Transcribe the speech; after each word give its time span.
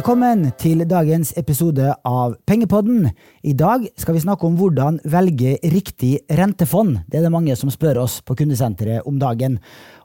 Velkommen 0.00 0.46
til 0.56 0.80
dagens 0.88 1.34
episode 1.36 1.90
av 2.08 2.38
Pengepodden. 2.48 3.10
I 3.44 3.52
dag 3.52 3.82
skal 4.00 4.16
vi 4.16 4.22
snakke 4.22 4.48
om 4.48 4.54
hvordan 4.56 4.96
velge 5.12 5.58
riktig 5.74 6.22
rentefond. 6.38 7.02
Det 7.04 7.18
er 7.18 7.26
det 7.26 7.32
mange 7.34 7.52
som 7.60 7.68
spør 7.68 8.00
oss 8.06 8.14
på 8.24 8.38
kundesenteret 8.38 9.04
om 9.04 9.18
dagen. 9.20 9.58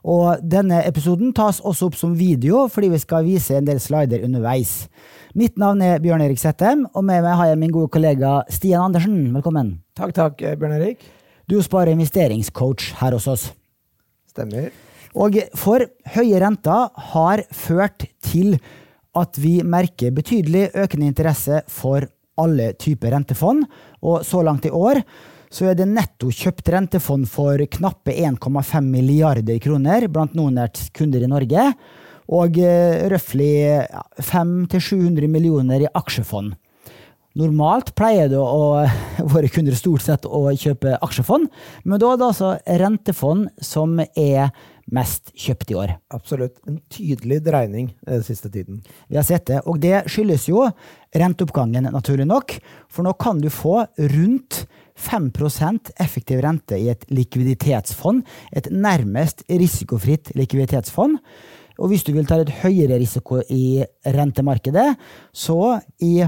Og 0.04 0.44
denne 0.44 0.82
episoden 0.84 1.32
tas 1.32 1.62
også 1.64 1.88
opp 1.88 1.96
som 1.96 2.12
video, 2.12 2.66
fordi 2.68 2.92
vi 2.92 3.00
skal 3.06 3.24
vise 3.24 3.56
en 3.56 3.64
del 3.64 3.80
slider 3.80 4.28
underveis. 4.28 4.90
Mitt 5.32 5.56
navn 5.56 5.80
er 5.80 6.04
Bjørn 6.04 6.28
Erik 6.28 6.44
Settem, 6.44 6.84
og 6.92 7.00
med 7.00 7.24
meg 7.24 7.40
har 7.40 7.54
jeg 7.54 7.64
min 7.64 7.72
gode 7.72 7.88
kollega 7.96 8.42
Stian 8.52 8.90
Andersen. 8.90 9.30
Velkommen. 9.32 9.78
Takk, 9.96 10.12
takk, 10.20 10.48
Bjørn 10.60 10.76
Erik. 10.76 11.08
Du 11.48 11.56
sparer 11.64 11.96
investeringscoach 11.96 12.98
her 13.00 13.16
hos 13.16 13.32
oss. 13.32 13.52
Stemmer. 14.28 14.74
Og 15.16 15.40
for 15.56 15.88
høye 16.18 16.44
renter 16.44 16.90
har 17.14 17.48
ført 17.48 18.10
til 18.20 18.58
at 19.16 19.38
vi 19.40 19.58
merker 19.64 20.14
betydelig 20.14 20.68
økende 20.76 21.08
interesse 21.10 21.62
for 21.72 22.06
alle 22.40 22.72
typer 22.76 23.14
rentefond, 23.14 23.64
og 24.04 24.24
så 24.26 24.42
langt 24.44 24.68
i 24.68 24.74
år 24.74 25.00
så 25.52 25.70
er 25.70 25.78
det 25.78 25.86
netto 25.88 26.28
kjøpt 26.34 26.68
rentefond 26.74 27.28
for 27.30 27.60
knappe 27.78 28.12
1,5 28.12 28.90
milliarder 28.90 29.60
kroner 29.62 30.08
blant 30.12 30.34
Nordnerts 30.36 30.90
kunder 30.96 31.22
i 31.22 31.30
Norge, 31.30 31.70
og 32.26 32.58
uh, 32.58 33.06
røftlig 33.12 33.86
500-700 34.18 35.30
millioner 35.30 35.86
i 35.86 35.92
aksjefond. 35.94 36.56
Normalt 37.36 37.92
pleier 37.96 38.30
det 38.32 38.40
å, 38.40 38.86
våre 39.32 39.50
kunder 39.52 39.76
stort 39.78 40.04
sett 40.04 40.26
å 40.26 40.48
kjøpe 40.50 40.96
aksjefond, 41.04 41.46
men 41.84 42.02
da 42.02 42.12
er 42.12 42.20
det 42.20 42.30
altså 42.32 42.54
rentefond 42.82 43.52
som 43.62 44.00
er 44.02 44.50
mest 44.92 45.32
kjøpt 45.34 45.72
i 45.72 45.76
år. 45.78 45.94
Absolutt. 46.14 46.60
En 46.68 46.78
tydelig 46.92 47.40
dreining 47.46 47.90
den 48.06 48.20
eh, 48.20 48.24
siste 48.26 48.50
tiden. 48.52 48.82
Vi 49.10 49.18
har 49.18 49.26
sett 49.26 49.46
det, 49.50 49.60
og 49.66 49.80
det 49.82 50.04
skyldes 50.10 50.46
jo 50.50 50.64
renteoppgangen, 51.16 51.90
naturlig 51.94 52.28
nok. 52.28 52.56
For 52.92 53.06
nå 53.06 53.16
kan 53.18 53.42
du 53.42 53.50
få 53.52 53.80
rundt 54.14 54.64
5% 54.96 55.92
effektiv 56.02 56.40
rente 56.44 56.78
i 56.80 56.88
et 56.92 57.04
likviditetsfond. 57.12 58.24
Et 58.56 58.70
nærmest 58.72 59.44
risikofritt 59.50 60.32
likviditetsfond. 60.38 61.18
Og 61.76 61.92
hvis 61.92 62.06
du 62.06 62.14
vil 62.16 62.26
ta 62.28 62.38
et 62.40 62.54
høyere 62.62 62.96
risiko 63.02 63.42
i 63.52 63.84
rentemarkedet, 64.06 64.94
så 65.34 65.76
i 66.00 66.24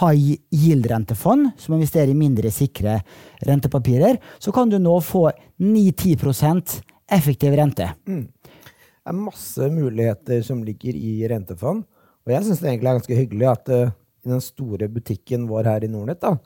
high 0.00 0.38
yield-rentefond, 0.54 1.52
som 1.58 1.74
investerer 1.74 2.12
i 2.12 2.18
mindre 2.18 2.50
sikre 2.54 3.00
rentepapirer, 3.46 4.18
så 4.42 4.54
kan 4.54 4.70
du 4.70 4.78
nå 4.82 4.96
få 5.02 5.28
9-10 5.62 6.80
effektiv 7.14 7.56
rente. 7.58 7.88
Mm. 8.08 8.26
Det 8.30 9.12
er 9.12 9.16
masse 9.16 9.70
muligheter 9.72 10.42
som 10.46 10.62
ligger 10.64 10.96
i 10.96 11.14
rentefond. 11.30 11.84
Og 12.26 12.34
jeg 12.34 12.46
syns 12.46 12.60
det 12.60 12.70
egentlig 12.70 12.90
er 12.90 12.98
ganske 13.00 13.18
hyggelig 13.18 13.48
at 13.50 13.72
uh, 13.72 13.92
i 14.20 14.32
den 14.34 14.42
store 14.44 14.90
butikken 14.92 15.46
vår 15.48 15.70
her 15.70 15.86
i 15.86 15.90
Nordnett, 15.90 16.20
da, 16.20 16.36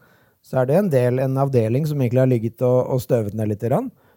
så 0.45 0.61
er 0.61 0.69
det 0.69 0.77
en, 0.79 0.91
del, 0.93 1.19
en 1.25 1.41
avdeling 1.41 1.87
som 1.89 2.01
egentlig 2.01 2.23
har 2.23 2.31
ligget 2.31 2.63
og, 2.63 2.79
og 2.95 3.03
støvet 3.03 3.35
ned 3.35 3.51
litt, 3.51 3.65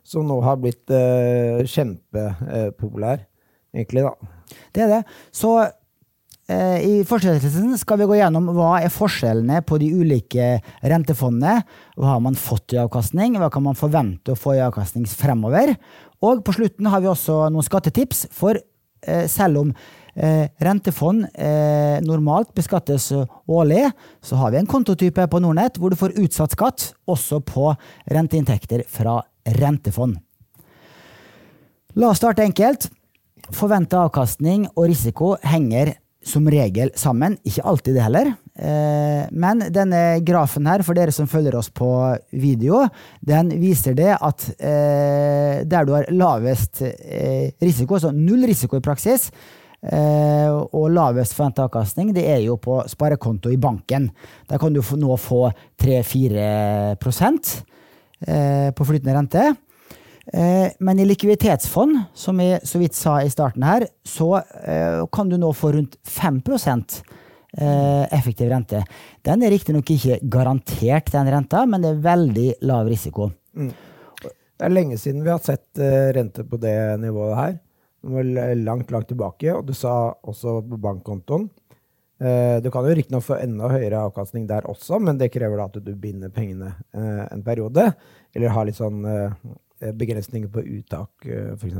som 0.08 0.28
nå 0.28 0.38
har 0.46 0.60
blitt 0.62 0.94
uh, 0.94 1.64
kjempepopulær, 1.66 3.26
uh, 3.26 3.76
egentlig, 3.76 4.06
da. 4.06 4.58
Det 4.76 4.86
er 4.86 4.94
det. 4.94 5.02
Så 5.36 5.58
Eh, 6.48 6.80
I 6.80 6.92
fortsettelsen 7.04 7.74
skal 7.76 8.00
vi 8.00 8.06
gå 8.08 8.18
gjennom 8.22 8.46
hva 8.56 8.78
er 8.80 8.92
forskjellene 8.94 9.60
på 9.68 9.82
de 9.82 9.90
ulike 10.00 10.46
rentefondene. 10.80 11.60
Hva 12.00 12.14
har 12.14 12.22
man 12.24 12.40
fått 12.40 12.72
i 12.72 12.80
avkastning, 12.80 13.36
hva 13.36 13.50
kan 13.52 13.66
man 13.66 13.76
forvente 13.76 14.32
å 14.32 14.40
få 14.40 14.56
i 14.56 14.62
avkastning 14.64 15.04
fremover. 15.12 15.74
Og 16.26 16.44
på 16.46 16.56
slutten 16.56 16.90
har 16.90 17.04
vi 17.04 17.10
også 17.12 17.46
noen 17.54 17.66
skattetips, 17.66 18.26
for 18.34 18.58
eh, 18.58 19.26
selv 19.30 19.62
om 19.62 19.74
eh, 20.16 20.48
rentefond 20.64 21.28
normalt 22.06 22.54
beskattes 22.58 23.12
årlig, 23.14 23.86
så 24.22 24.40
har 24.42 24.54
vi 24.54 24.62
en 24.62 24.70
kontotype 24.70 25.28
på 25.30 25.42
Nordnett 25.44 25.78
hvor 25.78 25.94
du 25.94 26.00
får 26.00 26.18
utsatt 26.18 26.58
skatt 26.58 26.92
også 27.10 27.42
på 27.46 27.70
renteinntekter 28.10 28.86
fra 28.90 29.20
rentefond. 29.60 30.18
La 31.98 32.12
oss 32.12 32.20
starte 32.22 32.46
enkelt. 32.46 32.90
Forventa 33.56 34.04
avkastning 34.06 34.68
og 34.76 34.90
risiko 34.90 35.32
henger 35.42 35.96
som 36.28 36.46
regel 36.52 36.92
sammen. 37.00 37.38
Ikke 37.48 37.64
alltid 37.66 37.98
det 37.98 38.04
heller. 38.06 38.34
Eh, 38.58 39.28
men 39.38 39.62
denne 39.70 40.20
grafen 40.26 40.66
her, 40.66 40.82
for 40.86 40.98
dere 40.98 41.14
som 41.14 41.30
følger 41.30 41.56
oss 41.60 41.70
på 41.70 41.90
video, 42.34 42.82
den 43.22 43.52
viser 43.62 43.94
det 43.98 44.16
at 44.16 44.48
eh, 44.58 45.62
der 45.62 45.86
du 45.86 45.94
har 45.94 46.10
lavest 46.10 46.82
eh, 46.82 47.54
risiko, 47.62 48.00
altså 48.00 48.12
null 48.16 48.48
risiko 48.50 48.80
i 48.80 48.86
praksis, 48.86 49.30
og 49.88 50.88
lavest 50.90 51.36
forventa 51.38 51.68
avkastning, 51.68 52.10
det 52.12 52.24
er 52.28 52.40
jo 52.42 52.56
på 52.60 52.80
sparekonto 52.90 53.52
i 53.54 53.60
banken. 53.62 54.08
Der 54.50 54.58
kan 54.60 54.74
du 54.74 54.82
nå 54.82 55.16
få 55.22 55.52
3-4% 55.80 57.52
på 58.74 58.88
flytende 58.90 59.14
rente. 59.16 59.44
Men 60.82 61.00
i 61.00 61.06
likviditetsfond, 61.06 61.94
som 62.18 62.42
jeg 62.42 62.66
så 62.68 62.82
vidt 62.82 62.98
sa 62.98 63.20
i 63.22 63.30
starten 63.32 63.64
her, 63.70 63.86
så 64.02 64.42
kan 65.14 65.30
du 65.30 65.38
nå 65.38 65.54
få 65.56 65.72
rundt 65.78 65.96
5 66.10 66.42
eh, 66.42 67.17
effektiv 67.58 68.52
rente. 68.52 68.84
Den 69.26 69.44
er 69.44 69.54
riktignok 69.54 69.90
ikke 69.94 70.20
garantert, 70.30 71.12
den 71.14 71.30
renta, 71.34 71.64
men 71.66 71.84
det 71.84 71.92
er 71.92 72.04
veldig 72.06 72.48
lav 72.70 72.90
risiko. 72.90 73.32
Mm. 73.58 73.72
Det 74.22 74.66
er 74.66 74.74
lenge 74.74 74.98
siden 75.02 75.24
vi 75.26 75.32
har 75.34 75.42
sett 75.44 75.82
rente 76.18 76.46
på 76.46 76.60
det 76.62 76.76
nivået 77.02 77.38
her. 77.38 77.56
Det 78.02 78.14
var 78.14 78.56
langt, 78.62 78.94
langt 78.94 79.10
tilbake, 79.10 79.52
og 79.54 79.66
du 79.68 79.74
sa 79.78 79.94
også 80.22 80.60
på 80.70 80.80
bankkontoen. 80.82 81.50
Du 82.18 82.70
kan 82.74 82.86
jo 82.88 82.96
riktignok 82.98 83.26
få 83.26 83.38
enda 83.42 83.70
høyere 83.70 84.06
avkastning 84.08 84.48
der 84.50 84.66
også, 84.70 84.98
men 85.02 85.20
det 85.20 85.30
krever 85.34 85.60
da 85.60 85.68
at 85.70 85.78
du 85.86 85.94
binder 85.94 86.34
pengene 86.34 86.74
en 86.94 87.46
periode, 87.46 87.92
eller 88.34 88.54
har 88.54 88.70
litt 88.70 88.80
sånn 88.80 89.06
Eh, 89.80 89.94
begrensninger 89.94 90.50
på 90.50 90.62
uttak, 90.62 91.26
eh, 91.26 91.54
f.eks. 91.54 91.76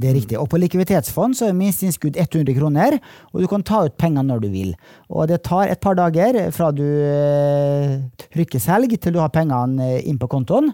Det 0.00 0.08
er 0.08 0.16
riktig. 0.16 0.38
Og 0.40 0.48
på 0.48 0.60
likviditetsfond 0.60 1.36
så 1.36 1.50
er 1.50 1.58
minsteinnskudd 1.58 2.16
100 2.16 2.54
kroner, 2.56 2.96
og 3.34 3.42
du 3.42 3.48
kan 3.50 3.64
ta 3.66 3.82
ut 3.84 3.98
penger 4.00 4.24
når 4.24 4.44
du 4.44 4.48
vil. 4.52 4.72
Og 5.12 5.28
det 5.28 5.42
tar 5.44 5.68
et 5.68 5.82
par 5.82 5.98
dager 5.98 6.40
fra 6.56 6.70
du 6.72 6.86
eh, 6.86 7.98
trykker 8.30 8.62
selg 8.62 8.96
til 8.96 9.16
du 9.16 9.20
har 9.20 9.32
pengene 9.34 9.98
inn 10.00 10.20
på 10.20 10.30
kontoen. 10.30 10.72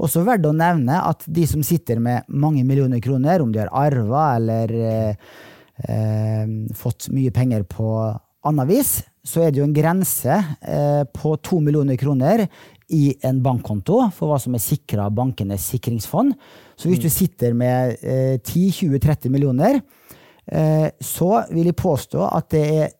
Også 0.00 0.22
verdt 0.24 0.46
å 0.48 0.54
nevne 0.56 1.00
at 1.02 1.26
de 1.26 1.44
som 1.50 1.64
sitter 1.66 1.98
med 2.00 2.28
mange 2.30 2.62
millioner 2.64 3.02
kroner, 3.02 3.42
om 3.42 3.50
de 3.52 3.64
har 3.64 3.72
arva 3.74 4.36
eller 4.38 4.74
eh, 4.78 6.48
fått 6.78 7.10
mye 7.14 7.34
penger 7.34 7.66
på 7.68 7.90
annet 8.46 8.70
vis, 8.70 9.00
så 9.26 9.44
er 9.44 9.52
det 9.52 9.60
jo 9.60 9.66
en 9.66 9.76
grense 9.76 10.32
eh, 10.32 11.02
på 11.12 11.34
to 11.44 11.58
millioner 11.60 11.98
kroner 12.00 12.46
i 12.96 13.14
en 13.26 13.40
bankkonto 13.42 14.02
for 14.14 14.30
hva 14.30 14.38
som 14.42 14.56
er 14.56 14.62
sikra 14.64 15.06
av 15.06 15.16
bankenes 15.16 15.68
sikringsfond. 15.72 16.34
Så 16.76 16.90
hvis 16.90 17.02
du 17.02 17.08
mm. 17.08 17.14
sitter 17.14 17.56
med 17.56 18.00
eh, 18.02 18.36
10-20-30 18.38 19.32
millioner, 19.32 19.80
eh, 20.46 20.88
så 21.00 21.44
vil 21.52 21.70
jeg 21.70 21.78
påstå 21.78 22.24
at 22.26 22.50
det 22.54 22.64
er 22.80 22.96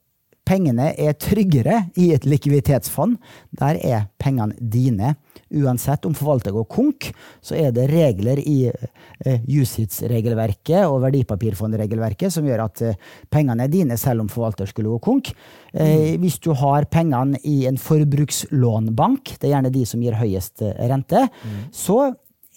pengene 0.50 0.90
er 0.98 1.14
tryggere 1.18 1.84
i 2.00 2.10
et 2.14 2.26
likviditetsfond. 2.26 3.18
Der 3.60 3.78
er 3.86 4.06
pengene 4.20 4.56
dine. 4.58 5.14
Uansett 5.50 6.04
om 6.06 6.14
forvalter 6.14 6.54
går 6.54 6.66
konk, 6.70 7.08
så 7.42 7.56
er 7.58 7.72
det 7.74 7.88
regler 7.90 8.38
i 8.38 8.68
eh, 8.70 9.46
USITS-regelverket 9.50 10.84
og 10.86 11.00
verdipapirfondregelverket 11.06 12.34
som 12.34 12.46
gjør 12.46 12.64
at 12.68 12.82
eh, 12.86 12.98
pengene 13.32 13.66
er 13.66 13.72
dine 13.72 13.98
selv 13.98 14.24
om 14.24 14.30
forvalter 14.30 14.70
skulle 14.70 14.92
gå 14.94 15.00
konk. 15.06 15.32
Eh, 15.74 16.14
mm. 16.14 16.22
Hvis 16.22 16.38
du 16.42 16.52
har 16.58 16.86
pengene 16.90 17.40
i 17.42 17.64
en 17.70 17.78
forbrukslånbank, 17.80 19.36
det 19.38 19.48
er 19.48 19.56
gjerne 19.56 19.74
de 19.74 19.86
som 19.90 20.02
gir 20.02 20.18
høyest 20.18 20.66
eh, 20.66 20.74
rente, 20.90 21.26
mm. 21.26 21.62
så 21.74 22.02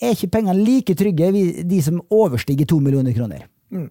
er 0.03 0.13
ikke 0.13 0.33
pengene 0.37 0.61
like 0.61 0.97
trygge, 0.97 1.31
de 1.65 1.81
som 1.85 2.01
overstiger 2.13 2.69
to 2.69 2.81
millioner 2.81 3.15
kroner. 3.15 3.47
Mm. 3.73 3.89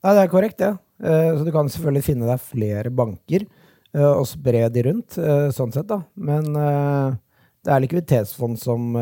Ja, 0.00 0.14
det 0.14 0.22
er 0.22 0.32
korrekt, 0.32 0.60
det. 0.62 0.72
Ja. 0.72 0.84
Så 1.00 1.46
du 1.46 1.50
kan 1.54 1.70
selvfølgelig 1.72 2.04
finne 2.04 2.28
deg 2.28 2.42
flere 2.44 2.92
banker 2.92 3.46
eh, 3.46 4.10
og 4.10 4.26
spre 4.28 4.66
de 4.72 4.84
rundt, 4.84 5.16
sånn 5.56 5.72
sett, 5.72 5.88
da. 5.88 6.02
Men 6.20 6.50
det 6.52 7.72
er 7.72 7.82
likviditetsfond 7.84 8.60
som 8.60 8.94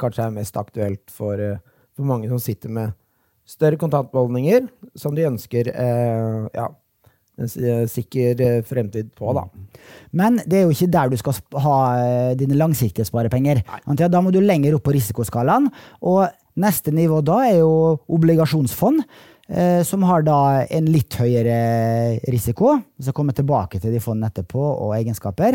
kanskje 0.00 0.26
er 0.26 0.36
mest 0.36 0.56
aktuelt 0.60 1.12
for, 1.12 1.40
for, 1.96 2.08
mange 2.08 2.28
som 2.28 2.40
sitter 2.40 2.72
med 2.72 2.96
større 3.48 3.78
kontantbeholdninger 3.80 4.66
som 4.98 5.14
de 5.16 5.26
ønsker 5.28 5.68
ja, 5.68 6.66
en 7.36 7.50
sikker 7.92 8.40
fremtid 8.68 9.12
på. 9.16 9.34
Da. 9.36 9.44
Men 10.16 10.40
det 10.48 10.60
er 10.60 10.64
jo 10.64 10.72
ikke 10.72 10.90
der 10.96 11.12
du 11.12 11.18
skal 11.20 11.36
ha 11.66 11.76
dine 12.40 12.56
langsiktige 12.56 13.08
sparepenger. 13.08 13.60
Nei. 13.60 13.96
Da 14.08 14.24
må 14.24 14.32
du 14.32 14.40
lenger 14.40 14.78
opp 14.78 14.86
på 14.88 14.96
risikoskalaen. 14.96 15.68
Og 16.00 16.24
neste 16.56 16.94
nivå 16.94 17.20
da 17.24 17.42
er 17.50 17.60
jo 17.60 17.72
obligasjonsfond. 18.08 19.04
Som 19.86 20.02
har 20.02 20.24
da 20.26 20.64
en 20.74 20.88
litt 20.90 21.14
høyere 21.20 21.56
risiko. 22.32 22.72
Vi 22.98 23.06
skal 23.06 23.14
komme 23.14 23.34
tilbake 23.36 23.78
til 23.78 23.92
de 23.94 24.00
fondene 24.02 24.26
etterpå, 24.32 24.58
og 24.58 24.96
egenskaper. 24.96 25.54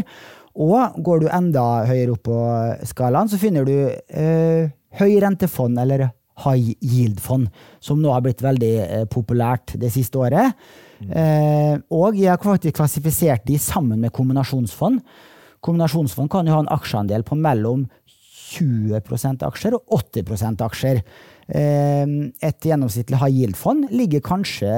Og 0.59 0.95
går 1.03 1.23
du 1.23 1.27
enda 1.31 1.65
høyere 1.87 2.15
opp 2.15 2.23
på 2.27 2.39
skalaen, 2.87 3.29
så 3.31 3.39
finner 3.39 3.67
du 3.67 3.75
eh, 3.87 4.71
høyrentefond, 4.99 5.79
eller 5.79 6.09
high 6.41 6.73
yield-fond, 6.81 7.49
som 7.83 8.01
nå 8.01 8.11
har 8.11 8.23
blitt 8.25 8.43
veldig 8.43 8.73
eh, 8.83 9.05
populært 9.11 9.75
det 9.79 9.91
siste 9.93 10.19
året. 10.19 10.57
Eh, 11.01 11.75
og 11.93 12.17
jeg 12.19 12.29
har 12.33 12.41
faktisk 12.41 12.77
klassifisert 12.81 13.45
de 13.47 13.57
sammen 13.61 14.01
med 14.01 14.13
kombinasjonsfond. 14.15 14.99
Kombinasjonsfond 15.63 16.31
kan 16.33 16.47
jo 16.49 16.57
ha 16.57 16.63
en 16.65 16.73
aksjeandel 16.73 17.23
på 17.27 17.37
mellom 17.39 17.85
20% 18.51 19.45
aksjer 19.47 19.77
og 19.77 20.01
80% 20.01 20.65
aksjer. 20.65 21.03
Eh, 21.47 22.05
et 22.43 22.67
gjennomsnittlig 22.67 23.19
high 23.21 23.41
yield-fond 23.41 23.89
ligger 23.93 24.23
kanskje 24.25 24.71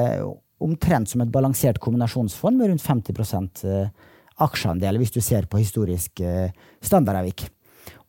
omtrent 0.64 1.12
som 1.12 1.24
et 1.24 1.32
balansert 1.32 1.82
kombinasjonsfond 1.84 2.60
med 2.60 2.72
rundt 2.72 2.86
50 2.86 3.68
eh, 3.68 3.90
aksjeandel, 4.44 4.98
hvis 5.02 5.14
du 5.14 5.22
ser 5.22 5.48
på 5.50 5.62
historisk 5.62 6.24
eh, 6.24 6.54
standardavvik. 6.84 7.48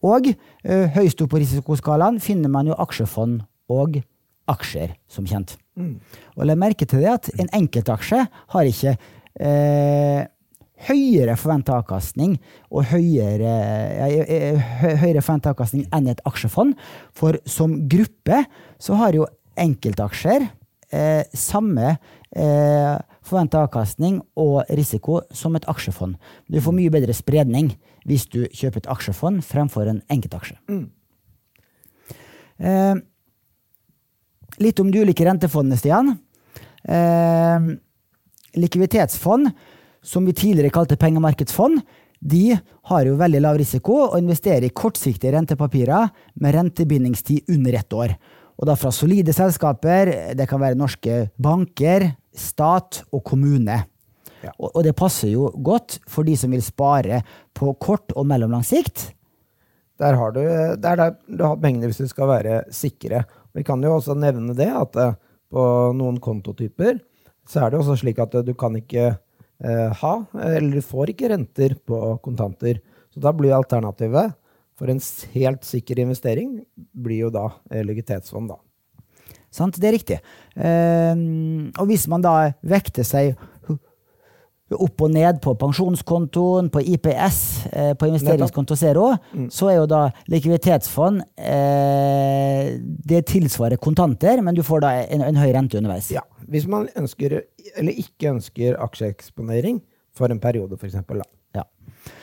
Og 0.05 0.31
eh, 0.31 0.87
høyst 0.95 1.23
opp 1.25 1.33
på 1.35 1.41
risikoskalaen 1.43 2.21
finner 2.23 2.53
man 2.53 2.69
jo 2.69 2.77
aksjefond 2.79 3.43
og 3.73 4.01
aksjer, 4.51 4.95
som 5.09 5.27
kjent. 5.29 5.57
Mm. 5.81 5.97
Og 6.37 6.47
legg 6.47 6.61
merke 6.61 6.89
til 6.89 7.05
det 7.05 7.13
at 7.15 7.31
en 7.41 7.51
enkeltaksje 7.57 8.21
har 8.55 8.69
ikke 8.69 8.95
eh, 9.41 10.27
høyere 10.89 11.37
forventa 11.41 11.79
avkastning 11.79 12.37
og 12.71 12.89
høyere, 12.91 13.55
høyere 14.83 15.23
forventa 15.25 15.55
avkastning 15.55 15.87
enn 15.95 16.11
et 16.13 16.23
aksjefond. 16.29 16.77
For 17.17 17.39
som 17.49 17.79
gruppe 17.91 18.45
så 18.83 18.99
har 19.01 19.17
jo 19.17 19.29
enkeltaksjer 19.61 20.49
eh, 20.95 21.23
samme 21.37 21.95
eh, 22.35 22.95
forventa 23.25 23.65
avkastning 23.65 24.21
og 24.41 24.65
risiko 24.77 25.23
som 25.35 25.57
et 25.57 25.67
aksjefond. 25.71 26.19
Du 26.51 26.61
får 26.61 26.77
mye 26.77 26.93
bedre 26.93 27.17
spredning 27.17 27.73
hvis 28.05 28.27
du 28.29 28.45
kjøper 28.53 28.83
et 28.83 28.93
aksjefond 28.93 29.45
fremfor 29.47 29.89
en 29.89 30.03
enkeltaksje. 30.13 30.59
Mm. 30.69 30.85
Eh, 32.59 32.95
litt 34.63 34.81
om 34.81 34.91
de 34.93 35.03
ulike 35.03 35.27
rentefondene, 35.27 35.79
Stian. 35.81 36.13
Eh, 36.85 37.71
likviditetsfond, 38.61 39.51
som 40.05 40.27
vi 40.29 40.37
tidligere 40.37 40.73
kalte 40.75 40.99
pengemarkedsfond, 41.01 41.81
de 42.25 42.57
har 42.89 43.05
jo 43.05 43.19
veldig 43.21 43.41
lav 43.45 43.59
risiko 43.61 43.99
og 44.07 44.19
investerer 44.21 44.65
i 44.65 44.73
kortsiktige 44.73 45.35
rentepapirer 45.35 46.13
med 46.41 46.55
rentebindingstid 46.57 47.51
under 47.53 47.81
ett 47.81 47.93
år. 47.93 48.15
Og 48.55 48.69
da 48.69 48.77
fra 48.79 48.93
solide 48.95 49.35
selskaper, 49.35 50.13
det 50.39 50.47
kan 50.49 50.63
være 50.63 50.79
norske 50.79 51.25
banker, 51.43 52.13
stat 52.35 53.03
og 53.13 53.25
kommune. 53.27 53.81
Ja. 54.45 54.53
Og, 54.59 54.83
det 54.85 54.95
passer 54.97 55.33
jo 55.33 55.49
godt 55.65 55.99
for 56.11 56.27
de 56.27 56.37
som 56.37 56.53
vil 56.53 56.63
spare 56.65 57.23
på 57.57 57.73
kort 57.81 58.13
og 58.15 58.29
mellomlang 58.29 58.65
sikt. 58.67 59.11
Der 60.01 60.19
har 60.19 60.35
du, 60.35 60.43
det 60.43 60.91
er 60.91 61.01
der 61.01 61.15
du 61.29 61.45
har 61.47 61.61
pengene 61.63 61.89
hvis 61.89 62.03
du 62.03 62.11
skal 62.11 62.29
være 62.29 62.63
sikre. 62.75 63.25
Vi 63.55 63.65
kan 63.67 63.83
jo 63.83 63.95
også 63.97 64.17
nevne 64.19 64.57
det 64.59 64.69
at 64.69 64.97
eh, 65.01 65.17
på 65.55 65.65
noen 65.97 66.19
kontotyper 66.21 66.99
så 67.49 67.63
er 67.63 67.73
det 67.73 67.81
også 67.81 68.01
slik 68.01 68.19
at 68.23 68.35
eh, 68.35 68.45
du 68.45 68.53
kan 68.59 68.75
ikke 68.77 69.15
ha, 69.63 70.15
eller 70.35 70.81
du 70.81 70.83
får 70.85 71.13
ikke 71.13 71.29
renter 71.31 71.77
på 71.87 71.99
kontanter. 72.25 72.81
Så 73.15 73.23
da 73.23 73.31
blir 73.37 73.55
alternativet 73.55 74.35
for 74.79 74.91
en 74.91 75.01
helt 75.35 75.67
sikker 75.67 76.03
investering 76.03 76.59
blir 76.75 77.27
jo 77.27 77.33
da 77.35 77.47
eh, 77.71 77.85
likviditetsfond, 77.87 78.51
da. 78.51 78.59
Sant? 79.55 79.79
Det 79.79 79.87
er 79.87 79.95
riktig. 79.95 80.21
Eh, 80.59 81.15
og 81.79 81.91
hvis 81.91 82.09
man 82.11 82.25
da 82.25 82.37
vekter 82.67 83.07
seg 83.07 83.37
opp 84.75 85.03
og 85.05 85.13
ned 85.13 85.39
på 85.45 85.53
pensjonskontoen, 85.61 86.71
på 86.73 86.83
IPS, 86.95 87.39
eh, 87.71 87.93
på 87.95 88.09
investeringskonto 88.09 88.75
zero, 88.79 89.11
så 89.53 89.71
er 89.71 89.77
jo 89.77 89.87
da 89.91 90.01
likviditetsfond 90.33 91.21
eh, 91.37 92.73
Det 92.81 93.21
tilsvarer 93.29 93.77
kontanter, 93.77 94.41
men 94.43 94.57
du 94.57 94.65
får 94.67 94.83
da 94.83 94.95
en, 95.05 95.23
en 95.29 95.39
høy 95.39 95.53
rente 95.55 95.79
underveis. 95.79 96.11
Ja, 96.17 96.25
Hvis 96.55 96.69
man 96.71 96.87
ønsker, 96.95 97.41
eller 97.75 97.99
ikke 97.99 98.31
ønsker 98.37 98.79
aksjeeksponering 98.85 99.81
for 100.15 100.31
en 100.31 100.43
periode, 100.43 100.79
f.eks., 100.79 100.95
Ja. 101.55 101.65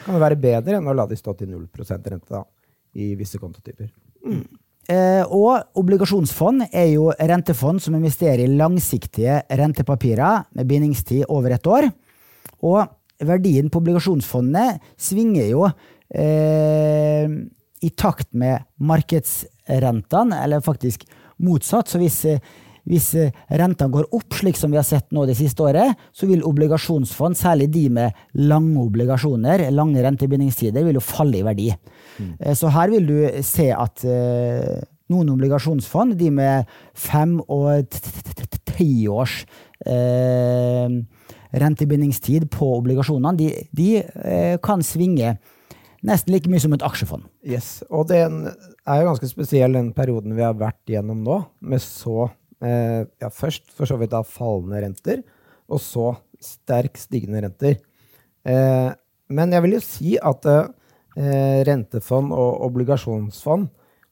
kan 0.05 0.15
det 0.15 0.21
være 0.21 0.39
bedre 0.39 0.77
enn 0.79 0.87
å 0.87 0.95
la 0.95 1.05
de 1.07 1.15
stå 1.19 1.33
til 1.39 1.49
0 1.51 1.67
rente 1.75 2.31
da, 2.31 2.43
i 2.95 3.13
visse 3.15 3.39
kontotyper. 3.39 3.91
Eh, 4.91 5.23
og 5.29 5.77
obligasjonsfond 5.77 6.65
er 6.71 6.87
jo 6.93 7.11
rentefond 7.11 7.81
som 7.83 7.95
investerer 7.95 8.43
i 8.43 8.57
langsiktige 8.57 9.41
rentepapirer 9.47 10.47
med 10.57 10.67
bindingstid 10.67 11.27
over 11.29 11.53
et 11.55 11.67
år. 11.67 11.87
Og 12.65 12.87
verdien 13.21 13.69
på 13.69 13.79
obligasjonsfondene 13.79 14.79
svinger 14.99 15.51
jo 15.51 15.67
eh, 16.11 17.29
i 17.81 17.89
takt 17.97 18.33
med 18.33 18.65
markedsrentene, 18.81 20.41
eller 20.43 20.65
faktisk 20.65 21.05
motsatt. 21.41 21.89
Så 21.89 22.01
hvis, 22.01 22.19
eh, 22.25 22.39
hvis 22.89 23.11
eh, 23.19 23.33
rentene 23.59 23.93
går 23.93 24.09
opp, 24.15 24.37
slik 24.37 24.57
som 24.59 24.73
vi 24.73 24.79
har 24.79 24.87
sett 24.87 25.09
nå 25.13 25.25
det 25.29 25.37
siste 25.39 25.65
året, 25.65 25.99
så 26.15 26.29
vil 26.29 26.45
obligasjonsfond, 26.47 27.37
særlig 27.37 27.69
de 27.73 27.85
med 27.93 28.23
lange 28.39 28.81
obligasjoner, 28.81 29.67
lange 29.75 30.01
rentebindingstider, 30.05 30.85
vil 30.87 30.97
jo 30.99 31.05
falle 31.05 31.41
i 31.41 31.45
verdi. 31.45 31.69
Mm. 32.21 32.33
Så 32.57 32.71
her 32.73 32.93
vil 32.93 33.07
du 33.09 33.17
se 33.45 33.69
at 33.75 34.05
eh, 34.07 34.81
noen 35.11 35.31
obligasjonsfond, 35.35 36.15
de 36.19 36.31
med 36.33 36.69
fem 36.97 37.37
og 37.51 37.99
ti 38.71 38.91
års 39.11 39.41
eh, 39.85 40.99
rentebindingstid 41.51 42.47
på 42.53 42.69
obligasjonene, 42.79 43.37
de, 43.39 43.49
de 43.75 43.89
eh, 44.01 44.57
kan 44.63 44.83
svinge 44.85 45.35
nesten 46.07 46.33
like 46.33 46.49
mye 46.49 46.61
som 46.61 46.73
et 46.75 46.85
aksjefond. 46.85 47.27
Yes, 47.45 47.81
Og 47.89 48.07
det 48.09 48.21
er 48.23 49.01
jo 49.01 49.09
ganske 49.11 49.29
spesiell, 49.29 49.75
den 49.77 49.91
perioden 49.97 50.35
vi 50.37 50.45
har 50.45 50.57
vært 50.57 50.81
gjennom 50.89 51.21
nå, 51.25 51.41
med 51.61 51.83
så 51.83 52.29
eh, 52.29 52.37
ja, 52.61 53.29
Først 53.33 53.71
for 53.73 53.89
så 53.89 53.97
vidt 53.97 54.13
da 54.13 54.21
fallende 54.27 54.83
renter, 54.83 55.23
og 55.71 55.81
så 55.81 56.11
sterk 56.41 56.99
stigende 56.99 57.41
renter. 57.45 57.79
Eh, 58.45 58.91
men 59.31 59.53
jeg 59.55 59.63
vil 59.65 59.75
jo 59.77 59.81
si 59.85 60.15
at 60.17 60.47
eh, 60.49 61.59
rentefond 61.67 62.33
og 62.33 62.63
obligasjonsfond 62.67 63.67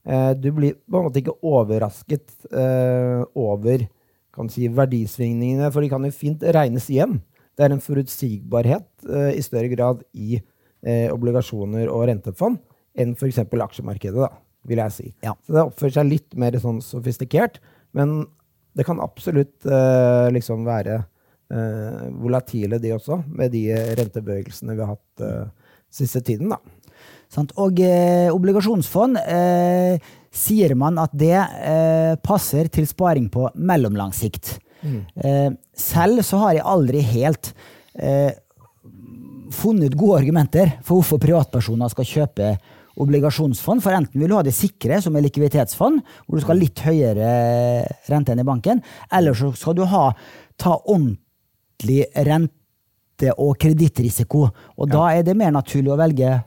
eh, 0.05 0.33
Du 0.37 0.51
blir 0.55 0.77
på 0.85 0.99
en 0.99 1.07
måte 1.07 1.21
ikke 1.23 1.39
overrasket 1.41 2.35
eh, 2.53 3.23
over 3.33 3.87
kan 4.35 4.49
si, 4.51 4.69
verdisvingningene, 4.71 5.71
for 5.73 5.83
de 5.83 5.89
kan 5.91 6.05
jo 6.05 6.13
fint 6.13 6.43
regnes 6.55 6.85
igjen. 6.93 7.17
Det 7.57 7.65
er 7.65 7.73
en 7.75 7.83
forutsigbarhet 7.83 8.87
eh, 9.09 9.31
i 9.35 9.43
større 9.43 9.71
grad 9.73 10.03
i 10.13 10.37
eh, 10.39 11.09
obligasjoner 11.11 11.89
og 11.91 12.05
rentefond 12.07 12.61
enn 12.99 13.15
f.eks. 13.17 13.41
aksjemarkedet, 13.41 14.21
da, 14.21 14.29
vil 14.69 14.81
jeg 14.83 14.95
si. 14.95 15.07
Ja. 15.25 15.33
Så 15.43 15.55
det 15.55 15.65
oppfører 15.65 15.97
seg 15.97 16.11
litt 16.11 16.37
mer 16.39 16.55
sånn 16.61 16.79
sofistikert, 16.85 17.59
men 17.97 18.21
det 18.79 18.87
kan 18.87 19.01
absolutt 19.03 19.67
uh, 19.67 20.31
liksom 20.33 20.63
være 20.67 21.01
uh, 21.03 22.05
volatile, 22.23 22.79
de 22.79 22.95
også, 22.95 23.21
med 23.27 23.51
de 23.53 23.67
rentebevegelsene 23.99 24.77
vi 24.77 24.85
har 24.85 24.95
hatt 24.95 25.25
uh, 25.25 25.75
siste 25.91 26.23
tiden, 26.23 26.55
da. 26.55 26.61
Sant? 27.29 27.51
Og 27.61 27.77
obligasjonsfond 28.33 29.19
eh, 29.21 30.01
sier 30.33 30.73
man 30.77 30.97
at 31.01 31.13
det 31.13 31.35
eh, 31.37 32.15
passer 32.25 32.69
til 32.73 32.87
sparing 32.89 33.27
på 33.29 33.47
mellomlang 33.53 34.13
sikt. 34.17 34.55
Eh, 34.81 35.51
selv 35.75 36.23
så 36.25 36.41
har 36.43 36.55
jeg 36.57 36.67
aldri 36.73 37.03
helt 37.05 37.51
eh, 37.99 38.31
funnet 39.53 39.97
gode 39.97 40.21
argumenter 40.21 40.75
for 40.81 40.99
hvorfor 40.99 41.21
privatpersoner 41.21 41.91
skal 41.91 42.09
kjøpe 42.15 42.51
obligasjonsfond. 42.99 43.83
For 43.83 43.95
enten 43.95 44.21
vil 44.21 44.31
du 44.31 44.37
ha 44.37 44.43
det 44.45 44.55
sikre, 44.55 44.99
som 45.03 45.15
er 45.15 45.25
likviditetsfond, 45.25 46.03
hvor 46.25 46.37
du 46.37 46.43
skal 46.43 46.55
ha 46.55 46.59
litt 46.59 46.83
høyere 46.85 47.31
rente 48.09 48.35
enn 48.35 48.43
i 48.43 48.47
banken, 48.47 48.83
eller 49.15 49.37
så 49.37 49.51
skal 49.57 49.77
du 49.79 49.85
ha, 49.89 50.09
ta 50.59 50.75
ordentlig 50.79 52.05
rente- 52.27 53.35
og 53.35 53.57
kredittrisiko. 53.59 54.45
Og 54.79 54.91
da 54.91 55.09
er 55.15 55.25
det 55.27 55.35
mer 55.39 55.51
naturlig 55.55 55.91
å 55.91 55.99
velge 55.99 56.37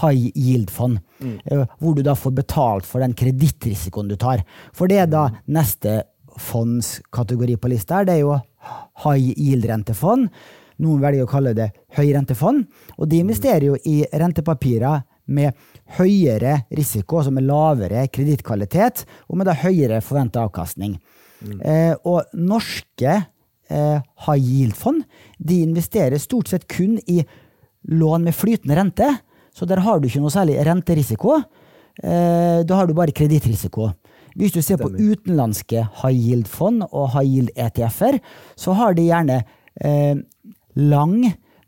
high 0.00 0.30
yield-fond, 0.32 1.00
mm. 1.20 1.66
hvor 1.80 1.96
du 1.96 2.00
da 2.04 2.14
får 2.16 2.32
betalt 2.38 2.88
for 2.88 3.04
den 3.04 3.12
kredittrisikoen 3.16 4.08
du 4.08 4.16
tar. 4.16 4.40
For 4.72 4.88
det 4.88 5.02
er 5.02 5.12
da 5.12 5.26
neste 5.52 6.00
fondskategori 6.40 7.58
på 7.60 7.68
lista 7.68 8.00
her, 8.00 8.08
det 8.08 8.16
er 8.16 8.24
jo 8.24 8.38
high 9.04 9.32
yield-rentefond. 9.36 10.30
Noen 10.82 11.02
velger 11.02 11.26
å 11.26 11.30
kalle 11.30 11.52
det 11.56 11.68
høyrentefond. 11.98 12.64
Og 12.96 13.08
de 13.10 13.20
investerer 13.22 13.68
jo 13.68 13.76
i 13.88 14.00
rentepapirer 14.08 15.04
med 15.26 15.54
høyere 15.98 16.62
risiko, 16.74 17.20
altså 17.20 17.32
med 17.34 17.46
lavere 17.46 18.06
kredittkvalitet, 18.12 19.04
og 19.28 19.38
med 19.38 19.48
da 19.48 19.56
høyere 19.62 20.02
forventa 20.04 20.42
avkastning. 20.46 20.96
Eh, 21.42 21.94
og 22.06 22.30
norske 22.38 23.14
eh, 23.72 23.98
high 24.26 24.42
yield-fond 24.42 25.02
de 25.42 25.62
investerer 25.64 26.22
stort 26.22 26.52
sett 26.52 26.68
kun 26.70 27.00
i 27.10 27.22
lån 27.90 28.28
med 28.28 28.36
flytende 28.36 28.78
rente, 28.78 29.08
så 29.52 29.66
der 29.68 29.82
har 29.84 30.00
du 30.00 30.06
ikke 30.08 30.22
noe 30.22 30.32
særlig 30.32 30.60
renterisiko. 30.64 31.40
Eh, 32.02 32.62
da 32.64 32.78
har 32.78 32.88
du 32.88 32.94
bare 32.96 33.14
kredittrisiko. 33.14 33.90
Hvis 34.38 34.54
du 34.54 34.62
ser 34.64 34.78
på 34.80 34.88
utenlandske 34.88 35.82
high 36.00 36.16
yield-fond 36.16 36.86
og 36.88 37.10
high 37.12 37.28
yield-ETF-er, 37.28 38.18
så 38.56 38.76
har 38.78 38.96
de 38.96 39.08
gjerne 39.10 39.42
eh, 39.84 40.16
lang 40.80 41.18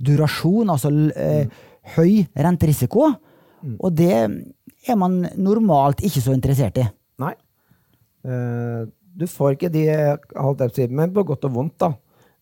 durasjon, 0.05 0.71
altså 0.73 0.93
eh, 1.13 1.51
høy 1.97 2.25
renterisiko. 2.33 3.11
Og 3.81 3.95
det 3.97 4.11
er 4.15 4.97
man 5.01 5.23
normalt 5.41 6.03
ikke 6.05 6.21
så 6.25 6.35
interessert 6.37 6.79
i. 6.83 6.87
Nei. 7.23 7.33
Eh, 8.25 8.85
du 9.15 9.27
får 9.31 9.55
ikke 9.55 9.71
de 9.73 9.85
men 10.91 11.13
på 11.15 11.25
godt 11.27 11.47
og 11.49 11.55
vondt, 11.55 11.77
da. 11.81 11.93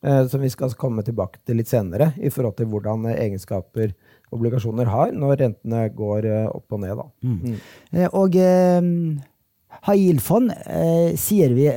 eh, 0.03 0.25
Som 0.27 0.41
vi 0.41 0.51
skal 0.53 0.73
komme 0.79 1.05
tilbake 1.07 1.39
til 1.47 1.61
litt 1.61 1.69
senere, 1.71 2.13
i 2.19 2.31
forhold 2.33 2.57
til 2.57 2.67
hvordan 2.73 3.07
egenskaper 3.13 3.93
obligasjoner 4.33 4.89
har 4.89 5.13
når 5.13 5.37
rentene 5.43 5.85
går 5.95 6.25
eh, 6.31 6.49
opp 6.49 6.73
og 6.73 6.81
ned. 6.81 6.97
Da. 6.97 7.07
Mm. 7.23 7.61
Eh, 7.93 8.09
Og 8.13 8.39
high 9.83 9.99
yield-fond 10.01 10.53
sier 11.19 11.55
vi 11.57 11.69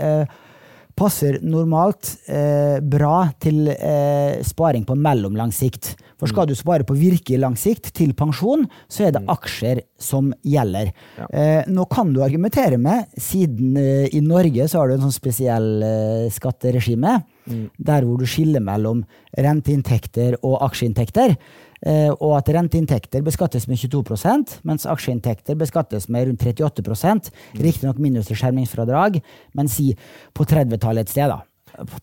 passer 0.95 1.39
normalt 1.43 2.13
eh, 2.31 2.79
bra 2.79 3.27
til 3.43 3.67
eh, 3.73 4.41
sparing 4.47 4.85
på 4.87 4.95
mellomlang 4.95 5.51
sikt. 5.55 5.93
For 6.15 6.31
skal 6.31 6.47
du 6.47 6.55
spare 6.55 6.85
på 6.87 6.95
virkelig 6.95 7.39
lang 7.41 7.57
sikt, 7.59 7.91
til 7.95 8.13
pensjon, 8.15 8.63
så 8.87 9.07
er 9.07 9.15
det 9.15 9.25
aksjer 9.31 9.81
som 9.99 10.31
gjelder. 10.47 10.93
Ja. 11.19 11.27
Eh, 11.27 11.67
nå 11.67 11.85
kan 11.91 12.13
du 12.15 12.21
argumentere 12.23 12.79
med, 12.81 13.11
siden 13.19 13.75
eh, 13.81 14.07
i 14.15 14.23
Norge 14.23 14.69
så 14.71 14.81
har 14.81 14.89
du 14.89 14.95
en 14.95 15.05
sånn 15.07 15.15
spesiell 15.15 15.69
eh, 15.83 16.27
skatteregime, 16.33 17.19
der 17.45 18.07
hvor 18.07 18.17
du 18.17 18.25
skiller 18.25 18.63
mellom 18.63 19.03
renteinntekter 19.37 20.39
og 20.39 20.63
aksjeinntekter. 20.65 21.35
Eh, 21.83 22.11
og 22.13 22.37
at 22.37 22.49
renteinntekter 22.55 23.23
beskattes 23.25 23.67
med 23.67 23.81
22% 23.81 24.59
mens 24.67 24.87
aksjeinntekter 24.89 25.57
beskattes 25.59 26.07
med 26.09 26.29
rundt 26.29 26.45
38 26.45 27.33
Riktignok 27.59 27.99
minus 27.99 28.29
til 28.29 28.39
skjermingsfradrag, 28.39 29.19
men 29.53 29.69
si 29.71 29.91
på 30.33 30.47
30-tallet 30.47 31.05
et 31.05 31.13
sted, 31.13 31.33
da. 31.33 31.43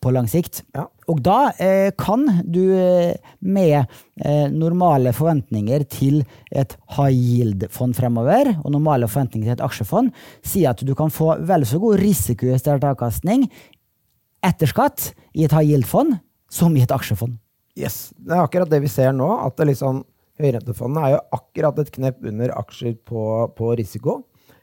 På 0.04 0.10
lang 0.12 0.26
sikt. 0.28 0.60
Ja. 0.76 0.84
Og 1.08 1.22
da 1.24 1.52
eh, 1.56 1.94
kan 1.96 2.26
du 2.44 2.60
eh, 2.76 3.14
med 3.40 3.78
eh, 4.20 4.50
normale 4.52 5.14
forventninger 5.16 5.86
til 5.88 6.20
et 6.52 6.76
high 6.98 7.16
yield-fond 7.16 7.96
fremover, 7.96 8.52
og 8.60 8.74
normale 8.74 9.08
forventninger 9.08 9.48
til 9.48 9.56
et 9.56 9.64
aksjefond, 9.64 10.12
si 10.44 10.66
at 10.68 10.84
du 10.84 10.92
kan 10.98 11.12
få 11.14 11.38
vel 11.48 11.64
så 11.68 11.80
god 11.80 12.02
risikojustert 12.02 12.84
avkastning 12.84 13.48
etter 14.44 14.68
skatt 14.68 15.12
i 15.32 15.46
et 15.46 15.56
high 15.56 15.72
yield-fond 15.72 16.18
som 16.52 16.76
i 16.76 16.84
et 16.84 16.92
aksjefond. 16.92 17.38
Yes. 17.78 18.10
Det 18.16 18.34
er 18.36 18.42
akkurat 18.44 18.70
det 18.70 18.82
vi 18.84 18.90
ser 18.92 19.14
nå. 19.16 19.28
at 19.46 19.56
det 19.60 19.72
liksom, 19.72 20.02
Høyrentefondene 20.40 21.06
er 21.06 21.12
jo 21.12 21.22
akkurat 21.36 21.78
et 21.78 21.90
knepp 21.92 22.22
under 22.26 22.52
aksjer 22.56 22.94
på, 23.06 23.22
på 23.56 23.72
risiko. 23.78 24.22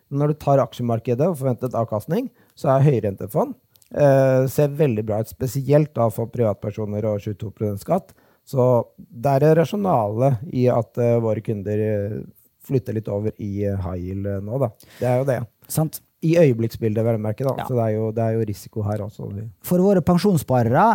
Men 0.10 0.24
når 0.24 0.34
du 0.34 0.40
tar 0.42 0.62
aksjemarkedet 0.64 1.28
og 1.30 1.38
forventet 1.40 1.78
avkastning, 1.78 2.32
så 2.58 2.74
er 2.74 2.88
høyrentefond 2.88 3.54
eh, 3.94 4.48
ser 4.52 4.74
veldig 4.80 5.06
bra 5.06 5.22
ut. 5.22 5.32
Spesielt 5.32 5.94
da 5.98 6.10
for 6.14 6.32
privatpersoner 6.34 7.06
og 7.10 7.22
22% 7.24 7.84
skatt. 7.86 8.14
Så 8.50 8.66
det 8.98 9.36
er 9.36 9.46
det 9.46 9.56
rasjonale 9.60 10.34
i 10.50 10.66
at 10.74 10.98
eh, 11.02 11.18
våre 11.22 11.44
kunder 11.46 11.84
eh, 11.86 12.20
flytter 12.66 12.98
litt 12.98 13.10
over 13.12 13.34
i 13.38 13.66
eh, 13.68 13.78
high 13.86 14.00
yield 14.10 14.30
eh, 14.30 14.40
nå. 14.46 14.62
da. 14.62 14.72
Det 15.00 15.10
er 15.10 15.22
jo 15.22 15.28
det. 15.30 15.40
Sant? 15.70 16.02
I 16.26 16.34
øyeblikksbildet, 16.42 17.06
vel 17.06 17.20
å 17.20 17.24
merke. 17.24 17.46
da. 17.48 17.54
Ja. 17.62 17.68
Så 17.70 17.78
det 17.78 17.86
er, 17.86 17.94
jo, 17.96 18.10
det 18.16 18.26
er 18.26 18.36
jo 18.36 18.48
risiko 18.50 18.84
her 18.84 19.06
også. 19.06 19.30
For 19.64 19.86
våre 19.86 20.02
pensjonssparere 20.06 20.88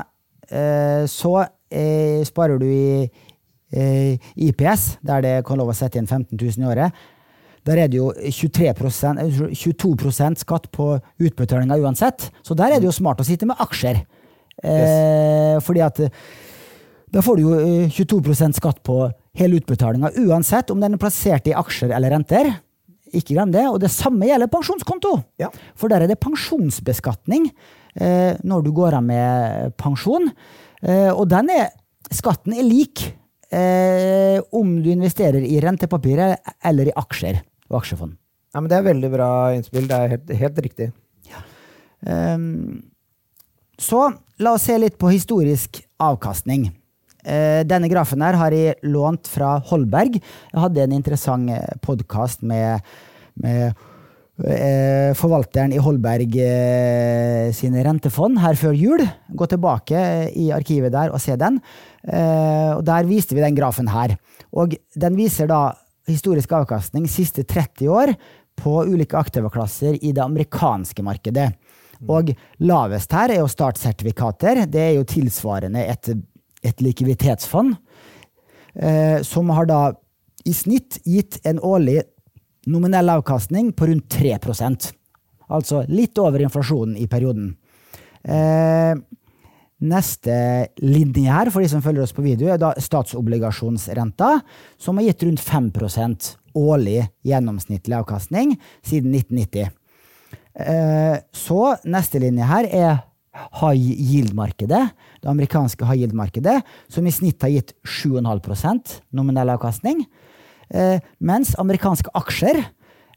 eh, 0.50 1.06
så 1.09 1.38
eh, 1.74 2.22
sparer 2.26 2.60
du 2.62 2.68
i 2.70 3.08
eh, 3.74 4.30
IPS, 4.48 4.86
der 5.02 5.24
det 5.24 5.34
kan 5.48 5.60
lov 5.60 5.72
å 5.72 5.76
sette 5.76 5.98
inn 6.00 6.08
15 6.08 6.38
000 6.38 6.64
i 6.64 6.70
året. 6.70 7.04
Der 7.64 7.80
er 7.80 7.88
det 7.88 7.98
jo 7.98 8.10
23 8.12 8.70
eh, 8.70 9.52
22% 9.56 10.42
skatt 10.44 10.70
på 10.74 10.92
utbetalinga 11.18 11.78
uansett, 11.80 12.30
så 12.44 12.56
der 12.56 12.76
er 12.76 12.82
det 12.82 12.90
jo 12.90 12.96
smart 12.96 13.22
å 13.22 13.26
sitte 13.26 13.48
med 13.48 13.60
aksjer. 13.60 14.04
Eh, 14.62 15.56
Fordi 15.64 15.82
at 15.82 16.02
eh, 16.04 16.12
da 17.14 17.22
får 17.22 17.38
du 17.38 17.46
jo 17.46 17.54
eh, 17.58 17.94
22% 17.94 18.58
skatt 18.58 18.82
på 18.86 18.98
hele 19.38 19.60
utbetalinga 19.60 20.12
uansett 20.24 20.70
om 20.70 20.82
den 20.82 20.96
er 20.96 21.02
plassert 21.02 21.48
i 21.50 21.56
aksjer 21.56 21.94
eller 21.94 22.14
renter. 22.14 22.50
Ikke 23.14 23.36
glem 23.36 23.52
det. 23.54 23.64
Og 23.70 23.78
det 23.82 23.92
samme 23.94 24.26
gjelder 24.26 24.50
pensjonskonto. 24.50 25.16
Ja. 25.40 25.50
For 25.78 25.92
der 25.92 26.04
er 26.04 26.10
det 26.10 26.20
pensjonsbeskatning 26.22 27.48
eh, 27.94 28.34
når 28.42 28.66
du 28.66 28.72
går 28.74 28.98
av 28.98 29.06
med 29.06 29.74
pensjon. 29.80 30.30
Eh, 30.84 31.10
og 31.10 31.26
den 31.32 31.50
er, 31.54 31.70
skatten 32.12 32.56
er 32.56 32.66
lik 32.66 33.06
eh, 33.54 34.36
om 34.54 34.76
du 34.84 34.90
investerer 34.92 35.44
i 35.46 35.56
rentepapirer 35.64 36.36
eller 36.64 36.90
i 36.90 36.96
aksjer 37.04 37.40
og 37.70 37.80
aksjefond. 37.80 38.16
Ja, 38.54 38.60
men 38.60 38.70
Det 38.70 38.76
er 38.78 38.90
veldig 38.90 39.10
bra 39.10 39.30
innspill. 39.56 39.88
Det 39.90 39.96
er 39.96 40.12
helt, 40.14 40.34
helt 40.38 40.60
riktig. 40.62 40.92
Ehm, 42.06 42.84
så 43.80 44.06
la 44.44 44.54
oss 44.54 44.66
se 44.68 44.76
litt 44.78 44.98
på 45.00 45.10
historisk 45.10 45.80
avkastning. 46.02 46.68
Uh, 47.24 47.64
denne 47.64 47.88
grafen 47.88 48.20
her 48.20 48.36
har 48.36 48.52
jeg 48.52 48.76
lånt 48.84 49.30
fra 49.32 49.54
Holberg. 49.70 50.18
Jeg 50.20 50.60
hadde 50.60 50.82
en 50.84 50.92
interessant 50.92 51.80
podkast 51.82 52.44
med, 52.44 52.84
med 53.40 53.72
forvalteren 54.34 55.70
i 55.70 55.78
Holberg 55.78 56.32
eh, 56.42 57.52
sine 57.54 57.84
rentefond 57.86 58.40
her 58.42 58.58
før 58.58 58.74
jul. 58.74 59.04
Gå 59.30 59.46
tilbake 59.46 60.00
i 60.34 60.48
arkivet 60.54 60.90
der 60.94 61.12
og 61.14 61.22
se 61.22 61.36
den. 61.38 61.60
Eh, 62.02 62.72
og 62.74 62.82
Der 62.84 63.06
viste 63.06 63.36
vi 63.36 63.44
den 63.44 63.54
grafen 63.54 63.88
her. 63.88 64.16
Og 64.52 64.74
den 64.94 65.16
viser 65.16 65.46
da 65.46 65.72
historisk 66.08 66.52
avkastning 66.52 67.06
siste 67.08 67.44
30 67.44 67.88
år 67.88 68.14
på 68.58 68.82
ulike 68.84 69.16
aktivaklasser 69.16 69.98
i 70.02 70.12
det 70.12 70.22
amerikanske 70.22 71.02
markedet. 71.02 71.52
Og 72.10 72.34
lavest 72.58 73.12
her 73.14 73.30
er 73.30 73.40
jo 73.40 73.48
startsertifikater. 73.48 74.66
Det 74.66 74.82
er 74.82 74.94
jo 74.98 75.06
tilsvarende 75.08 75.86
et, 75.86 76.10
et 76.62 76.82
likviditetsfond, 76.82 77.76
eh, 78.74 79.22
som 79.22 79.54
har 79.54 79.70
da 79.70 79.80
i 80.44 80.52
snitt 80.52 80.98
gitt 81.06 81.38
en 81.46 81.62
årlig 81.62 82.02
nominell 82.71 83.11
avkastning 83.16 83.73
på 83.76 83.90
rundt 83.90 84.09
3% 84.12 84.92
Altså 85.52 85.83
litt 85.92 86.16
over 86.18 86.40
inflasjonen 86.40 86.97
i 86.97 87.04
perioden. 87.11 87.50
Eh, 88.25 88.94
neste 89.85 90.37
linje 90.80 91.28
her, 91.28 91.50
for 91.52 91.61
de 91.61 91.68
som 91.68 91.83
følger 91.85 92.06
oss 92.06 92.14
på 92.16 92.25
video, 92.25 92.49
er 92.49 92.61
da 92.61 92.73
statsobligasjonsrenta, 92.80 94.38
som 94.80 94.99
har 94.99 95.11
gitt 95.11 95.26
rundt 95.26 95.44
5% 95.44 96.30
årlig 96.56 97.02
gjennomsnittlig 97.26 97.99
avkastning 97.99 98.54
siden 98.80 99.12
1990. 99.12 99.68
Eh, 100.54 101.18
Så 101.33 101.76
neste 101.85 102.23
linje 102.23 102.49
her 102.49 102.64
er 102.71 103.02
high 103.61 103.76
yield-markedet, 103.99 104.90
det 105.21 105.28
amerikanske 105.28 105.85
high 105.85 106.04
yield-markedet, 106.04 106.62
som 106.88 107.06
i 107.06 107.12
snitt 107.12 107.42
har 107.42 107.50
gitt 107.50 107.75
7,5 107.83 109.00
nominell 109.12 109.50
avkastning, 109.50 110.06
mens 111.18 111.54
amerikanske 111.61 112.11
aksjer 112.14 112.62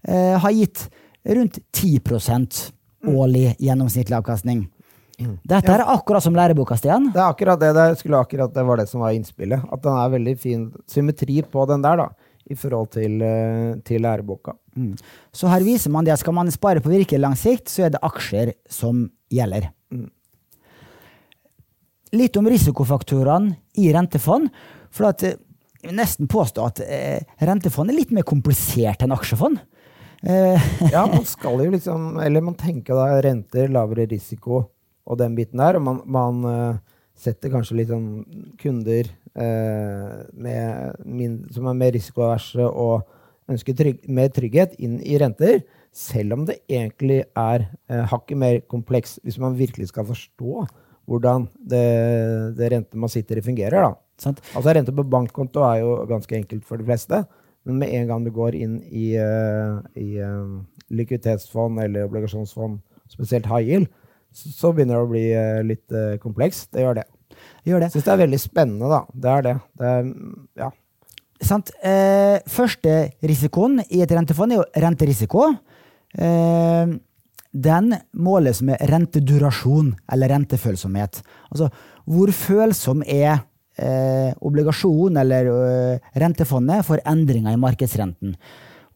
eh, 0.08 0.36
har 0.39 0.51
gitt 0.56 0.88
rundt 1.27 1.60
10% 1.75 2.72
årlig 3.08 3.56
gjennomsnittlig 3.60 4.18
avkastning. 4.18 4.66
Dette 5.18 5.74
er 5.74 5.82
akkurat 5.89 6.22
som 6.22 6.36
læreboka, 6.38 6.75
Stian. 6.77 7.10
Det 7.13 7.18
er 7.18 7.32
akkurat 7.32 7.60
det, 7.62 7.72
det 7.74 7.86
skulle 7.98 8.20
akkurat 8.22 8.54
det 8.54 8.66
var 8.68 8.77
det 8.77 8.86
som 8.89 9.01
var 9.01 9.16
innspillet. 9.18 9.63
At 9.74 9.82
den 9.82 9.98
er 9.98 10.12
veldig 10.13 10.36
fin 10.39 10.68
symmetri 10.89 11.39
på 11.42 11.66
den 11.70 11.86
der, 11.86 12.04
da. 12.04 12.34
I 12.48 12.56
forhold 12.56 12.94
til, 12.94 13.18
eh, 13.25 13.74
til 13.84 14.06
læreboka. 14.06 14.54
Mm. 14.77 14.94
Så 15.36 15.50
her 15.51 15.66
viser 15.66 15.92
man 15.92 16.06
det 16.08 16.16
skal 16.22 16.36
man 16.38 16.51
spare 16.54 16.80
på 16.80 16.94
virkelig 16.94 17.20
lang 17.20 17.36
sikt, 17.36 17.68
så 17.68 17.88
er 17.88 17.96
det 17.96 18.04
aksjer 18.06 18.54
som 18.72 19.10
gjelder. 19.34 19.68
Litt 22.16 22.38
om 22.39 22.48
risikofaktorene 22.48 23.58
i 23.75 23.89
rentefond. 23.92 24.48
For 24.92 25.10
at, 25.10 25.24
eh, 25.24 25.36
jeg 25.81 25.91
vil 25.91 26.00
nesten 26.00 26.29
påstå 26.29 26.65
at 26.65 26.81
eh, 26.86 27.22
rentefond 27.46 27.91
er 27.91 28.00
litt 28.00 28.13
mer 28.15 28.25
komplisert 28.27 29.03
enn 29.05 29.15
aksjefond. 29.15 29.60
Eh, 30.24 30.67
Ja, 30.93 31.05
man 31.05 31.25
skal 31.29 31.62
jo 31.62 31.69
liksom 31.69 32.15
Eller 32.24 32.41
man 32.41 32.55
tenker 32.57 32.98
da 32.98 33.19
renter, 33.22 33.67
lavere 33.69 34.07
risiko 34.10 34.63
og 35.07 35.19
den 35.22 35.36
biten 35.38 35.62
der. 35.62 35.77
Og 35.77 35.84
man, 35.86 36.01
man 36.05 36.48
eh, 36.50 36.79
setter 37.17 37.53
kanskje 37.53 37.77
litt 37.81 37.93
sånn 37.93 38.10
kunder 38.62 39.13
med 39.38 40.96
som 41.53 41.67
er 41.69 41.75
mer 41.77 41.91
risikoaverse 41.93 42.63
og 42.65 43.05
ønsker 43.53 43.75
trygg, 43.77 44.00
mer 44.10 44.31
trygghet 44.34 44.74
inn 44.81 44.96
i 45.05 45.13
renter. 45.22 45.60
Selv 45.93 46.34
om 46.34 46.48
det 46.48 46.55
egentlig 46.65 47.19
er 47.38 47.67
hakket 48.10 48.39
mer 48.41 48.57
kompleks, 48.65 49.19
hvis 49.22 49.38
man 49.41 49.53
virkelig 49.60 49.91
skal 49.91 50.07
forstå 50.10 50.65
hvordan 51.05 51.46
det, 51.53 51.86
det 52.57 52.72
rente 52.74 52.98
man 52.98 53.13
sitter 53.13 53.38
i, 53.38 53.46
fungerer. 53.46 53.86
da. 53.86 53.93
Sant? 54.21 54.41
Altså 54.53 54.74
Rente 54.75 54.95
på 54.95 55.05
bankkonto 55.07 55.63
er 55.67 55.81
jo 55.83 55.93
ganske 56.09 56.38
enkelt 56.39 56.65
for 56.67 56.79
de 56.79 56.88
fleste. 56.88 57.21
Men 57.67 57.81
med 57.81 57.93
en 57.97 58.07
gang 58.09 58.25
du 58.25 58.31
går 58.31 58.55
inn 58.55 58.79
i, 58.88 59.12
eh, 59.19 59.77
i 60.00 60.17
eh, 60.24 60.57
likviditetsfond 60.95 61.81
eller 61.83 62.07
obligasjonsfond, 62.07 62.79
spesielt 63.12 63.50
high 63.51 63.65
yield, 63.67 63.89
så, 64.31 64.51
så 64.53 64.71
begynner 64.71 64.95
det 64.95 65.03
å 65.03 65.12
bli 65.12 65.27
eh, 65.36 65.62
litt 65.67 65.97
komplekst. 66.24 66.71
Det 66.75 66.86
gjør 66.86 67.01
det. 67.01 67.07
Gjør 67.67 67.83
det. 67.83 67.91
Syns 67.93 68.05
det 68.07 68.13
er 68.13 68.21
veldig 68.24 68.39
spennende, 68.41 68.91
da. 68.91 69.01
Det 69.13 69.33
er 69.33 69.47
det. 69.47 69.55
det 69.79 69.89
er, 69.93 70.05
mm, 70.07 70.36
ja. 70.63 70.69
Sant? 71.43 71.71
Eh, 71.86 72.38
første 72.50 72.93
risikoen 73.29 73.81
i 73.91 74.01
et 74.01 74.13
rentefond 74.15 74.53
er 74.53 74.62
jo 74.62 74.69
renterisiko. 74.83 75.50
Eh, 76.17 76.95
den 77.57 77.91
måles 78.17 78.62
med 78.65 78.81
rentedurasjon, 78.89 79.93
eller 80.13 80.33
rentefølsomhet. 80.33 81.21
Altså 81.51 81.69
hvor 82.07 82.31
følsom 82.31 83.03
er 83.03 83.43
eh, 83.77 84.34
obligasjon 84.46 85.19
eller 85.22 85.51
eh, 85.51 86.10
rentefondet 86.19 86.86
for 86.88 87.01
endringer 87.05 87.55
i 87.55 87.62
markedsrenten. 87.62 88.36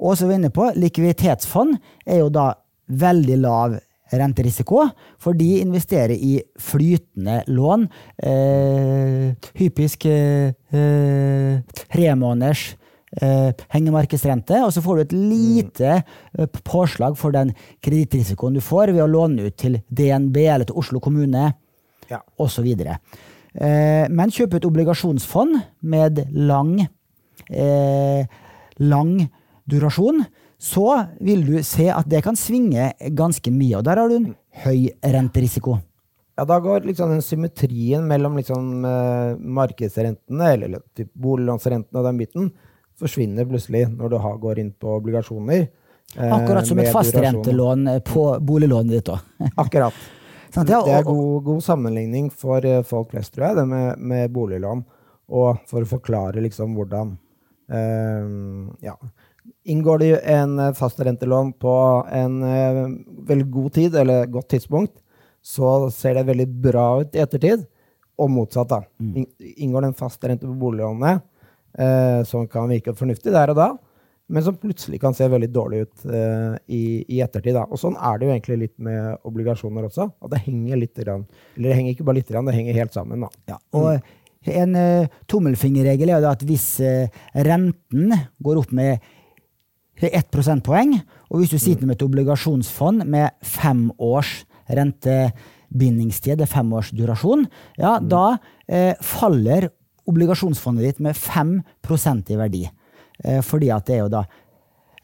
Og 0.02 0.18
som 0.18 0.30
vi 0.30 0.36
er 0.36 0.42
inne 0.42 0.54
på, 0.54 0.72
likviditetsfond 0.82 1.78
er 2.06 2.24
jo 2.24 2.30
da 2.34 2.52
veldig 2.92 3.38
lav 3.42 3.78
renterisiko, 4.12 4.84
for 5.22 5.38
de 5.38 5.62
investerer 5.62 6.18
i 6.18 6.36
flytende 6.60 7.42
lån. 7.48 7.88
Eh, 8.18 9.32
hypisk 9.60 10.06
eh, 10.10 10.52
eh 10.76 11.62
tremåneders 11.92 12.76
eh, 13.22 13.52
hengemarkedsrente, 13.74 14.62
og 14.66 14.74
så 14.74 14.84
får 14.84 14.96
du 14.96 15.02
et 15.02 15.18
lite 15.18 15.92
eh, 16.02 16.62
påslag 16.64 17.18
for 17.20 17.36
den 17.36 17.54
kredittrisikoen 17.84 18.56
du 18.56 18.62
får 18.64 18.94
ved 18.96 19.04
å 19.06 19.12
låne 19.12 19.48
ut 19.48 19.58
til 19.60 19.82
DNB 19.90 20.38
eller 20.46 20.68
til 20.68 20.80
Oslo 20.82 21.00
kommune 21.04 21.54
Ja. 22.10 22.20
osv. 22.38 22.68
Eh, 22.68 22.98
men 23.54 24.32
kjøpe 24.32 24.58
et 24.60 24.66
obligasjonsfond 24.66 25.58
med 25.84 26.22
lang, 26.32 26.88
eh, 27.50 28.26
lang 28.80 29.30
durasjon, 29.68 30.24
så 30.62 31.08
vil 31.20 31.44
du 31.46 31.56
se 31.66 31.90
at 31.90 32.08
det 32.10 32.24
kan 32.24 32.38
svinge 32.38 32.92
ganske 33.18 33.52
mye. 33.52 33.80
Og 33.80 33.84
der 33.88 33.98
har 33.98 34.12
du 34.12 34.16
en 34.16 34.36
høy 34.64 34.90
renterisiko. 35.04 35.80
Ja, 36.38 36.46
da 36.48 36.60
går 36.64 36.86
liksom 36.88 37.12
den 37.12 37.22
symmetrien 37.26 38.06
mellom 38.08 38.38
liksom, 38.40 38.86
eh, 38.86 39.36
markedsrentene, 39.42 40.54
eller, 40.54 40.70
eller 40.72 41.10
boliglånsrentene 41.14 42.00
og 42.00 42.08
den 42.08 42.22
biten, 42.22 42.52
forsvinner 43.02 43.46
plutselig 43.50 43.88
når 43.90 44.14
du 44.14 44.18
har, 44.22 44.38
går 44.42 44.62
inn 44.64 44.72
på 44.80 44.96
obligasjoner. 44.96 45.68
eh, 46.18 46.32
Akkurat 46.38 46.68
som 46.68 46.80
et 46.80 46.94
fastrentelån 46.94 48.02
på 48.08 48.26
boliglånet 48.40 48.96
ditt 49.00 49.12
òg. 49.14 49.20
Akkurat. 49.58 49.94
Ja, 50.56 50.64
Det 50.64 50.94
er 50.94 51.04
god, 51.08 51.44
god 51.46 51.62
sammenligning 51.64 52.30
for 52.34 52.66
eh, 52.68 52.84
folk 52.88 53.12
flest, 53.14 53.34
tror 53.36 53.48
jeg, 53.50 53.60
det 53.62 53.68
med, 53.70 54.00
med 54.00 54.32
boliglån. 54.36 54.84
Og 55.32 55.62
for 55.70 55.86
å 55.86 55.90
forklare 55.90 56.44
liksom 56.44 56.76
hvordan 56.78 57.18
eh, 57.72 58.88
Ja. 58.88 58.98
Inngår 59.66 60.02
det 60.02 60.10
en 60.30 60.58
eh, 60.60 60.74
fastrentelån 60.74 61.54
på 61.62 61.74
en 62.12 62.42
eh, 62.44 62.82
veldig 63.30 63.48
god 63.54 63.74
tid, 63.78 63.96
eller 63.96 64.26
godt 64.30 64.50
tidspunkt, 64.56 64.96
så 65.42 65.90
ser 65.94 66.18
det 66.18 66.28
veldig 66.30 66.48
bra 66.62 66.88
ut 67.02 67.16
i 67.16 67.22
ettertid. 67.22 67.68
Og 68.22 68.30
motsatt, 68.30 68.70
da. 68.70 68.82
Inngår 69.58 69.82
det 69.86 69.92
en 69.94 69.98
fastrente 69.98 70.46
på 70.46 70.58
boliglånet 70.62 71.22
eh, 71.78 72.22
som 72.28 72.46
kan 72.50 72.70
virke 72.70 72.94
fornuftig 72.98 73.34
der 73.34 73.54
og 73.54 73.58
da, 73.58 73.70
men 74.32 74.46
som 74.46 74.58
plutselig 74.60 75.02
kan 75.04 75.16
se 75.18 75.28
veldig 75.32 75.50
dårlig 75.52 75.84
ut 75.86 76.06
uh, 76.10 76.56
i, 76.72 77.04
i 77.12 77.22
ettertid. 77.24 77.56
Da. 77.58 77.68
Og 77.68 77.80
sånn 77.82 77.98
er 78.00 78.18
det 78.18 78.28
jo 78.28 78.34
egentlig 78.34 78.60
litt 78.64 78.76
med 78.84 79.28
obligasjoner 79.28 79.88
også. 79.88 80.08
At 80.24 80.34
det 80.34 80.44
henger 80.48 80.82
litt, 80.82 80.96
grann, 80.98 81.28
eller 81.58 81.72
det 81.72 81.78
henger 81.80 81.96
ikke 81.96 82.08
bare 82.08 82.22
litt, 82.22 82.32
grann, 82.32 82.50
det 82.50 82.58
henger 82.58 82.80
helt 82.82 82.96
sammen. 82.98 83.26
Da. 83.26 83.32
Ja, 83.54 83.60
og 83.78 84.52
en 84.52 84.78
uh, 84.78 85.10
tommelfingerregel 85.30 86.16
er 86.16 86.30
at 86.32 86.46
hvis 86.48 86.68
uh, 86.82 87.24
renten 87.36 88.16
går 88.42 88.64
opp 88.64 88.72
med 88.76 89.04
ett 90.02 90.32
prosentpoeng, 90.34 90.96
og 91.30 91.42
hvis 91.42 91.52
du 91.54 91.60
sitter 91.62 91.86
med 91.86 92.00
et 92.00 92.06
obligasjonsfond 92.06 93.06
med 93.06 93.36
fem 93.46 93.90
års 94.02 94.42
rentebindingstid, 94.72 96.40
det 96.40 96.48
er 96.48 96.54
fem 96.56 96.72
års 96.74 96.90
durasjon, 96.96 97.46
ja, 97.78 98.00
da 98.00 98.40
eh, 98.66 98.96
faller 99.06 99.70
obligasjonsfondet 100.10 100.88
ditt 100.88 101.04
med 101.04 101.18
5% 101.18 102.32
i 102.34 102.40
verdi. 102.40 102.64
Eh, 103.24 103.42
fordi 103.46 103.72
at 103.74 103.86
det 103.88 103.98
er 103.98 104.04
jo 104.04 104.12
da 104.14 104.24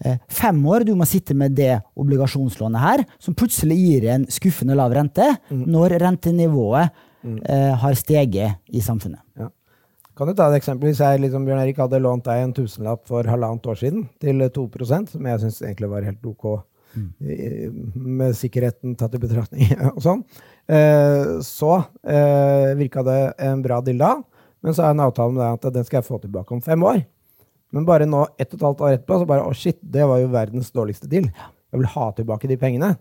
eh, 0.04 0.18
fem 0.30 0.60
år 0.70 0.86
du 0.88 0.94
må 0.98 1.08
sitte 1.10 1.36
med 1.38 1.56
det 1.58 1.76
obligasjonslånet 2.00 2.84
her, 2.84 3.04
som 3.22 3.36
plutselig 3.38 3.78
gir 3.78 4.08
en 4.14 4.26
skuffende 4.32 4.78
lav 4.78 4.96
rente 4.96 5.28
når 5.52 6.00
rentenivået 6.04 6.90
eh, 7.28 7.74
har 7.78 8.00
steget 8.00 8.58
i 8.74 8.82
samfunnet. 8.84 9.22
Ja. 9.38 9.52
Kan 10.18 10.32
du 10.32 10.34
ta 10.34 10.48
et 10.50 10.58
eksempel? 10.58 10.90
Hvis 10.90 11.02
jeg 11.04 11.22
liksom, 11.22 11.46
Bjørn 11.46 11.62
Erik, 11.62 11.78
hadde 11.78 12.02
lånt 12.02 12.26
deg 12.26 12.42
en 12.42 12.56
tusenlapp 12.58 13.04
for 13.10 13.28
halvannet 13.30 13.68
år 13.70 13.78
siden 13.78 14.08
til 14.22 14.42
2% 14.42 15.14
som 15.14 15.30
jeg 15.30 15.44
syns 15.44 15.60
egentlig 15.62 15.92
var 15.92 16.08
helt 16.08 16.26
ok, 16.26 16.48
mm. 16.98 17.10
med 17.94 18.34
sikkerheten 18.40 18.96
tatt 18.98 19.14
i 19.14 19.22
betraktning 19.22 19.76
og 19.94 20.02
sånn, 20.02 20.24
eh, 20.74 21.38
så 21.46 21.76
eh, 22.02 22.74
virka 22.80 23.06
det 23.06 23.20
en 23.46 23.62
bra 23.66 23.78
deal 23.86 24.02
da. 24.02 24.16
Men 24.66 24.74
så 24.74 24.88
er 24.88 24.96
en 24.96 25.06
avtale 25.06 25.36
med 25.36 25.44
deg 25.44 25.60
at 25.60 25.76
den 25.76 25.86
skal 25.86 26.00
jeg 26.00 26.08
få 26.08 26.18
tilbake 26.24 26.56
om 26.56 26.64
fem 26.66 26.82
år. 26.82 27.04
Men 27.76 27.86
bare 27.88 28.08
nå, 28.08 28.24
ett 28.40 28.54
og 28.54 28.60
et 28.60 28.66
halvt 28.68 28.82
år 28.86 28.96
etterpå, 28.96 29.20
så 29.22 29.28
bare 29.30 29.46
å 29.48 29.54
shit, 29.58 29.78
det 29.82 30.06
var 30.08 30.22
jo 30.22 30.32
verdens 30.32 30.72
dårligste 30.76 31.10
deal. 31.12 31.28
Jeg 31.68 31.82
vil 31.82 31.90
ha 31.98 32.08
tilbake 32.16 32.50
de 32.50 32.58
pengene. 32.60 32.94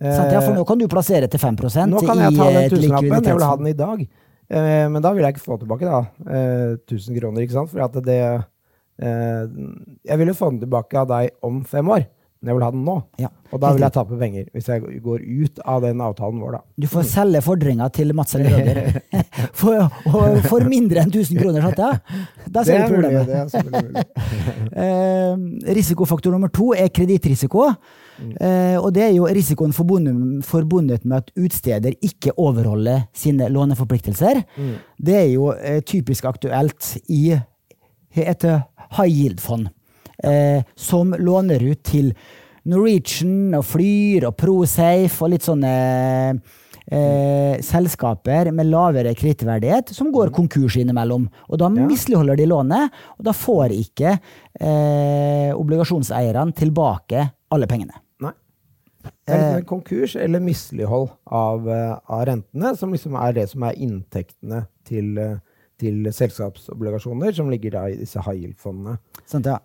Sant? 0.00 0.32
ja, 0.32 0.40
for 0.40 0.56
nå 0.56 0.64
kan 0.64 0.80
du 0.80 0.86
plassere 0.88 1.26
til 1.28 1.36
5% 1.36 1.92
Nå 1.92 2.00
kan 2.00 2.16
jeg 2.22 2.32
ta 2.32 2.46
den 2.54 2.70
tusenlappen, 2.72 3.18
jeg 3.20 3.36
vil 3.36 3.44
ha 3.44 3.56
den 3.60 3.68
i 3.68 3.76
dag. 3.76 4.06
Eh, 4.50 4.86
men 4.90 5.02
da 5.04 5.12
vil 5.14 5.22
jeg 5.22 5.36
ikke 5.36 5.44
få 5.44 5.58
tilbake 5.60 5.86
da, 5.86 6.00
eh, 6.26 6.72
1000 6.88 7.18
kroner, 7.20 7.44
ikke 7.44 7.54
sant? 7.54 7.70
For 7.70 7.84
at 7.84 7.98
det 8.06 8.18
eh, 8.18 9.44
Jeg 10.08 10.18
vil 10.18 10.32
jo 10.32 10.36
få 10.36 10.50
den 10.50 10.62
tilbake 10.64 10.98
av 10.98 11.06
deg 11.12 11.36
om 11.46 11.60
fem 11.64 11.86
år, 11.88 12.08
men 12.40 12.50
jeg 12.50 12.56
vil 12.56 12.64
ha 12.64 12.70
den 12.72 12.84
nå. 12.86 12.94
Ja, 13.20 13.28
Og 13.52 13.60
da 13.60 13.70
vil 13.76 13.82
jeg 13.84 13.92
tape 13.92 14.16
penger, 14.16 14.44
hvis 14.54 14.68
jeg 14.72 15.00
går 15.04 15.20
ut 15.44 15.58
av 15.68 15.82
den 15.84 16.00
avtalen 16.00 16.40
vår, 16.40 16.54
da. 16.56 16.60
Du 16.80 16.86
får 16.88 17.04
selge 17.10 17.42
fordringa 17.44 17.88
til 17.92 18.14
Mats 18.16 18.32
eller 18.38 18.54
Røder 18.56 19.00
for, 19.60 19.90
og 20.08 20.38
for 20.48 20.64
mindre 20.70 21.02
enn 21.04 21.12
1000 21.12 21.36
kroner. 21.40 21.66
Sant? 21.66 21.82
jeg? 21.84 22.24
Da 22.54 22.64
ser 22.64 22.80
du 22.86 22.94
problemet. 22.94 23.28
det 23.28 23.36
er 23.42 23.50
selvfølgelig 23.54 23.90
mulig. 23.90 24.06
Eh, 24.80 25.72
risikofaktor 25.76 26.32
nummer 26.32 26.48
to 26.54 26.70
er 26.72 26.88
kredittrisiko. 26.94 27.66
Eh, 28.20 28.76
og 28.78 28.92
det 28.94 29.02
er 29.02 29.12
jo 29.16 29.26
risikoen 29.28 29.72
forbundet, 29.76 30.44
forbundet 30.46 31.04
med 31.04 31.24
at 31.24 31.32
utsteder 31.40 31.96
ikke 32.06 32.32
overholder 32.40 33.02
sine 33.16 33.48
låneforpliktelser. 33.52 34.40
Det 34.96 35.16
er 35.18 35.28
jo 35.34 35.50
eh, 35.56 35.80
typisk 35.84 36.24
aktuelt 36.30 36.94
i 37.10 37.34
et 37.34 38.46
high 38.96 39.10
yield-fond, 39.10 39.68
eh, 40.22 40.62
som 40.76 41.12
låner 41.18 41.62
ut 41.70 41.82
til 41.82 42.12
Norwegian 42.70 43.54
og 43.56 43.64
Flyr 43.64 44.26
og 44.28 44.36
Prosafe 44.36 45.24
og 45.24 45.30
litt 45.32 45.46
sånne 45.46 45.70
eh, 46.90 47.60
selskaper 47.64 48.50
med 48.52 48.68
lavere 48.70 49.14
kredittverdighet 49.16 49.92
som 49.94 50.10
går 50.12 50.32
konkurs 50.34 50.76
innimellom. 50.80 51.28
Og 51.48 51.58
da 51.58 51.66
Ja. 51.70 51.86
misligholder 51.86 52.36
de 52.36 52.46
lånet, 52.46 52.90
og 53.18 53.24
da 53.24 53.32
får 53.32 53.70
ikke 53.70 54.18
eh, 54.60 55.52
obligasjonseierne 55.54 56.52
tilbake 56.54 57.30
alle 57.50 57.66
pengene. 57.66 57.94
Nei. 58.20 58.32
Det 59.02 59.34
er 59.34 59.38
liksom 59.38 59.56
en 59.62 59.64
konkurs 59.64 60.16
eller 60.16 60.40
mislighold 60.40 61.10
av, 61.26 61.68
eh, 61.68 61.96
av 62.08 62.26
rentene, 62.26 62.76
som 62.76 62.92
liksom 62.92 63.14
er 63.16 63.32
det 63.32 63.48
som 63.48 63.62
er 63.62 63.72
inntektene 63.78 64.66
til, 64.84 65.18
eh, 65.18 65.36
til 65.80 66.04
selskapsobligasjoner, 66.14 67.32
som 67.36 67.50
ligger 67.52 67.74
da 67.74 67.86
i 67.90 67.96
disse 67.98 68.20
high 68.24 68.36
yield-fondene. 68.44 68.98
Ja. 69.32 69.56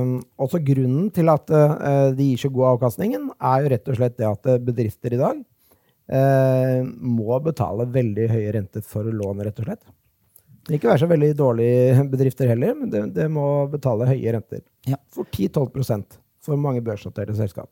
Um, 0.00 0.18
også 0.40 0.60
grunnen 0.64 1.10
til 1.14 1.30
at 1.32 1.50
eh, 1.52 2.10
de 2.16 2.30
gir 2.30 2.42
så 2.42 2.50
god 2.54 2.74
avkastningen, 2.74 3.30
er 3.36 3.64
jo 3.64 3.72
rett 3.74 3.90
og 3.90 3.98
slett 3.98 4.18
det 4.20 4.28
at 4.28 4.50
eh, 4.50 4.60
bedrifter 4.62 5.16
i 5.16 5.20
dag 5.20 5.40
eh, 5.40 6.80
må 6.84 7.40
betale 7.44 7.88
veldig 7.94 8.28
høye 8.32 8.52
renter 8.58 8.84
for 8.86 9.08
lån, 9.08 9.42
rett 9.46 9.62
og 9.62 9.68
slett. 9.68 9.82
Det 9.88 10.74
vil 10.74 10.80
ikke 10.80 10.92
være 10.92 11.02
så 11.04 11.10
veldig 11.10 11.32
dårlige 11.38 12.04
bedrifter 12.14 12.52
heller, 12.52 12.76
men 12.78 12.92
det, 12.92 13.04
det 13.16 13.28
må 13.32 13.48
betale 13.72 14.08
høye 14.10 14.36
renter. 14.38 14.64
Ja. 14.88 15.00
For 15.14 15.28
10-12 15.34 16.22
for 16.48 16.60
mange 16.60 16.84
børsnoterte 16.84 17.36
selskap. 17.36 17.70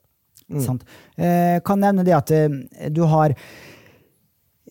Sant. 0.63 0.85
Eh, 1.19 1.57
kan 1.67 1.81
nevne 1.83 2.05
det 2.07 2.15
at 2.15 2.31
du 2.95 3.01
har 3.11 3.33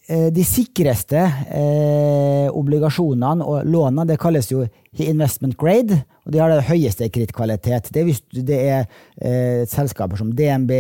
de 0.08 0.44
sikreste 0.46 1.18
eh, 1.18 2.48
obligasjonene 2.54 3.46
og 3.46 3.66
lånene, 3.66 4.06
det 4.06 4.20
kalles 4.22 4.52
jo 4.52 4.66
investment 5.02 5.58
grade, 5.58 5.98
og 6.26 6.34
de 6.34 6.42
har 6.42 6.52
det 6.54 6.68
høyeste 6.70 7.10
kredittkvalitet. 7.10 7.90
Det 7.94 8.06
det 8.46 8.60
er 8.60 8.86
eh, 9.18 9.66
selskaper 9.70 10.20
som 10.20 10.32
DNB, 10.36 10.72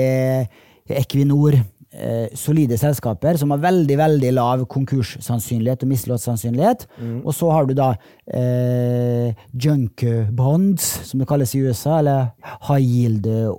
Equinor, 1.01 1.57
eh, 1.91 2.31
solide 2.37 2.77
selskaper 2.77 3.37
som 3.41 3.51
har 3.53 3.63
veldig 3.63 3.97
veldig 3.97 4.31
lav 4.35 4.65
konkurssannsynlighet 4.71 5.83
og 5.83 5.91
mislåtssannsynlighet. 5.91 6.87
Og 7.25 7.33
så 7.35 7.51
har 7.51 7.65
du 7.65 7.75
da 7.77 7.91
eh, 8.27 9.33
junk 9.53 10.05
bonds, 10.31 10.83
som 11.09 11.21
det 11.21 11.29
kalles 11.29 11.55
i 11.55 11.63
USA, 11.65 11.99
eller 11.99 12.33
high 12.69 12.83
yield 12.85 13.25
eh, 13.27 13.53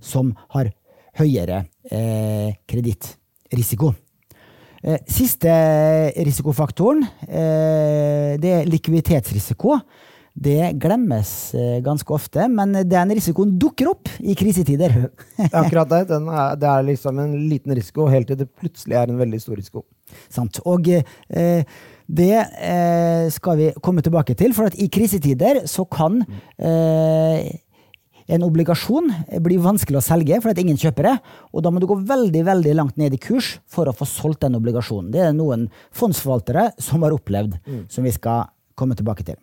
som 0.00 0.34
har 0.54 0.72
høyere 1.20 1.64
eh, 1.90 2.54
kredittrisiko. 2.66 3.19
Eh, 4.80 5.00
siste 5.10 5.50
risikofaktoren, 6.16 7.02
eh, 7.28 8.38
det 8.40 8.54
er 8.54 8.70
likviditetsrisiko. 8.70 9.76
Det 10.40 10.70
glemmes 10.80 11.30
eh, 11.58 11.80
ganske 11.84 12.14
ofte, 12.14 12.46
men 12.48 12.72
den 12.88 13.12
risikoen 13.12 13.56
dukker 13.60 13.90
opp 13.90 14.08
i 14.22 14.36
krisetider. 14.38 14.94
Er 15.36 15.56
akkurat 15.64 15.90
det. 15.90 16.04
Den 16.12 16.28
er, 16.32 16.54
det 16.56 16.68
er 16.70 16.86
liksom 16.86 17.18
en 17.20 17.34
liten 17.50 17.74
risiko, 17.76 18.06
helt 18.08 18.30
til 18.30 18.38
det 18.40 18.48
plutselig 18.56 18.96
er 18.96 19.10
en 19.10 19.20
veldig 19.20 19.40
stor 19.42 19.58
risiko. 19.58 19.84
Sant? 20.32 20.62
Og 20.64 20.88
eh, 20.88 21.66
det 22.10 22.36
eh, 22.38 23.26
skal 23.34 23.58
vi 23.60 23.72
komme 23.82 24.02
tilbake 24.06 24.38
til, 24.38 24.54
for 24.56 24.70
at 24.70 24.78
i 24.80 24.88
krisetider 24.88 25.64
så 25.70 25.84
kan 25.90 26.22
eh, 26.56 27.50
en 28.30 28.44
obligasjon 28.46 29.10
blir 29.42 29.58
vanskelig 29.64 29.98
å 29.98 30.04
selge 30.06 30.36
for 30.40 30.50
at 30.52 30.58
ingen 30.62 30.78
kjøper 30.78 31.02
det, 31.08 31.16
og 31.52 31.62
da 31.66 31.70
må 31.74 31.78
du 31.82 31.86
gå 31.90 31.96
veldig 32.06 32.42
veldig 32.46 32.74
langt 32.78 32.96
ned 33.00 33.12
i 33.16 33.18
kurs 33.20 33.48
for 33.70 33.84
å 33.90 33.96
få 33.96 34.04
solgt 34.08 34.42
den 34.46 34.58
obligasjonen. 34.58 35.10
Det 35.14 35.22
er 35.26 35.32
noen 35.36 35.62
fondsforvaltere 35.90 36.64
som 36.78 37.02
har 37.02 37.12
opplevd, 37.16 37.52
som 37.90 38.04
vi 38.06 38.12
skal 38.14 38.38
komme 38.78 38.94
tilbake 38.96 39.22
til. 39.26 39.36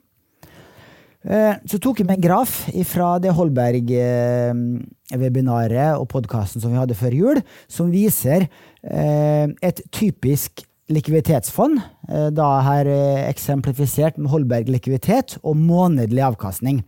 Eh, 1.27 1.55
Så 1.67 1.77
tok 1.83 1.99
jeg 1.99 2.07
med 2.07 2.17
en 2.17 2.27
graf 2.29 2.51
fra 2.87 3.19
det 3.19 3.31
Holberg-webinaret 3.35 5.91
og 5.99 6.07
podkasten 6.13 6.61
som 6.63 6.71
vi 6.71 6.79
hadde 6.79 6.95
før 6.95 7.13
jul, 7.13 7.41
som 7.67 7.91
viser 7.91 8.47
eh, 8.83 9.47
et 9.61 9.81
typisk 9.91 10.63
likviditetsfond, 10.87 11.81
eh, 12.07 12.29
da 12.31 12.61
her 12.63 12.87
eh, 12.87 13.27
eksemplifisert 13.27 14.15
med 14.17 14.31
Holberg 14.31 14.69
likviditet 14.71 15.35
og 15.43 15.55
månedlig 15.59 16.23
avkastning, 16.23 16.79
eh, 16.79 16.85
eh, 16.85 16.87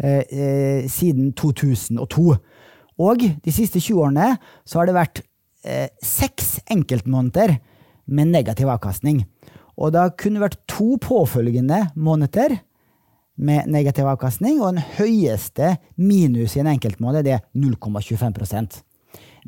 siden 0.00 1.32
2002. 1.38 2.36
Og 3.00 3.22
de 3.44 3.54
siste 3.54 3.80
20 3.80 4.00
årene 4.02 4.34
så 4.68 4.80
har 4.80 4.88
det 4.88 4.96
vært 4.96 5.22
eh, 5.64 5.88
seks 6.04 6.60
enkeltmåneder 6.72 7.56
med 8.12 8.32
negativ 8.32 8.70
avkastning. 8.72 9.24
Og 9.78 9.94
det 9.94 10.02
har 10.02 10.14
kun 10.20 10.40
vært 10.42 10.60
to 10.70 10.96
påfølgende 11.02 11.86
måneder 11.96 12.58
med 13.42 13.66
negativ 13.72 14.06
avkastning, 14.10 14.60
og 14.60 14.74
den 14.74 14.84
høyeste 14.98 15.76
minus 15.96 16.56
i 16.56 16.62
en 16.62 16.70
enkeltmåned 16.74 17.24
det 17.24 17.38
er 17.38 17.44
0,25% 17.56 18.82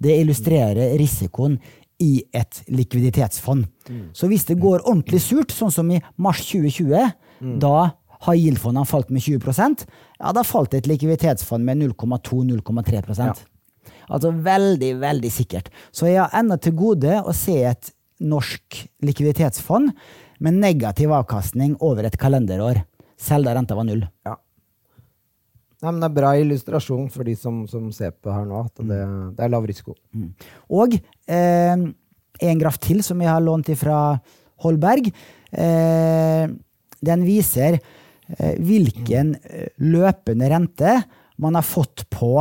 Det 0.01 0.15
illustrerer 0.21 0.97
risikoen 0.99 1.59
i 2.03 2.25
et 2.35 2.63
likviditetsfond. 2.69 3.67
Så 4.13 4.27
hvis 4.27 4.45
det 4.49 4.59
går 4.59 4.83
ordentlig 4.83 5.21
surt, 5.23 5.53
sånn 5.53 5.71
som 5.71 5.91
i 5.93 6.01
mars 6.17 6.41
2020, 6.49 7.13
da 7.63 7.77
har 8.27 8.39
yield-fondene 8.39 8.87
falt 8.89 9.11
med 9.13 9.25
20% 9.25 9.85
ja, 9.87 10.33
da 10.33 10.45
falt 10.47 10.75
et 10.75 10.89
likviditetsfond 10.89 11.65
med 11.67 11.83
0,2-0,3 11.83 13.03
ja. 13.19 13.35
Altså 14.05 14.31
veldig, 14.31 14.91
veldig 15.01 15.31
sikkert. 15.33 15.71
Så 15.93 16.09
jeg 16.11 16.21
har 16.21 16.33
ennå 16.37 16.59
til 16.61 16.77
gode 16.77 17.19
å 17.25 17.33
se 17.37 17.57
et 17.69 17.91
norsk 18.25 18.85
likviditetsfond 19.05 19.93
med 20.45 20.61
negativ 20.61 21.13
avkastning 21.17 21.77
over 21.85 22.07
et 22.09 22.19
kalenderår, 22.21 22.83
selv 23.21 23.49
da 23.49 23.55
renta 23.57 23.77
var 23.77 23.89
null. 23.89 24.05
Ja. 24.27 24.37
Nei, 25.85 25.91
men 25.91 26.01
det 26.01 26.09
er 26.09 26.17
bra 26.17 26.31
illustrasjon 26.41 27.11
for 27.13 27.29
de 27.29 27.35
som, 27.37 27.65
som 27.69 27.91
ser 27.93 28.15
på 28.17 28.33
her 28.33 28.47
nå, 28.49 28.63
at 28.65 28.81
det, 28.89 29.01
det 29.37 29.45
er 29.45 29.53
lav 29.53 29.67
risiko. 29.69 29.97
Og 30.73 30.97
eh, 30.97 31.85
en 32.49 32.63
graf 32.63 32.79
til 32.83 33.03
som 33.05 33.21
jeg 33.21 33.31
har 33.31 33.45
lånt 33.45 33.69
fra 33.77 33.99
Holberg. 34.65 35.11
Eh, 35.53 36.47
den 37.05 37.27
viser 37.27 37.79
hvilken 38.59 39.35
eh, 39.45 39.69
løpende 39.83 40.49
rente 40.53 40.97
man 41.37 41.59
har 41.59 41.67
fått 41.67 42.07
på 42.15 42.39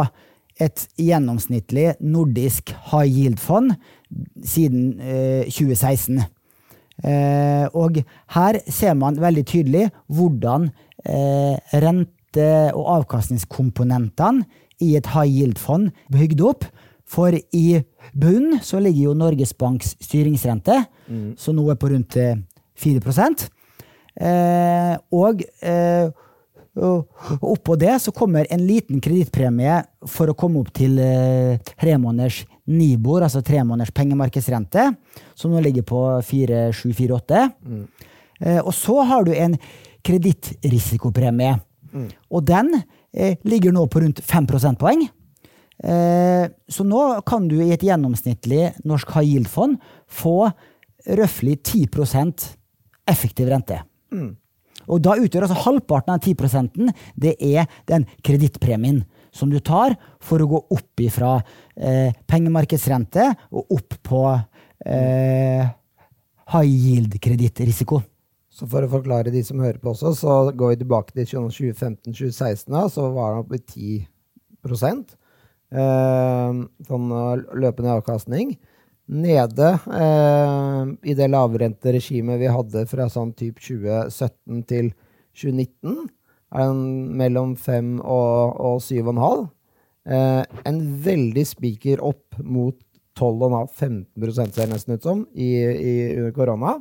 et 0.62 0.86
gjennomsnittlig 1.02 1.96
nordisk 2.04 2.76
high 2.92 3.10
yield-fond 3.10 3.74
siden 4.46 5.00
eh, 5.02 5.50
2016. 5.50 6.22
Eh, 7.04 7.66
og 7.74 7.98
her 8.36 8.60
ser 8.70 8.94
man 9.00 9.18
veldig 9.20 9.46
tydelig 9.50 9.88
hvordan 10.14 10.70
eh, 11.06 11.58
rente- 11.82 12.70
og 12.74 12.88
avkastningskomponentene 13.00 14.46
i 14.82 14.96
et 14.98 15.10
high 15.14 15.30
yield-fond 15.30 15.92
bygd 16.14 16.46
opp. 16.46 16.70
For 17.14 17.36
i 17.36 17.82
bunn 18.18 18.60
så 18.66 18.80
ligger 18.82 19.10
jo 19.10 19.18
Norges 19.18 19.54
Banks 19.54 19.94
styringsrente, 20.02 20.80
som 21.38 21.58
nå 21.58 21.68
er 21.70 21.78
på 21.78 21.92
rundt 21.92 22.18
eh, 22.18 22.40
4 22.80 23.04
eh, 24.20 24.94
Og 25.12 25.44
eh, 25.62 26.10
oppå 26.74 27.76
det 27.78 28.00
så 28.02 28.12
kommer 28.16 28.48
en 28.50 28.64
liten 28.66 29.02
kredittpremie 29.04 29.82
for 30.10 30.32
å 30.32 30.38
komme 30.38 30.64
opp 30.64 30.72
til 30.74 30.98
eh, 31.02 31.60
tre 31.78 31.98
måneders 32.02 32.44
Nibor, 32.64 33.26
altså 33.26 33.42
tre 33.44 33.60
måneders 33.68 33.92
pengemarkedsrente, 33.92 34.88
som 35.36 35.52
nå 35.52 35.60
ligger 35.66 35.84
på 35.84 36.00
4,748. 36.24 37.42
Eh, 38.40 38.62
og 38.62 38.72
så 38.76 39.02
har 39.10 39.28
du 39.28 39.34
en 39.36 39.58
kredittrisikopremie. 40.04 41.58
Og 42.34 42.46
den 42.48 42.72
eh, 43.14 43.38
ligger 43.46 43.76
nå 43.76 43.86
på 43.92 44.02
rundt 44.04 44.24
5 44.26 44.48
prosentpoeng. 44.50 45.06
Eh, 45.84 46.46
så 46.70 46.86
nå 46.88 47.04
kan 47.28 47.48
du 47.52 47.58
i 47.62 47.72
et 47.76 47.84
gjennomsnittlig 47.84 48.72
norsk 48.88 49.14
high 49.18 49.36
yield-fond 49.36 49.80
få 50.08 50.38
røftlig 51.20 51.60
10% 51.62 52.48
effektiv 53.12 53.52
rente. 53.52 53.82
Og 54.92 55.00
da 55.04 55.16
utgjør 55.16 55.46
altså 55.48 55.62
halvparten 55.64 56.16
av 56.16 56.24
10% 56.24 56.94
det 57.20 57.36
er 57.40 57.70
den 57.90 58.08
kredittpremien 58.26 59.04
som 59.34 59.50
du 59.50 59.60
tar 59.64 59.96
for 60.22 60.44
å 60.44 60.50
gå 60.50 60.60
opp 60.76 61.02
ifra 61.02 61.38
eh, 61.76 62.14
pengemarkedsrente 62.30 63.30
og 63.54 63.78
opp 63.78 63.96
på 64.06 64.24
eh, 64.86 65.64
high 66.54 66.70
yield-kredittrisiko. 66.70 68.02
Så 68.54 68.68
for 68.70 68.86
å 68.86 68.92
forklare 68.92 69.34
de 69.34 69.42
som 69.46 69.62
hører 69.64 69.80
på 69.82 69.96
også, 69.96 70.12
så 70.20 70.34
går 70.54 70.76
vi 70.76 70.82
tilbake 70.84 71.16
til 71.16 71.26
2015-2016, 71.32 72.68
da, 72.70 72.86
så 72.92 73.08
var 73.16 73.34
den 73.34 73.46
oppe 73.48 73.58
i 73.58 73.64
10 73.64 74.04
eh, 75.74 76.60
sånn 76.90 77.16
eh, 77.18 77.48
løpende 77.64 77.96
avkastning. 77.98 78.54
Nede 79.12 79.70
eh, 79.92 80.84
i 81.12 81.16
det 81.18 81.28
lavrenteregimet 81.28 82.40
vi 82.40 82.52
hadde 82.52 82.86
fra 82.88 83.10
sånn 83.12 83.34
typ 83.36 83.60
2017 83.60 84.64
til 84.70 84.94
2019, 85.36 86.08
er 86.54 86.70
den 86.70 86.86
mellom 87.20 87.58
5 87.60 87.98
og, 88.00 88.62
og 88.64 88.80
7,5. 88.86 89.44
Eh, 90.08 90.42
en 90.70 90.80
veldig 91.04 91.46
spiker 91.50 92.04
opp 92.04 92.40
mot 92.40 92.78
12,5-15 93.20 94.34
ser 94.34 94.64
det 94.64 94.72
nesten 94.72 94.98
ut 94.98 95.06
som, 95.06 95.28
i, 95.36 95.52
i, 95.60 95.94
under 96.18 96.34
korona. 96.36 96.78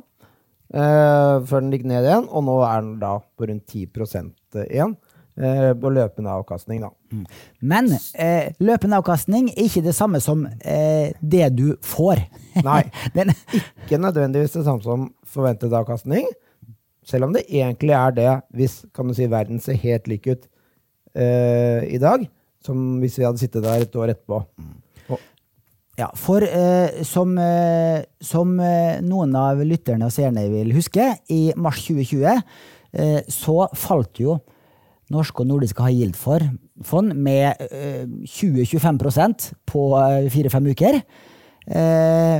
Eh, 0.73 1.35
før 1.45 1.61
den 1.61 1.73
gikk 1.75 1.85
ned 1.91 2.07
igjen, 2.07 2.29
og 2.31 2.47
nå 2.47 2.55
er 2.65 2.79
den 2.81 2.95
da 3.03 3.17
på 3.19 3.49
rundt 3.49 3.67
10% 3.67 4.63
igjen. 4.69 4.95
Eh, 5.33 5.71
på 5.73 5.89
løpende 5.89 6.29
avkastning, 6.29 6.83
da. 6.83 6.91
Men 7.65 7.87
eh, 8.21 8.51
løpende 8.61 8.99
avkastning 9.01 9.47
er 9.49 9.65
ikke 9.65 9.81
det 9.81 9.95
samme 9.97 10.19
som 10.21 10.43
eh, 10.61 11.09
det 11.25 11.47
du 11.57 11.71
får. 11.81 12.21
Nei. 12.67 12.83
Den, 13.15 13.33
Ikke 13.81 13.97
nødvendigvis 13.97 14.53
det 14.59 14.65
samme 14.67 14.85
som 14.85 15.07
forventet 15.25 15.73
avkastning, 15.73 16.29
selv 17.03 17.25
om 17.25 17.33
det 17.33 17.47
egentlig 17.49 17.95
er 17.97 18.13
det 18.13 18.29
hvis 18.53 18.83
kan 18.93 19.09
du 19.09 19.17
si, 19.17 19.25
verden 19.31 19.57
ser 19.59 19.81
helt 19.81 20.05
lik 20.11 20.29
ut 20.29 20.45
eh, 21.17 21.81
i 21.89 21.97
dag, 21.97 22.29
som 22.61 23.01
hvis 23.01 23.17
vi 23.17 23.25
hadde 23.25 23.41
sittet 23.41 23.65
der 23.65 23.87
et 23.87 23.97
år 23.97 24.13
etterpå. 24.13 24.43
Og, 25.09 25.27
ja, 25.97 26.13
for 26.13 26.45
eh, 26.45 27.01
som, 27.09 27.33
eh, 27.41 28.05
som 28.21 28.53
eh, 28.61 29.01
noen 29.01 29.33
av 29.33 29.65
lytterne 29.65 30.05
og 30.05 30.13
seerne 30.13 30.45
vil 30.53 30.77
huske, 30.77 31.09
i 31.33 31.47
mars 31.57 31.81
2020 31.89 32.29
eh, 32.29 33.21
så 33.33 33.63
falt 33.73 34.21
jo 34.21 34.37
norske 35.13 35.43
og 35.43 35.49
nordiske 35.49 35.85
high 35.85 36.01
yield-fond 36.01 37.13
med 37.13 37.61
eh, 37.69 38.03
20-25% 38.27 39.51
på 39.69 39.87
eh, 40.01 40.29
fire-fem 40.33 40.69
uker. 40.73 40.99
Eh, 41.67 42.39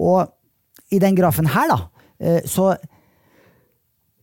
og 0.00 0.92
i 0.92 1.00
den 1.02 1.16
grafen 1.16 1.48
her, 1.52 1.72
da, 1.72 1.78
eh, 2.20 2.42
så 2.48 2.72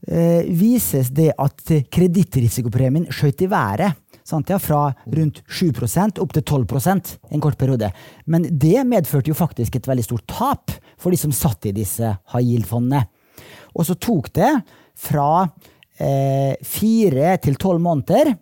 eh, 0.07 0.45
vises 0.47 1.11
det 1.15 1.31
at 1.37 1.73
kredittrisikopremien 1.91 3.09
skjøt 3.13 3.45
i 3.45 3.51
været. 3.51 3.97
Sant, 4.29 4.51
ja, 4.51 4.59
fra 4.61 4.91
rundt 5.09 5.41
7% 5.49 6.19
opp 6.21 6.33
til 6.35 6.43
12% 6.45 7.15
en 7.33 7.41
kort 7.41 7.57
periode. 7.57 7.89
Men 8.29 8.45
det 8.45 8.83
medførte 8.85 9.31
jo 9.31 9.37
faktisk 9.37 9.79
et 9.79 9.89
veldig 9.89 10.05
stort 10.05 10.27
tap 10.29 10.75
for 11.01 11.09
de 11.09 11.17
som 11.17 11.33
satt 11.33 11.65
i 11.65 11.73
disse 11.73 12.05
high 12.05 12.45
yield-fondene. 12.45 13.07
Og 13.73 13.87
så 13.87 13.97
tok 13.97 14.29
det 14.37 14.51
fra 14.99 15.31
eh, 15.45 15.49
fire 15.99 17.33
til 17.43 17.57
tolv 17.59 17.81
måneder 17.83 18.33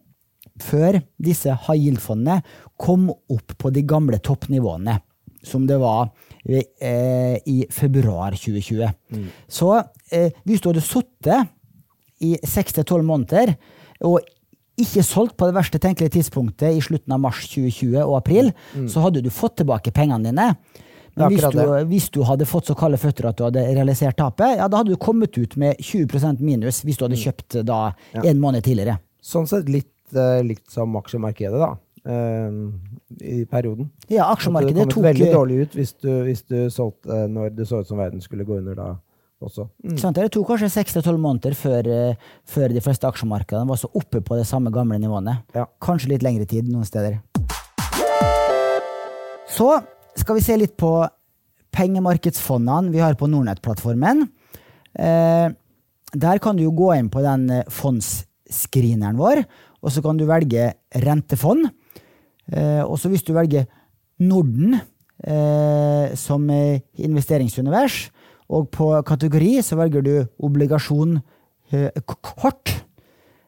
før 0.62 1.00
disse 1.22 1.54
high 1.68 1.88
yield-fondene 1.88 2.42
kom 2.80 3.10
opp 3.12 3.56
på 3.58 3.72
de 3.74 3.84
gamle 3.88 4.20
toppnivåene, 4.24 4.98
som 5.46 5.68
det 5.70 5.78
var 5.82 6.10
eh, 6.46 7.38
i 7.46 7.60
februar 7.74 8.38
2020. 8.38 8.88
Så 9.48 9.72
eh, 10.12 10.34
hvis 10.46 10.62
du 10.62 10.72
hadde 10.72 10.86
sittet 10.86 11.54
i 12.22 12.36
seks 12.46 12.74
til 12.74 12.88
tolv 12.90 13.06
måneder 13.06 13.54
og 14.06 14.22
ikke 14.78 15.02
solgt 15.06 15.38
på 15.38 15.48
det 15.50 15.56
verste 15.58 15.80
tenkelige 15.82 16.20
tidspunktet 16.20 16.76
i 16.78 16.82
slutten 16.86 17.14
av 17.14 17.22
mars 17.24 17.48
2020 17.50 17.98
og 18.04 18.18
april, 18.20 18.52
så 18.90 19.02
hadde 19.02 19.24
du 19.26 19.32
fått 19.34 19.58
tilbake 19.58 19.94
pengene 19.94 20.30
dine. 20.30 20.52
Det 21.18 21.26
Men 21.26 21.34
hvis 21.34 21.50
du, 21.50 21.62
hvis 21.90 22.10
du 22.14 22.20
hadde 22.30 22.46
fått 22.46 22.70
så 22.70 22.76
kalde 22.78 23.00
føtter 23.02 23.26
at 23.32 23.40
du 23.40 23.48
hadde 23.48 23.64
realisert 23.74 24.20
tapet, 24.20 24.60
ja, 24.60 24.68
da 24.70 24.84
hadde 24.84 24.94
du 24.94 25.00
kommet 25.02 25.34
ut 25.38 25.56
med 25.58 25.80
20 25.82 26.38
minus 26.46 26.84
hvis 26.86 27.00
du 27.00 27.08
hadde 27.08 27.18
kjøpt 27.18 27.58
da 27.66 27.80
Ja. 28.14 28.22
en 28.22 28.40
måned 28.40 28.62
tidligere. 28.64 29.00
sånn 29.24 29.48
sett 29.50 29.68
litt 29.68 29.90
uh, 30.16 30.40
likt 30.46 30.70
som 30.72 30.94
aksjemarkedet, 30.96 31.58
da. 31.58 31.74
Uh, 32.08 32.70
I 33.20 33.46
perioden. 33.50 33.90
Ja, 34.08 34.30
aksjemarkedet 34.32 34.86
tok 34.86 34.88
det 34.88 34.94
kom 34.94 35.04
veldig 35.10 35.34
dårlig 35.34 35.58
ut 35.66 35.74
hvis 35.76 35.92
du, 35.98 36.12
hvis 36.24 36.46
du 36.48 36.70
solgte 36.70 37.10
uh, 37.10 37.26
når 37.28 37.58
det 37.58 37.68
så 37.68 37.82
ut 37.82 37.90
som 37.90 37.98
verden 37.98 38.22
skulle 38.22 38.46
gå 38.48 38.62
under 38.62 38.78
da 38.78 38.94
også. 39.44 39.68
Mm. 39.86 39.98
Sånn, 40.02 40.16
det 40.18 40.30
tok 40.34 40.48
kanskje 40.50 40.70
6-12 40.74 41.20
måneder 41.22 41.58
før, 41.58 41.90
eh, 41.94 42.30
før 42.48 42.74
de 42.74 42.82
fleste 42.82 43.10
aksjemarkedene 43.10 43.70
var 43.70 43.78
så 43.78 43.90
oppe 43.94 44.22
på 44.22 44.38
de 44.38 44.46
samme 44.48 44.72
gamle 44.74 44.98
nivåene. 45.02 45.44
Ja. 45.54 45.68
Kanskje 45.84 46.14
litt 46.16 46.26
lengre 46.26 46.48
tid 46.50 46.70
noen 46.72 46.88
steder. 46.88 47.20
Så 49.48 49.70
skal 50.18 50.38
vi 50.38 50.46
se 50.46 50.58
litt 50.60 50.76
på 50.80 50.92
pengemarkedsfondene 51.78 52.94
vi 52.94 53.02
har 53.04 53.18
på 53.20 53.30
Nordnett-plattformen. 53.30 54.26
Eh, 54.98 55.48
der 56.18 56.42
kan 56.42 56.58
du 56.58 56.64
jo 56.66 56.74
gå 56.76 56.92
inn 56.96 57.10
på 57.14 57.22
den 57.26 57.50
fondsscreeneren 57.74 59.20
vår, 59.20 59.44
og 59.84 59.94
så 59.94 60.02
kan 60.06 60.18
du 60.18 60.26
velge 60.30 60.72
rentefond. 61.04 61.68
Eh, 62.52 62.84
og 62.84 62.98
så 63.00 63.12
hvis 63.12 63.26
du 63.28 63.34
velger 63.36 63.68
Norden 64.24 64.78
eh, 64.78 66.16
som 66.18 66.48
eh, 66.50 66.82
investeringsunivers, 67.04 68.08
og 68.48 68.70
på 68.72 68.90
kategori 69.08 69.58
så 69.66 69.78
velger 69.80 70.06
du 70.06 70.14
obligasjon 70.48 71.18
eh, 71.76 71.92
kort. 72.08 72.74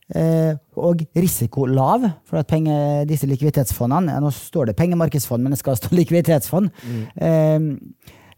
Eh, 0.10 0.56
og 0.82 1.04
risiko 1.14 1.68
lav, 1.70 2.08
for 2.26 2.42
at 2.42 2.50
penge, 2.50 2.74
disse 3.06 3.28
likviditetsfondene 3.30 4.16
Nå 4.18 4.32
står 4.34 4.72
det 4.72 4.78
pengemarkedsfond, 4.80 5.44
men 5.44 5.54
det 5.54 5.60
skal 5.62 5.78
stå 5.78 5.92
likviditetsfond. 6.00 6.72
Mm. 6.90 7.76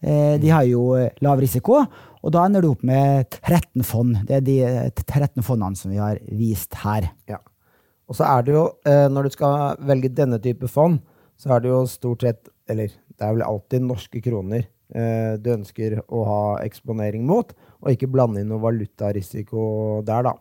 Eh, 0.02 0.36
de 0.42 0.50
har 0.52 0.66
jo 0.68 0.98
lav 1.24 1.40
risiko, 1.40 1.84
og 2.22 2.34
da 2.34 2.44
ender 2.46 2.66
du 2.66 2.72
opp 2.74 2.84
med 2.86 3.30
13 3.40 3.86
fond. 3.88 4.18
Det 4.28 4.40
er 4.40 4.44
de 4.46 4.58
13 5.06 5.46
fondene 5.46 5.80
som 5.80 5.94
vi 5.94 6.02
har 6.02 6.20
vist 6.28 6.76
her. 6.84 7.08
Ja. 7.30 7.40
Og 8.12 8.18
så 8.18 8.26
er 8.28 8.44
det 8.44 8.56
jo, 8.58 8.66
når 9.14 9.30
du 9.30 9.32
skal 9.32 9.78
velge 9.88 10.10
denne 10.12 10.42
type 10.44 10.68
fond, 10.68 10.98
så 11.40 11.54
er 11.56 11.64
det 11.64 11.70
jo 11.72 11.86
stort 11.88 12.26
sett, 12.26 12.50
eller 12.70 12.90
det 12.92 13.24
er 13.24 13.38
vel 13.38 13.46
alltid 13.46 13.86
norske 13.86 14.20
kroner 14.26 14.66
du 15.40 15.48
ønsker 15.54 16.02
å 16.12 16.26
ha 16.28 16.42
eksponering 16.66 17.24
mot, 17.30 17.54
og 17.80 17.94
ikke 17.94 18.10
blande 18.12 18.42
inn 18.42 18.52
noe 18.52 18.60
valutarisiko 18.66 19.62
der, 20.04 20.28
da. 20.28 20.36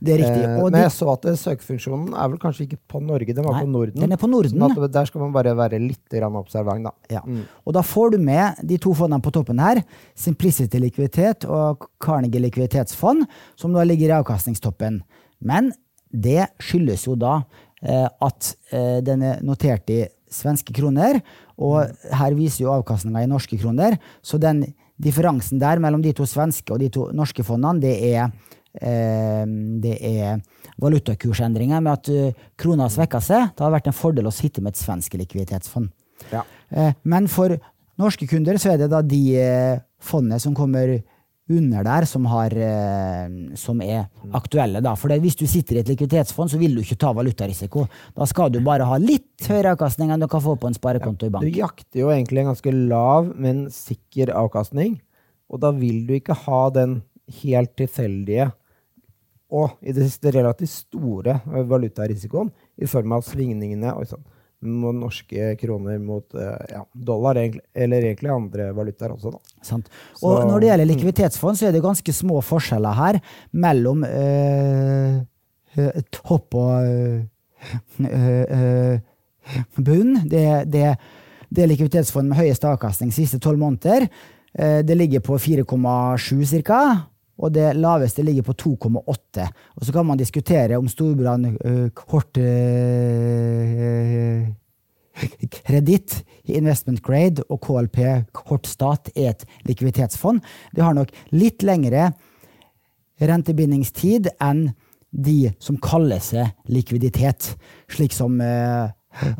Det 0.00 0.14
er 0.14 0.22
riktig. 0.22 0.44
Eh, 0.48 0.58
men 0.64 0.78
jeg 0.80 0.92
så 0.94 1.08
at 1.12 1.26
søkefunksjonen 1.42 2.14
er 2.16 2.30
vel 2.32 2.40
kanskje 2.40 2.64
ikke 2.64 2.78
på 2.88 3.02
Norge, 3.04 3.34
den 3.36 3.44
var 3.44 3.58
Nei, 3.58 3.64
på 3.66 3.72
Norden. 3.74 4.00
Den 4.00 4.14
er 4.16 4.20
på 4.20 4.30
Norden. 4.32 4.64
Sånn 4.64 4.92
der 4.94 5.10
skal 5.10 5.24
man 5.26 5.34
bare 5.34 5.52
være 5.58 5.80
litt 5.82 6.16
observant, 6.30 6.88
da. 6.88 6.92
Ja. 7.18 7.22
Mm. 7.26 7.42
Og 7.68 7.76
da 7.76 7.82
får 7.84 8.14
du 8.14 8.18
med 8.24 8.62
de 8.64 8.78
to 8.80 8.94
fondene 8.96 9.20
på 9.24 9.32
toppen 9.34 9.60
her, 9.60 9.82
Simplicity 10.16 10.80
likviditet 10.80 11.44
og 11.44 11.90
Carnegie 12.00 12.40
likviditetsfond, 12.46 13.26
som 13.60 13.76
da 13.76 13.84
ligger 13.84 14.08
i 14.08 14.16
avkastningstoppen. 14.22 15.02
Men 15.44 15.72
det 16.10 16.48
skyldes 16.64 17.04
jo 17.06 17.18
da 17.20 17.42
eh, 17.84 18.08
at 18.08 18.54
eh, 18.72 18.98
den 19.04 19.26
er 19.26 19.44
notert 19.46 19.92
i 19.92 20.06
svenske 20.30 20.72
kroner, 20.72 21.20
og 21.60 21.90
her 22.16 22.36
viser 22.38 22.64
jo 22.64 22.72
avkastninga 22.72 23.26
i 23.26 23.30
norske 23.30 23.58
kroner. 23.60 23.98
Så 24.24 24.40
den 24.40 24.64
differansen 25.00 25.60
der 25.60 25.80
mellom 25.82 26.02
de 26.04 26.12
to 26.16 26.26
svenske 26.28 26.72
og 26.72 26.80
de 26.80 26.88
to 26.92 27.08
norske 27.16 27.44
fondene, 27.44 27.82
det 27.82 27.96
er 28.14 28.30
det 28.70 29.96
er 29.98 30.38
valutakursendringer 30.80 31.82
med 31.84 31.92
at 31.92 32.10
eh, 32.12 32.48
krona 32.60 32.88
svekker 32.92 33.22
seg. 33.24 33.52
Det 33.54 33.64
har 33.64 33.74
vært 33.74 33.90
en 33.90 33.96
fordel 33.96 34.30
å 34.30 34.34
sitte 34.34 34.64
med 34.64 34.74
et 34.74 34.82
svensk 34.82 35.16
likviditetsfond. 35.20 35.90
Ja. 36.32 36.44
Eh, 36.70 36.92
men 37.08 37.28
for 37.32 37.56
norske 38.00 38.28
kunder 38.30 38.60
så 38.60 38.74
er 38.74 38.82
det 38.82 38.90
da 38.92 39.02
de 39.04 39.22
eh, 39.40 39.80
fondene 40.00 40.40
som 40.42 40.56
kommer 40.56 41.00
under 41.50 41.82
der, 41.82 42.04
som, 42.06 42.28
har, 42.30 42.54
som 43.58 43.80
er 43.82 44.04
aktuelle. 44.38 44.78
Da. 44.86 44.92
For 44.94 45.10
hvis 45.18 45.34
du 45.34 45.48
sitter 45.50 45.74
i 45.74 45.80
et 45.80 45.88
likviditetsfond, 45.90 46.52
så 46.52 46.60
vil 46.60 46.76
du 46.76 46.84
ikke 46.84 47.00
ta 47.02 47.10
valutarisiko. 47.10 47.88
Da 48.14 48.28
skal 48.30 48.52
du 48.54 48.60
bare 48.62 48.86
ha 48.86 49.00
litt 49.02 49.48
høyere 49.48 49.72
avkastning 49.74 50.12
enn 50.14 50.22
du 50.22 50.28
kan 50.30 50.44
få 50.44 50.54
på 50.54 50.70
en 50.70 50.78
sparekonto 50.78 51.26
i 51.26 51.34
bank. 51.34 51.42
Du 51.42 51.58
jakter 51.58 52.04
jo 52.04 52.12
egentlig 52.14 52.44
en 52.44 52.52
ganske 52.52 52.74
lav, 52.76 53.32
men 53.34 53.64
sikker 53.74 54.30
avkastning. 54.30 55.00
Og 55.50 55.58
da 55.64 55.74
vil 55.74 56.04
du 56.06 56.14
ikke 56.20 56.38
ha 56.46 56.62
den 56.76 57.00
helt 57.42 57.76
tilfeldige 57.78 58.50
og 59.50 59.80
i 59.82 59.92
det 59.94 60.06
siste 60.06 60.32
relativt 60.34 60.70
store 60.70 61.40
valutarisikoen 61.46 62.52
i 62.80 62.88
form 62.90 63.16
av 63.16 63.24
svingningene 63.26 63.92
sånn, 64.06 64.22
mot 64.60 64.94
norske 64.94 65.54
kroner 65.60 65.98
mot 66.02 66.36
eh, 66.36 66.64
ja, 66.74 66.82
dollar, 66.94 67.38
eller 67.40 68.06
egentlig 68.10 68.30
andre 68.32 68.70
valutaer 68.76 69.14
også. 69.14 69.32
Da. 69.32 69.80
Og 70.20 70.44
når 70.46 70.60
det 70.60 70.70
gjelder 70.70 70.90
likviditetsfond, 70.90 71.58
så 71.58 71.68
er 71.68 71.74
det 71.74 71.84
ganske 71.84 72.14
små 72.14 72.42
forskjeller 72.44 72.98
her 72.98 73.20
mellom 73.56 74.04
eh, 74.06 75.22
topp 76.20 76.58
og 76.60 76.74
eh, 78.04 78.98
bunn. 79.80 80.18
Det, 80.28 80.44
det, 80.70 80.84
det 81.48 81.64
er 81.64 81.72
likviditetsfond 81.72 82.30
med 82.30 82.38
høyest 82.38 82.68
avkastning 82.68 83.14
siste 83.16 83.40
tolv 83.42 83.58
måneder. 83.62 84.06
Det 84.50 84.96
ligger 84.98 85.22
på 85.22 85.36
4,7 85.38 86.62
ca 86.66 86.80
og 87.40 87.54
det 87.54 87.76
laveste 87.78 88.22
ligger 88.24 88.42
på 88.44 88.52
2,8. 88.52 89.46
Og 89.76 89.86
så 89.86 89.92
kan 89.94 90.06
man 90.06 90.18
diskutere 90.20 90.78
om 90.78 90.88
Storbrann 90.88 91.56
uh, 91.56 91.88
kort 91.96 92.36
uh, 92.36 92.42
kreditt, 95.56 96.24
investment 96.44 97.02
grade 97.04 97.44
og 97.48 97.60
KLP 97.64 97.98
kort 98.36 98.66
stat 98.68 99.10
er 99.14 99.28
et 99.32 99.46
likviditetsfond. 99.68 100.40
Det 100.76 100.84
har 100.84 100.94
nok 100.96 101.08
litt 101.32 101.64
lengre 101.66 102.10
rentebindingstid 103.20 104.28
enn 104.40 104.70
de 105.10 105.50
som 105.58 105.76
kaller 105.82 106.20
seg 106.22 106.52
likviditet, 106.70 107.56
slik 107.90 108.14
som 108.14 108.38
uh, 108.40 108.86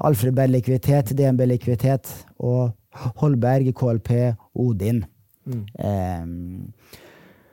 Alfred 0.03 0.35
Bell 0.35 0.51
likviditet, 0.57 1.13
DNB 1.17 1.47
likviditet 1.47 2.11
og 2.43 2.73
Holberg, 3.21 3.71
KLP, 3.77 4.11
Odin. 4.59 5.05
Mm. 5.47 5.63
Um, 5.79 6.73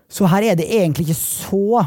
så 0.07 0.27
her 0.31 0.51
er 0.51 0.59
det 0.59 0.67
egentlig 0.71 1.07
ikke 1.07 1.19
så 1.19 1.85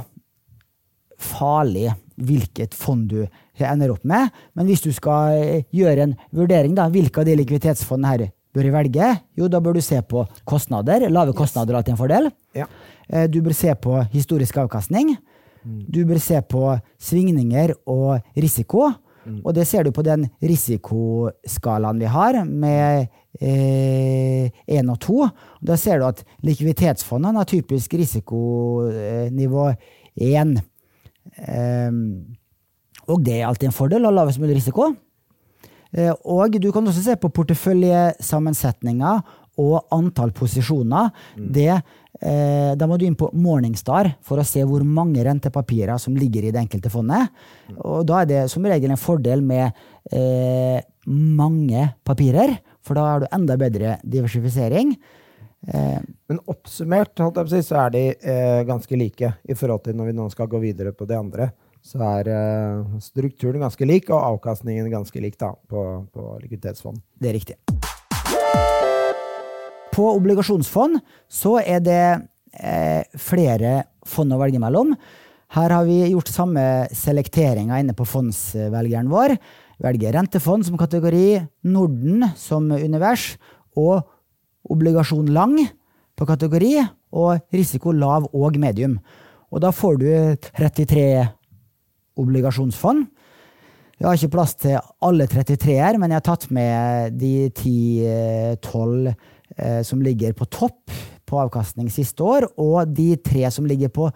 farlig 1.20 1.90
hvilket 2.20 2.74
fond 2.76 3.08
du 3.08 3.24
ender 3.60 3.92
opp 3.94 4.04
med. 4.08 4.28
Men 4.56 4.68
hvis 4.68 4.84
du 4.84 4.90
skal 4.96 5.36
eh, 5.40 5.64
gjøre 5.76 6.06
en 6.06 6.14
vurdering, 6.36 6.74
da, 6.76 6.88
hvilke 6.92 7.22
av 7.22 7.28
de 7.28 7.36
likviditetsfondene 7.40 8.12
her 8.12 8.26
bør 8.56 8.68
jeg 8.68 8.74
velge? 8.74 9.10
Jo, 9.38 9.48
da 9.52 9.60
bør 9.62 9.76
du 9.76 9.82
se 9.84 10.00
på 10.04 10.24
kostnader. 10.48 11.08
Lave 11.12 11.34
kostnader 11.36 11.74
er 11.74 11.80
alltid 11.80 11.94
en 11.94 12.00
fordel. 12.00 12.30
Ja. 12.56 12.68
Eh, 13.08 13.26
du 13.32 13.40
bør 13.44 13.56
se 13.56 13.74
på 13.76 13.98
historisk 14.12 14.60
avkastning. 14.62 15.14
Mm. 15.60 15.84
Du 15.92 16.00
bør 16.08 16.20
se 16.22 16.40
på 16.40 16.64
svingninger 17.00 17.74
og 17.88 18.20
risiko. 18.36 18.90
Mm. 19.24 19.40
Og 19.44 19.54
det 19.56 19.66
ser 19.68 19.84
du 19.84 19.92
på 19.92 20.04
den 20.06 20.26
risikoskalaen 20.42 22.00
vi 22.00 22.08
har, 22.10 22.40
med 22.44 23.08
én 23.40 24.50
eh, 24.66 24.90
og 24.90 24.98
to. 25.00 25.28
Da 25.62 25.76
ser 25.78 26.00
du 26.00 26.08
at 26.08 26.24
likviditetsfondene 26.46 27.40
har 27.40 27.48
typisk 27.48 27.94
risikonivå 28.00 29.68
én. 30.20 30.56
Eh, 31.36 31.92
og 33.10 33.22
det 33.26 33.38
er 33.40 33.46
alltid 33.48 33.70
en 33.70 33.76
fordel 33.76 34.04
å 34.04 34.10
ha 34.10 34.20
lavest 34.20 34.42
mulig 34.42 34.58
risiko. 34.60 34.92
Eh, 35.90 36.12
og 36.24 36.54
du 36.62 36.70
kan 36.72 36.86
også 36.86 37.02
se 37.02 37.16
på 37.18 37.32
porteføljesammensetninga 37.34 39.16
og 39.60 39.92
antall 39.94 40.32
posisjoner. 40.36 41.10
Mm. 41.36 41.46
Det, 41.54 41.68
eh, 42.20 42.72
da 42.80 42.88
må 42.88 42.98
du 42.98 43.06
inn 43.06 43.18
på 43.18 43.30
Morningstar 43.36 44.14
for 44.26 44.40
å 44.40 44.46
se 44.46 44.64
hvor 44.66 44.84
mange 44.86 45.24
rentepapirer 45.26 46.00
som 46.00 46.16
ligger 46.16 46.48
i 46.48 46.52
det 46.54 46.64
enkelte 46.64 46.92
fondet. 46.92 47.30
Mm. 47.68 47.78
Og 47.84 48.02
da 48.08 48.22
er 48.22 48.32
det 48.32 48.42
som 48.52 48.66
regel 48.66 48.94
en 48.94 49.00
fordel 49.00 49.44
med 49.44 49.70
eh, 50.12 50.80
mange 51.10 51.88
papirer, 52.06 52.58
for 52.80 52.96
da 52.96 53.06
har 53.06 53.22
du 53.22 53.32
enda 53.32 53.56
bedre 53.60 53.98
diversifisering. 54.02 54.94
Eh, 55.68 55.98
Men 56.26 56.40
oppsummert 56.48 57.20
så 57.20 57.82
er 57.84 57.90
de 57.92 58.04
eh, 58.16 58.62
ganske 58.64 58.96
like 58.96 59.34
i 59.44 59.56
forhold 59.56 59.84
til 59.84 59.98
når 59.98 60.10
vi 60.10 60.16
nå 60.16 60.28
skal 60.32 60.48
gå 60.48 60.60
videre 60.62 60.94
på 60.96 61.08
det 61.08 61.18
andre. 61.18 61.50
Så 61.80 62.00
er 62.04 62.28
eh, 62.28 62.98
strukturen 63.00 63.62
ganske 63.64 63.86
lik, 63.88 64.10
og 64.12 64.20
avkastningen 64.34 64.90
ganske 64.92 65.20
lik 65.20 65.38
da, 65.40 65.54
på, 65.68 65.86
på 66.12 66.26
likviditetsfond. 66.42 67.00
Det 67.20 67.30
er 67.30 67.38
riktig. 67.40 67.56
På 69.90 70.10
obligasjonsfond 70.14 71.00
så 71.30 71.56
er 71.62 71.82
det 71.82 72.04
eh, 72.58 73.02
flere 73.18 73.82
fond 74.06 74.32
å 74.32 74.38
velge 74.40 74.60
mellom. 74.62 74.94
Her 75.50 75.74
har 75.74 75.86
vi 75.88 76.04
gjort 76.12 76.30
samme 76.30 76.62
selekteringa 76.94 77.80
inne 77.82 77.94
på 77.98 78.06
fondsvelgeren 78.06 79.10
vår. 79.10 79.34
Velger 79.82 80.14
rentefond 80.14 80.66
som 80.66 80.78
kategori, 80.78 81.40
Norden 81.66 82.28
som 82.38 82.68
univers 82.70 83.32
og 83.74 84.04
obligasjon 84.70 85.32
lang 85.34 85.56
på 86.14 86.28
kategori 86.28 86.74
og 87.16 87.40
risiko 87.54 87.94
lav 87.96 88.28
og 88.30 88.58
medium. 88.62 88.98
Og 89.50 89.62
da 89.64 89.72
får 89.74 89.98
du 89.98 90.10
33 90.54 91.06
obligasjonsfond. 92.20 93.08
Jeg 94.00 94.08
har 94.08 94.16
ikke 94.16 94.32
plass 94.32 94.54
til 94.56 94.78
alle 95.04 95.26
33 95.28 95.74
her, 95.76 95.98
men 96.00 96.12
jeg 96.12 96.20
har 96.22 96.28
tatt 96.30 96.46
med 96.54 97.18
de 97.20 97.50
10-12 97.50 99.10
eh, 99.10 99.18
som 99.86 100.02
ligger 100.02 100.32
på 100.36 100.46
topp 100.50 100.92
på 101.30 101.38
avkastning 101.44 101.90
siste 101.92 102.24
år, 102.26 102.48
og 102.58 102.90
de 102.96 103.14
tre 103.22 103.46
som 103.54 103.68
ligger 103.68 103.92
på 103.94 104.08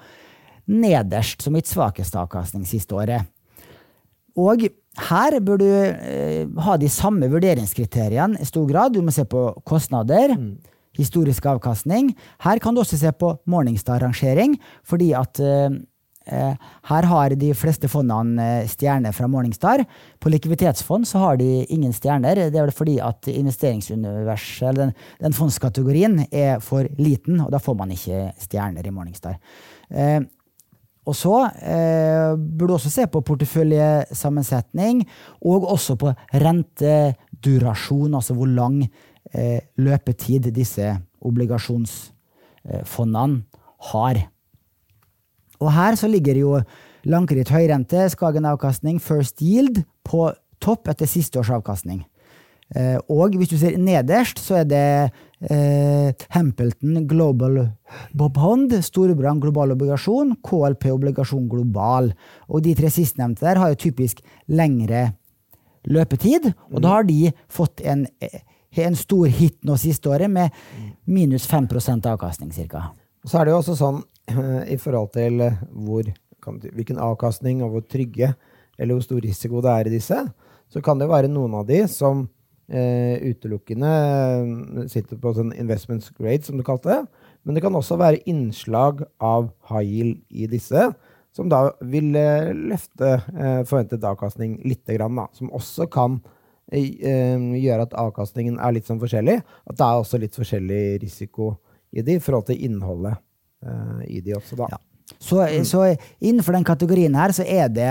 nederst 0.70 1.44
som 1.44 1.54
mitt 1.54 1.68
svakeste 1.68 2.18
avkastning 2.20 2.64
siste 2.68 2.96
året. 2.96 3.28
Og 4.35 4.66
her 5.09 5.38
bør 5.44 5.61
du 5.61 5.68
eh, 5.68 6.44
ha 6.66 6.76
de 6.78 6.90
samme 6.90 7.28
vurderingskriteriene 7.30 8.40
i 8.40 8.48
stor 8.48 8.66
grad. 8.70 8.94
Du 8.94 9.02
må 9.04 9.14
se 9.14 9.26
på 9.28 9.46
kostnader. 9.66 10.35
Mm. 10.38 10.54
Historisk 10.94 11.46
avkastning. 11.50 12.12
Her 12.42 12.61
kan 12.62 12.74
du 12.74 12.83
også 12.83 12.98
se 13.00 13.11
på 13.18 13.33
Morningstar-rangering, 13.50 14.54
fordi 14.87 15.11
at 15.18 15.40
eh, 15.42 15.74
Eh, 15.74 15.93
her 16.26 17.02
har 17.10 17.30
de 17.37 17.54
fleste 17.54 17.88
fondene 17.92 18.42
eh, 18.42 18.68
stjerner 18.70 19.12
fra 19.12 19.28
Morningstar. 19.28 19.84
På 20.20 20.28
likviditetsfond 20.32 21.08
så 21.08 21.18
har 21.18 21.37
de 21.40 21.66
ingen 21.68 21.92
stjerner. 21.92 22.50
Det 22.50 22.60
er 22.60 22.70
fordi 22.74 23.00
at 23.04 23.28
investeringsuniverset, 23.28 24.68
eller 24.68 24.80
den, 24.87 24.92
den, 25.20 25.32
fondskategorien, 25.37 26.26
er 26.32 26.60
for 26.64 26.88
liten, 26.98 27.40
og 27.44 27.50
da 27.52 27.58
får 27.60 27.74
man 27.76 27.90
ikke 27.92 28.32
stjerner 28.40 28.87
i 28.87 28.90
Morningstar. 28.94 29.34
Eh, 29.90 30.20
Og 31.04 31.12
så 31.12 31.52
eh, 31.60 32.32
burde 32.32 32.70
du 32.70 32.74
også 32.78 32.90
se 32.90 33.06
på 33.12 33.20
porteføljesammensetning, 33.28 35.04
og 35.44 35.68
også 35.74 35.96
på 36.00 36.08
rentedurasjon, 36.32 38.14
altså 38.14 38.34
hvor 38.38 38.48
lang 38.48 38.88
eh, 39.34 39.60
løpetid 39.76 40.48
disse 40.56 41.00
obligasjonsfondene 41.20 43.42
har. 43.92 44.33
Og 45.62 45.70
her 45.74 45.98
så 45.98 46.10
ligger 46.10 46.38
jo 46.38 46.56
Lankeritt 47.04 47.52
høyrente, 47.52 48.06
Skagen 48.12 48.46
avkastning, 48.48 48.98
First 49.02 49.42
Yield 49.44 49.82
på 50.08 50.30
topp 50.64 50.88
etter 50.92 51.08
siste 51.08 51.40
års 51.40 51.52
avkastning. 51.52 52.02
Eh, 52.72 52.96
og 53.12 53.36
hvis 53.36 53.50
du 53.52 53.58
ser 53.60 53.76
nederst, 53.78 54.40
så 54.40 54.62
er 54.62 54.68
det 54.68 54.86
eh, 55.52 56.24
Hempelton 56.32 57.04
Global 57.10 57.60
Bond, 58.16 58.72
Storbrann 58.82 59.42
global 59.42 59.74
obligasjon, 59.76 60.32
KLP 60.44 60.88
obligasjon 60.94 61.44
global. 61.50 62.10
Og 62.48 62.64
de 62.64 62.74
tre 62.78 62.90
sistnevnte 62.92 63.44
der 63.44 63.60
har 63.60 63.74
jo 63.74 63.82
typisk 63.84 64.24
lengre 64.48 65.10
løpetid, 65.84 66.48
og 66.72 66.80
da 66.80 66.96
har 66.96 67.04
de 67.04 67.28
fått 67.52 67.82
en, 67.84 68.06
en 68.80 68.94
stor 68.96 69.28
hit 69.28 69.58
nå 69.68 69.76
siste 69.76 70.08
året 70.08 70.32
med 70.32 70.54
minus 71.04 71.44
5% 71.50 72.08
avkastning, 72.08 72.54
cirka. 72.56 72.88
Så 73.28 73.36
er 73.38 73.44
det 73.44 73.52
jo 73.52 73.60
også 73.60 73.76
sånn 73.76 74.00
i 74.74 74.76
forhold 74.80 75.12
til 75.14 75.42
hvor, 75.70 76.08
hvilken 76.72 77.00
avkastning 77.02 77.62
og 77.64 77.74
hvor 77.74 77.84
trygge 77.88 78.32
eller 78.78 78.96
hvor 78.96 79.04
stor 79.04 79.20
risiko 79.22 79.60
det 79.62 79.72
er 79.72 79.88
i 79.88 79.94
disse, 79.96 80.20
så 80.70 80.82
kan 80.82 80.98
det 80.98 81.10
være 81.10 81.30
noen 81.30 81.54
av 81.60 81.66
de 81.68 81.84
som 81.90 82.24
eh, 82.68 83.20
utelukkende 83.30 83.90
eh, 83.94 84.87
sitter 84.90 85.20
på 85.20 85.34
sånn 85.37 85.52
investment 85.60 86.06
grade, 86.18 86.44
som 86.46 86.58
du 86.58 86.64
kalte 86.66 86.90
det. 86.90 87.00
Men 87.44 87.56
det 87.56 87.64
kan 87.64 87.76
også 87.76 87.98
være 88.00 88.22
innslag 88.30 89.04
av 89.22 89.50
high 89.70 89.84
yield 89.84 90.22
i 90.30 90.48
disse, 90.50 90.88
som 91.34 91.50
da 91.50 91.66
vil 91.82 92.14
eh, 92.18 92.52
løfte 92.54 93.16
eh, 93.18 93.60
forventet 93.68 94.06
avkastning 94.06 94.58
litt, 94.66 94.87
grann, 94.88 95.18
da, 95.18 95.28
som 95.37 95.52
også 95.54 95.88
kan 95.92 96.18
eh, 96.72 96.94
eh, 97.04 97.50
gjøre 97.60 97.88
at 97.88 97.98
avkastningen 98.06 98.58
er 98.58 98.76
litt 98.76 98.90
sånn 98.90 99.02
forskjellig. 99.02 99.40
At 99.68 99.78
det 99.78 99.87
er 99.87 100.00
også 100.00 100.22
litt 100.22 100.38
forskjellig 100.38 100.82
risiko 101.04 101.54
i 101.94 102.02
de 102.02 102.18
i 102.18 102.22
forhold 102.22 102.48
til 102.48 102.66
innholdet 102.66 103.20
i 104.09 104.20
de 104.20 104.35
også, 104.37 104.59
da. 104.59 104.74
Ja. 104.74 104.81
Så, 105.18 105.64
så, 105.64 105.96
innenfor 106.20 106.53
den 106.57 106.64
kategorien 106.64 107.14
her 107.16 107.33
så 107.37 107.44
er 107.44 107.68
det 107.72 107.90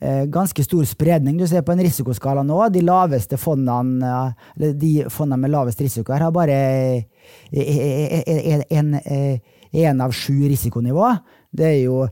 eh, 0.00 0.24
ganske 0.32 0.64
stor 0.64 0.84
spredning. 0.88 1.36
Du 1.38 1.46
ser 1.48 1.64
på 1.64 1.74
en 1.74 1.82
risikoskala 1.84 2.42
nå, 2.44 2.58
de 2.72 2.80
laveste 2.84 3.36
fondene, 3.40 4.34
eller 4.56 4.72
de 4.80 4.92
fondene 5.12 5.42
med 5.44 5.52
lavest 5.52 5.80
risiko 5.84 6.14
her, 6.14 6.24
har 6.24 6.32
bare 6.32 6.56
en, 8.70 8.96
en 9.84 10.04
av 10.04 10.16
sju 10.16 10.46
risikonivå. 10.48 11.10
Det 11.52 11.68
er 11.68 11.80
jo 11.84 12.04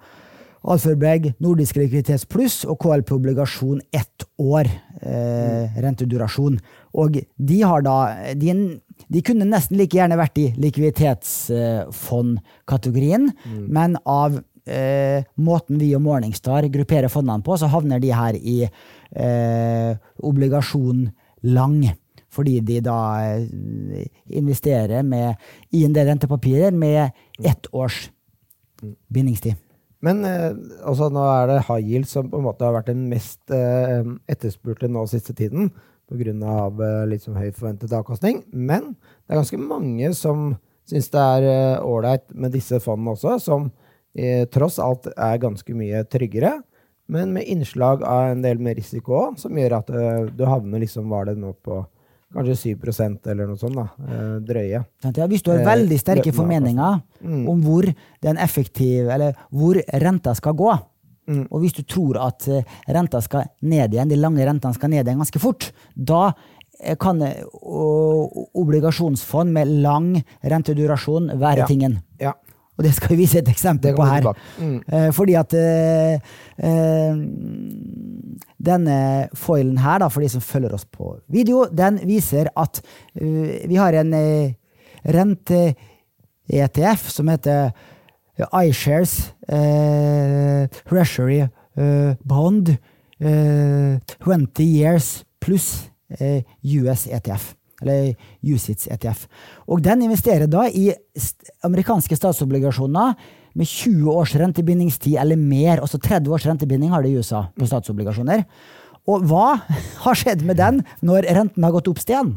Alfabeg, 0.63 1.35
Nordisk 1.43 1.75
likviditets 1.81 2.23
pluss 2.31 2.61
og 2.69 2.79
KLP 2.83 3.13
obligasjon 3.17 3.81
ett 3.95 4.25
år 4.39 4.67
eh, 5.03 5.67
mm. 5.67 5.83
rentedurasjon. 5.83 6.59
Og 7.03 7.09
de 7.19 7.63
har 7.67 7.83
da 7.83 8.15
de, 8.39 8.79
de, 9.09 9.23
kunne 9.27 9.45
nesten 9.49 9.77
like 9.81 9.97
gjerne 9.99 10.17
vært 10.21 10.39
i 10.39 10.55
likviditetsfondkategorien, 10.63 13.31
mm. 13.33 13.67
men 13.75 13.97
av 14.07 14.39
eh, 14.67 15.25
måten 15.35 15.79
vi 15.83 15.95
og 15.97 16.03
Morningstar 16.07 16.63
grupperer 16.73 17.09
fondene 17.11 17.43
på, 17.43 17.57
så 17.59 17.67
havner 17.73 17.99
de 18.03 18.13
her 18.15 18.35
i 18.39 18.69
eh, 18.69 19.97
obligasjon 20.23 21.11
lang. 21.51 21.83
Fordi 22.33 22.61
de 22.65 22.81
da 22.87 22.99
eh, 23.35 23.43
investerer 24.39 25.03
med, 25.05 25.35
i 25.75 25.85
en 25.85 25.95
del 25.97 26.07
rentepapirer 26.09 26.71
med 26.71 27.11
ett 27.43 27.67
års 27.75 28.11
mm. 28.83 28.95
bindingstid. 29.11 29.55
Men 30.03 30.25
eh, 30.27 30.51
altså, 30.83 31.09
nå 31.13 31.23
er 31.31 31.49
det 31.51 31.63
high 31.69 31.87
yield 31.95 32.11
som 32.11 32.31
på 32.31 32.41
en 32.41 32.47
måte 32.49 32.67
har 32.67 32.75
vært 32.75 32.91
den 32.91 33.07
mest 33.11 33.53
eh, 33.55 34.03
etterspurte 34.31 34.91
nå 34.91 35.07
siste 35.11 35.35
tiden 35.39 35.71
pga. 36.11 36.35
Eh, 36.35 37.05
litt 37.09 37.25
sånn 37.25 37.39
høy 37.39 37.53
forventet 37.55 37.95
avkastning. 37.95 38.43
Men 38.51 38.95
det 38.99 39.33
er 39.33 39.41
ganske 39.41 39.63
mange 39.63 40.13
som 40.19 40.53
syns 40.91 41.09
det 41.13 41.23
er 41.23 41.81
ålreit 41.87 42.27
eh, 42.27 42.37
med 42.45 42.55
disse 42.57 42.81
fondene 42.83 43.15
også, 43.15 43.39
som 43.43 43.71
eh, 44.19 44.45
tross 44.51 44.81
alt 44.83 45.09
er 45.15 45.41
ganske 45.43 45.79
mye 45.79 46.05
tryggere. 46.11 46.59
Men 47.13 47.33
med 47.35 47.49
innslag 47.51 48.05
av 48.07 48.33
en 48.33 48.45
del 48.45 48.61
med 48.63 48.79
risiko 48.79 49.17
òg, 49.19 49.41
som 49.41 49.57
gjør 49.59 49.79
at 49.81 49.91
eh, 49.95 50.31
du 50.35 50.45
havner 50.49 50.83
liksom 50.83 51.11
Var 51.13 51.31
det 51.31 51.39
nå 51.41 51.55
på 51.63 51.83
kanskje 52.33 52.75
7% 52.77 53.29
eller 53.33 53.51
noe 53.51 53.59
sånt. 53.61 53.77
da, 53.77 53.87
eh, 54.09 54.37
Drøye. 54.47 54.85
Ja, 55.05 55.27
hvis 55.29 55.43
du 55.43 55.51
har 55.53 55.65
veldig 55.67 55.99
sterke 56.01 56.33
formeninger 56.35 57.01
mm. 57.21 57.49
om 57.49 57.61
hvor 57.65 57.89
den 58.23 58.37
effektive, 58.39 59.13
eller 59.13 59.37
hvor 59.51 59.81
renta 60.05 60.35
skal 60.35 60.57
gå, 60.59 60.73
mm. 61.29 61.47
og 61.51 61.61
hvis 61.61 61.77
du 61.77 61.83
tror 61.83 62.21
at 62.29 62.49
eh, 62.49 62.65
renta 62.89 63.21
skal 63.25 63.43
ned 63.63 63.93
igjen, 63.93 64.09
de 64.09 64.17
lange 64.21 64.47
rentene 64.47 64.75
skal 64.77 64.91
ned 64.93 65.07
igjen 65.07 65.21
ganske 65.23 65.43
fort, 65.43 65.73
da 65.95 66.33
eh, 66.81 66.97
kan 66.97 67.23
obligasjonsfond 68.63 69.53
med 69.53 69.69
lang 69.85 70.15
rentedurasjon 70.43 71.37
være 71.39 71.65
ja. 71.65 71.69
tingen. 71.69 72.01
Ja. 72.21 72.33
Og 72.79 72.87
det 72.87 72.95
skal 72.97 73.13
vi 73.13 73.21
vise 73.27 73.43
et 73.43 73.49
eksempel 73.53 73.93
på 73.95 74.05
her. 74.09 74.25
Mm. 74.57 75.13
fordi 75.13 75.35
at 75.37 75.53
denne 78.63 79.29
foilen 79.39 79.79
her, 79.83 80.03
da, 80.03 80.09
for 80.13 80.23
de 80.23 80.31
som 80.33 80.45
følger 80.45 80.75
oss 80.77 80.87
på 80.87 81.17
video, 81.33 81.67
den 81.71 82.01
viser 82.09 82.51
at 82.59 82.83
uh, 82.83 83.57
vi 83.69 83.79
har 83.81 83.97
en 83.99 84.15
uh, 84.15 84.53
rente-ETF 85.17 87.09
som 87.11 87.31
heter 87.33 87.73
iShares 88.63 89.33
uh, 89.51 90.67
Treasury 90.89 91.43
Bond 92.29 92.75
20 93.23 94.61
years 94.61 95.23
pluss 95.41 95.89
US 96.13 97.07
ETF. 97.07 97.55
Eller 97.83 98.15
USITS 98.45 98.89
ETF. 98.93 99.25
Og 99.67 99.81
den 99.85 100.03
investerer 100.05 100.51
da 100.51 100.67
i 100.69 100.91
amerikanske 101.65 102.19
statsobligasjoner 102.19 103.15
med 103.59 103.69
20 103.69 104.13
års 104.13 104.35
rentebindingstid 104.39 105.19
eller 105.21 105.39
mer, 105.41 105.83
altså 105.83 106.01
30 106.01 106.33
års 106.33 106.47
rentebinding 106.49 106.93
har 106.93 107.05
det 107.05 107.13
i 107.13 107.19
USA 107.21 107.47
på 107.59 107.69
statsobligasjoner. 107.69 108.45
Og 109.11 109.25
hva 109.27 109.57
har 110.05 110.19
skjedd 110.19 110.45
med 110.47 110.61
den 110.61 110.83
når 111.03 111.27
renten 111.35 111.67
har 111.67 111.75
gått 111.75 111.91
opp 111.91 112.01
sten? 112.03 112.37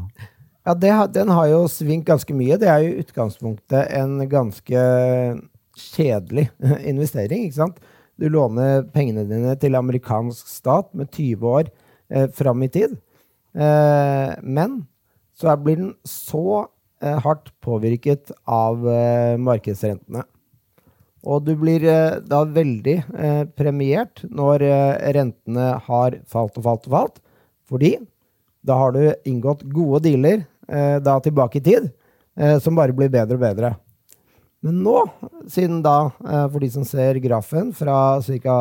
Ja, 0.66 0.74
det, 0.74 0.90
Den 1.14 1.30
har 1.30 1.46
jo 1.46 1.66
svingt 1.70 2.08
ganske 2.08 2.34
mye. 2.34 2.58
Det 2.58 2.66
er 2.66 2.82
jo 2.82 2.90
i 2.90 3.04
utgangspunktet 3.04 3.92
en 3.94 4.18
ganske 4.28 4.86
kjedelig 5.76 6.48
investering. 6.90 7.46
ikke 7.46 7.60
sant? 7.60 7.78
Du 8.18 8.26
låner 8.32 8.82
pengene 8.90 9.26
dine 9.28 9.54
til 9.60 9.76
amerikansk 9.78 10.48
stat 10.48 10.88
med 10.96 11.12
20 11.12 11.50
år 11.52 11.68
eh, 12.10 12.26
fram 12.34 12.64
i 12.66 12.70
tid. 12.72 12.96
Eh, 13.54 14.32
men 14.42 14.80
så 15.36 15.54
blir 15.60 15.78
den 15.78 15.92
så 16.08 16.64
eh, 17.04 17.20
hardt 17.22 17.52
påvirket 17.62 18.32
av 18.42 18.82
eh, 18.90 19.36
markedsrentene 19.38 20.24
og 21.26 21.46
du 21.46 21.54
blir 21.58 21.82
eh, 21.90 22.18
da 22.22 22.44
veldig 22.46 22.96
eh, 23.02 23.42
premiert 23.58 24.22
når 24.30 24.62
eh, 24.62 24.98
rentene 25.16 25.72
har 25.88 26.20
falt 26.30 26.58
og 26.60 26.66
falt 26.68 26.86
og 26.86 26.94
falt. 26.94 27.18
Fordi 27.66 27.96
da 28.66 28.76
har 28.78 28.94
du 28.94 29.02
inngått 29.26 29.64
gode 29.74 30.04
dealer 30.06 30.44
da 30.66 31.12
tilbake 31.22 31.60
i 31.60 31.62
tid, 31.62 31.84
som 32.58 32.74
bare 32.74 32.94
blir 32.94 33.10
bedre 33.10 33.36
og 33.36 33.42
bedre. 33.44 33.68
Men 34.66 34.80
nå, 34.82 35.04
siden 35.50 35.76
da, 35.84 36.08
for 36.50 36.58
de 36.62 36.70
som 36.74 36.82
ser 36.86 37.20
grafen 37.22 37.68
fra 37.74 38.18
ca. 38.26 38.56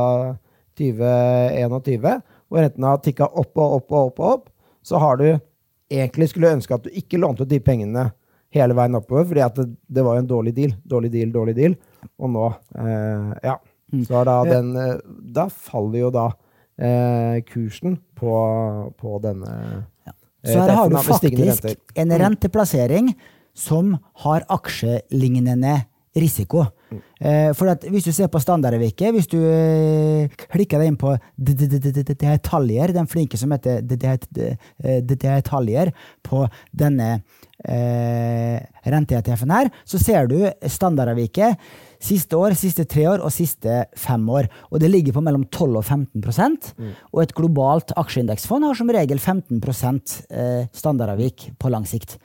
2021, 0.78 2.22
hvor 2.46 2.62
rentene 2.62 2.92
har 2.92 3.02
tikka 3.02 3.30
opp 3.32 3.58
og 3.58 3.80
opp 3.80 3.96
og 3.96 4.12
opp, 4.12 4.20
og 4.20 4.30
opp, 4.36 4.46
så 4.86 5.02
har 5.02 5.18
du 5.18 5.28
egentlig 5.90 6.30
skulle 6.30 6.54
ønske 6.54 6.78
at 6.78 6.86
du 6.86 6.94
ikke 6.94 7.22
lånte 7.22 7.46
ut 7.46 7.50
de 7.50 7.62
pengene 7.64 8.10
hele 8.54 8.78
veien 8.78 8.98
oppover, 9.00 9.26
fordi 9.32 9.50
det, 9.58 9.68
det 9.98 10.06
var 10.06 10.18
jo 10.20 10.26
en 10.26 10.30
dårlig 10.30 10.54
deal. 10.58 10.78
Dårlig 10.86 11.14
deal, 11.16 11.34
dårlig 11.34 11.58
deal. 11.58 11.78
Og 12.22 12.32
nå, 12.32 12.50
eh, 12.80 13.32
ja. 13.46 13.56
Mm. 13.94 14.04
Så 14.08 14.24
da, 14.28 14.36
den, 14.48 14.74
eh, 14.82 14.98
da 15.36 15.48
faller 15.50 16.00
jo 16.00 16.12
da 16.14 16.26
eh, 16.76 17.42
kursen 17.48 18.00
på, 18.18 18.36
på 19.00 19.20
denne 19.24 19.52
ja. 20.08 20.14
Så 20.46 20.60
her 20.62 20.76
har 20.78 20.90
du 20.90 20.98
faktisk 21.02 21.40
en 21.96 22.12
mm. 22.12 22.18
renteplassering 22.22 23.14
som 23.58 23.96
har 24.26 24.44
aksjelignende 24.52 25.80
risiko. 26.16 26.68
Mm. 26.94 27.00
For 27.58 27.72
at 27.72 27.84
hvis 27.90 28.06
du 28.06 28.12
ser 28.14 28.30
på 28.32 28.40
standardavviket, 28.40 29.10
hvis 29.16 29.28
du 29.32 29.40
klikker 30.54 30.80
deg 30.80 30.92
inn 30.92 31.00
på 31.02 31.16
detaljer, 31.42 32.94
den 32.96 33.10
flinke 33.10 33.40
som 33.42 33.52
heter 33.56 33.82
detaljer 35.10 35.92
på 36.24 36.46
denne 36.72 37.10
rente-ETF-en 37.66 39.56
her, 39.58 39.74
så 39.84 40.00
ser 40.00 40.30
du 40.32 40.38
standardavviket 40.70 41.58
siste 42.02 42.38
år, 42.38 42.56
siste 42.58 42.86
tre 42.90 43.06
år 43.10 43.24
og 43.24 43.34
siste 43.34 43.84
fem 44.00 44.26
år. 44.30 44.50
Og 44.72 44.82
det 44.82 44.90
ligger 44.92 45.16
på 45.16 45.24
mellom 45.26 45.46
12 45.50 45.80
og 45.80 45.86
15 45.86 46.22
mm. 46.22 46.92
Og 47.14 47.22
et 47.24 47.36
globalt 47.36 47.94
aksjeindeksfond 47.98 48.66
har 48.66 48.78
som 48.78 48.92
regel 48.92 49.20
15 49.20 49.62
eh, 50.30 50.68
standardavvik 50.74 51.52
på 51.60 51.72
lang 51.72 51.88
sikt. 51.88 52.18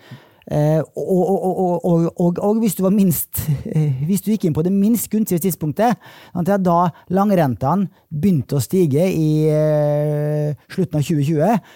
Eh, 0.51 0.81
og, 0.97 1.85
og, 1.85 2.11
og, 2.19 2.39
og, 2.39 2.59
hvis 2.59 2.75
du 2.75 2.83
var 2.83 2.91
minst 2.91 3.39
Hvis 4.09 4.25
du 4.25 4.33
gikk 4.33 4.49
inn 4.49 4.55
på 4.57 4.65
det 4.67 4.73
minst 4.75 5.07
gunstige 5.13 5.39
tidspunktet, 5.45 5.95
da 6.35 6.79
langrentene 7.13 7.87
begynte 8.11 8.59
å 8.59 8.65
stige 8.65 9.07
i 9.07 9.47
eh, 9.47 10.57
slutten 10.73 10.99
av 10.99 11.07
2020, 11.07 11.71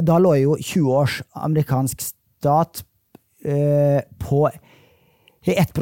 da 0.00 0.16
lå 0.16 0.32
jo 0.40 0.54
20 0.56 0.94
års 0.96 1.18
amerikansk 1.36 2.00
stat 2.00 2.80
på 3.44 4.38
1 5.44 5.74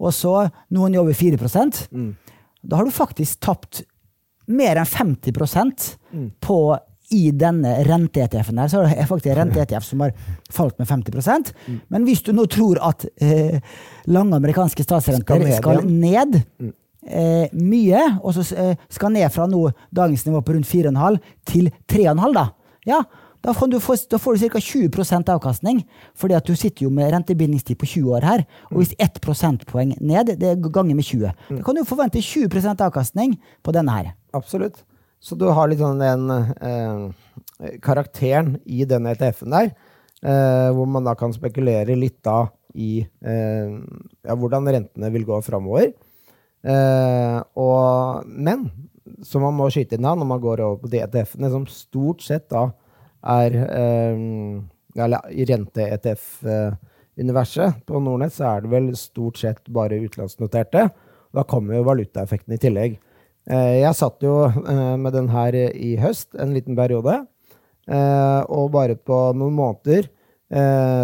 og 0.00 0.14
så 0.16 0.34
noen 0.74 0.96
jobber 0.96 1.16
4 1.16 1.38
mm. 1.90 2.10
Da 2.62 2.76
har 2.76 2.88
du 2.88 2.94
faktisk 2.94 3.40
tapt 3.44 3.82
mer 4.50 4.80
enn 4.80 4.88
50 4.88 5.32
mm. 6.12 6.30
på 6.42 6.60
i 7.10 7.30
denne 7.34 7.72
rente-ETF-en 7.86 8.60
her, 8.62 8.68
så 8.70 8.82
er 8.84 8.92
det 8.92 9.06
faktisk 9.10 9.32
en 9.32 9.38
rente-ETF 9.40 9.86
som 9.86 10.04
har 10.04 10.12
falt 10.50 10.78
med 10.78 10.88
50 10.88 11.40
mm. 11.66 11.80
Men 11.90 12.04
hvis 12.06 12.22
du 12.22 12.32
nå 12.36 12.46
tror 12.50 12.78
at 12.86 13.06
eh, 13.22 13.58
lange 14.06 14.36
amerikanske 14.38 14.86
statsrenter 14.86 15.24
skal 15.26 15.42
ned, 15.42 15.56
skal 15.58 15.82
ned 15.86 16.38
mm. 16.62 16.70
eh, 17.06 17.56
mye, 17.58 18.04
og 18.22 18.36
så 18.36 18.46
eh, 18.54 18.76
skal 18.90 19.14
ned 19.16 19.26
fra 19.34 19.48
nå 19.50 19.64
dagens 19.90 20.26
nivå 20.28 20.42
på 20.42 20.54
rundt 20.54 20.70
4,5 20.70 21.18
til 21.50 21.72
3,5, 21.90 22.22
da, 22.38 22.46
ja, 22.86 23.02
da 23.40 23.54
får, 23.56 23.70
du 23.72 23.78
få, 23.80 23.96
da 24.10 24.18
får 24.20 24.36
du 24.36 24.48
ca. 24.52 24.60
20% 24.60 25.32
avkastning, 25.32 25.80
fordi 26.18 26.36
at 26.36 26.46
du 26.46 26.52
sitter 26.58 26.84
jo 26.84 26.90
med 26.92 27.12
rentebindingstid 27.14 27.78
på 27.80 27.88
20 27.88 28.16
år 28.18 28.26
her. 28.26 28.44
Og 28.68 28.82
hvis 28.82 28.92
1 29.00 29.20
prosentpoeng 29.24 29.94
ned, 29.96 30.34
det 30.40 30.50
er 30.50 30.60
ganger 30.60 30.98
med 30.98 31.06
20. 31.08 31.32
Mm. 31.48 31.58
Da 31.60 31.64
kan 31.64 31.78
du 31.78 31.86
forvente 31.88 32.20
20% 32.24 32.84
avkastning 32.84 33.38
på 33.64 33.74
denne 33.76 33.96
her. 33.96 34.12
Absolutt. 34.36 34.82
Så 35.20 35.36
du 35.36 35.46
har 35.52 35.68
litt 35.68 35.80
sånn 35.80 36.00
den 36.00 36.28
eh, 36.32 37.72
karakteren 37.84 38.58
i 38.64 38.84
den 38.88 39.08
ETF-en 39.08 39.56
der, 39.56 39.72
eh, 40.24 40.68
hvor 40.76 40.88
man 40.88 41.08
da 41.08 41.16
kan 41.16 41.32
spekulere 41.36 41.96
litt 41.96 42.20
da 42.24 42.44
i 42.76 43.00
eh, 43.00 43.72
ja, 44.24 44.36
hvordan 44.36 44.68
rentene 44.68 45.12
vil 45.12 45.26
gå 45.28 45.40
framover. 45.44 45.92
Eh, 46.60 47.40
men 48.28 48.68
så 49.24 49.40
man 49.42 49.56
må 49.56 49.68
skyte 49.72 49.96
inn 49.96 50.06
da, 50.06 50.14
når 50.16 50.28
man 50.28 50.40
går 50.42 50.64
over 50.64 50.84
på 50.84 50.92
de 50.92 51.02
ETF-ene 51.04 51.52
som 51.52 51.68
stort 51.68 52.24
sett 52.24 52.48
da 52.52 52.68
er 53.22 53.54
eh, 53.54 54.18
Eller 55.00 55.20
rente-ETF-universet 55.46 57.86
på 57.86 58.00
Nordnett 58.02 58.34
så 58.34 58.44
er 58.56 58.60
det 58.64 58.70
vel 58.72 58.96
stort 58.98 59.38
sett 59.38 59.68
bare 59.70 60.00
utenlandsnoterte. 60.02 60.90
Da 61.30 61.44
kommer 61.46 61.76
jo 61.76 61.84
valutaeffekten 61.86 62.50
i 62.56 62.60
tillegg. 62.60 62.98
Eh, 63.46 63.84
jeg 63.84 63.94
satt 63.94 64.18
jo 64.26 64.50
eh, 64.50 64.96
med 64.98 65.14
den 65.14 65.30
her 65.30 65.54
i 65.54 65.94
høst, 66.00 66.34
en 66.34 66.54
liten 66.56 66.74
periode. 66.78 67.26
Og 67.90 68.70
bare 68.70 68.94
på 68.94 69.32
noen 69.34 69.54
måneder 69.56 70.06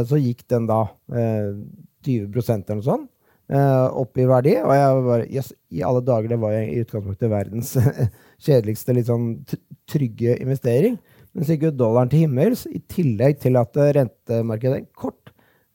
så 0.06 0.16
gikk 0.20 0.48
den 0.52 0.66
da 0.68 0.86
20 1.10 2.30
eller 2.30 2.74
noe 2.76 2.84
sånt 2.84 3.10
opp 3.50 4.18
i 4.20 4.26
verdi. 4.28 4.54
Og 4.60 4.72
jeg 4.76 5.02
bare 5.08 5.26
yes, 5.26 5.52
I 5.74 5.82
alle 5.82 6.04
dager, 6.06 6.28
det 6.30 6.38
var 6.38 6.52
jeg 6.54 6.68
i 6.70 6.80
utgangspunktet 6.84 7.30
verdens 7.32 7.74
kjedeligste, 8.44 8.94
litt 8.94 9.10
sånn 9.10 9.42
trygge 9.90 10.38
investering. 10.38 10.94
Men 11.36 11.44
så 11.44 11.52
gikk 11.54 11.66
jo 11.68 11.76
dollaren 11.84 12.08
til 12.08 12.24
himmels, 12.24 12.64
i 12.72 12.80
tillegg 12.88 13.40
til 13.42 13.58
at 13.60 13.76
rentemarkedet 13.76 14.78
en 14.80 14.86
kort 14.96 15.26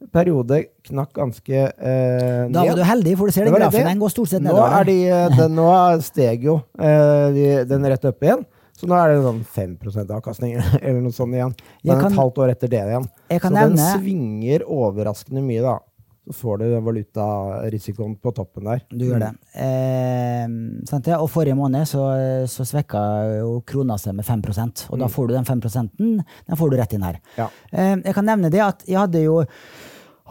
periode 0.10 0.64
knakk 0.88 1.12
ganske 1.14 1.60
eh, 1.70 2.48
Da 2.50 2.64
var 2.66 2.80
du 2.80 2.82
heldig, 2.86 3.14
for 3.20 3.30
du 3.30 3.36
ser 3.36 3.46
den 3.46 3.54
grafen. 3.54 3.86
Den 3.86 4.02
går 4.02 4.14
stort 4.14 4.32
sett 4.32 4.42
nedover. 4.42 4.72
Nå, 4.72 4.80
er 4.80 4.90
de, 4.90 4.96
eh, 5.06 5.36
den, 5.38 5.54
nå 5.60 5.68
steg 6.02 6.48
jo 6.50 6.58
eh, 6.80 7.28
de, 7.36 7.46
den 7.70 7.86
rett 7.94 8.10
opp 8.10 8.26
igjen. 8.26 8.42
Så 8.82 8.90
nå 8.90 8.98
er 8.98 9.12
det 9.14 9.22
sånn 9.22 9.44
5 9.46 9.76
avkastning 10.18 10.56
eller 10.82 11.00
noe 11.04 11.14
sånt 11.14 11.38
igjen. 11.38 11.54
Men 11.86 12.02
kan, 12.02 12.10
et 12.10 12.18
halvt 12.18 12.42
år 12.42 12.56
etter 12.56 12.72
det 12.72 12.82
igjen. 12.82 13.08
Så 13.30 13.54
nevne, 13.54 13.78
den 13.78 14.02
svinger 14.02 14.66
overraskende 14.66 15.46
mye, 15.46 15.62
da. 15.68 15.78
Så 16.22 16.36
får 16.38 16.60
du 16.62 16.66
valutarisikoen 16.86 18.14
på 18.22 18.32
toppen 18.38 18.68
der. 18.70 18.84
Du 18.92 19.08
gjør 19.08 19.24
det. 19.24 19.32
Eh, 19.58 21.16
og 21.18 21.30
forrige 21.34 21.58
måned 21.58 21.88
så, 21.90 22.04
så 22.52 22.66
svekka 22.68 23.02
jo 23.40 23.56
krona 23.66 23.98
seg 23.98 24.20
med 24.20 24.28
5 24.28 24.44
og 24.92 25.00
da 25.00 25.08
mm. 25.08 25.14
får 25.16 25.28
du 25.28 25.34
den 25.34 25.50
5 25.50 25.64
den 25.98 26.60
får 26.60 26.70
du 26.70 26.78
rett 26.78 26.94
inn 26.94 27.08
her. 27.08 27.18
Ja. 27.40 27.50
Eh, 27.72 27.96
jeg 28.06 28.14
kan 28.18 28.30
nevne 28.30 28.54
det 28.54 28.62
at 28.62 28.86
jeg 28.86 29.00
hadde 29.02 29.24
jo 29.26 29.42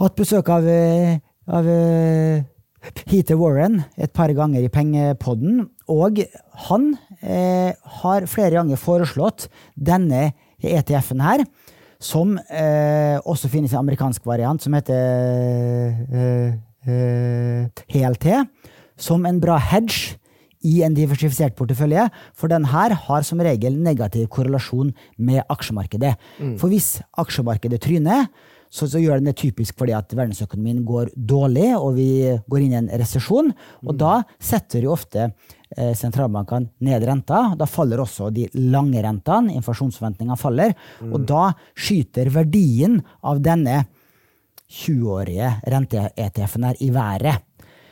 hatt 0.01 0.17
besøk 0.17 0.49
av, 0.55 0.67
eh, 0.69 1.19
av 1.51 1.67
Heater 3.11 3.37
Warren 3.37 3.83
et 3.99 4.13
par 4.13 4.31
ganger 4.33 4.65
i 4.65 4.73
Pengepodden. 4.73 5.67
Og 5.91 6.23
han 6.69 6.93
eh, 7.21 7.75
har 8.01 8.29
flere 8.31 8.57
ganger 8.57 8.81
foreslått 8.81 9.49
denne 9.75 10.31
ETF-en 10.61 11.25
her, 11.25 11.45
som 12.01 12.39
eh, 12.49 13.19
også 13.29 13.51
finnes 13.53 13.75
i 13.75 13.79
amerikansk 13.79 14.25
variant, 14.27 14.63
som 14.63 14.75
heter 14.77 15.93
eh, 16.11 17.67
HLT, 17.93 18.27
som 19.01 19.27
en 19.29 19.41
bra 19.43 19.59
hedge 19.61 20.17
i 20.67 20.81
en 20.85 20.95
diversifisert 20.97 21.57
portefølje, 21.57 22.07
for 22.37 22.53
den 22.53 22.67
her 22.69 22.95
har 23.07 23.25
som 23.25 23.41
regel 23.45 23.77
negativ 23.81 24.27
korrelasjon 24.33 24.93
med 25.17 25.45
aksjemarkedet. 25.53 26.17
Mm. 26.41 26.57
For 26.61 26.73
hvis 26.73 26.99
aksjemarkedet 27.21 27.81
tryner, 27.85 28.27
så, 28.71 28.87
så, 28.87 29.01
gjør 29.03 29.19
den 29.19 29.27
det 29.27 29.39
typisk 29.41 29.81
fordi 29.81 29.97
at 29.97 30.13
verdensøkonomien 30.15 30.85
går 30.87 31.11
dårlig, 31.17 31.73
og 31.75 31.97
vi 31.97 32.11
går 32.47 32.65
inn 32.65 32.77
i 32.77 32.79
en 32.79 32.93
resesjon. 33.01 33.51
Og 33.83 33.95
mm. 33.97 33.99
da 33.99 34.13
setter 34.39 34.87
jo 34.87 34.95
ofte 34.95 35.27
eh, 35.27 35.33
sentralbankene 35.77 36.73
ned 36.87 37.05
renta. 37.07 37.43
Da 37.59 37.69
faller 37.71 38.03
også 38.03 38.31
de 38.35 38.49
lange 38.59 39.03
rentene. 39.05 39.55
Inflasjonsforventningene 39.59 40.39
faller. 40.41 40.75
Mm. 41.01 41.15
Og 41.15 41.29
da 41.29 41.45
skyter 41.79 42.33
verdien 42.35 42.99
av 43.23 43.43
denne 43.45 43.85
20-årige 44.71 45.53
rente-ETF-en 45.71 46.69
her 46.69 46.83
i 46.83 46.91
været. 46.95 47.47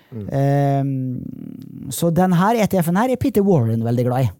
Mm. 0.08 0.28
Um, 0.32 1.90
så 1.92 2.10
denne 2.14 2.52
ETF-en 2.64 3.00
her 3.02 3.12
er 3.12 3.20
Peter 3.20 3.44
Warren 3.44 3.84
veldig 3.84 4.06
glad 4.06 4.28
i. 4.28 4.30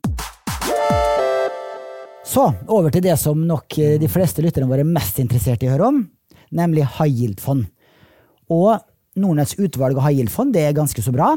Så 2.29 2.45
over 2.69 2.93
til 2.93 3.05
det 3.05 3.17
som 3.21 3.41
nok 3.49 3.79
eh, 3.81 3.97
de 4.01 4.09
fleste 4.13 4.43
lytterne 4.45 4.69
våre 4.69 4.85
er 4.85 4.89
mest 4.89 5.17
interessert 5.23 5.63
i 5.65 5.69
å 5.71 5.73
høre 5.73 5.89
om 5.89 6.03
nemlig 6.55 6.85
high 6.99 7.09
yield-fond. 7.09 7.67
Og 8.53 8.79
Nordnetts 9.21 9.57
utvalg 9.59 9.99
av 9.99 10.11
yield-fond 10.13 10.55
det 10.55 10.65
er 10.67 10.77
ganske 10.77 11.03
så 11.05 11.13
bra. 11.15 11.35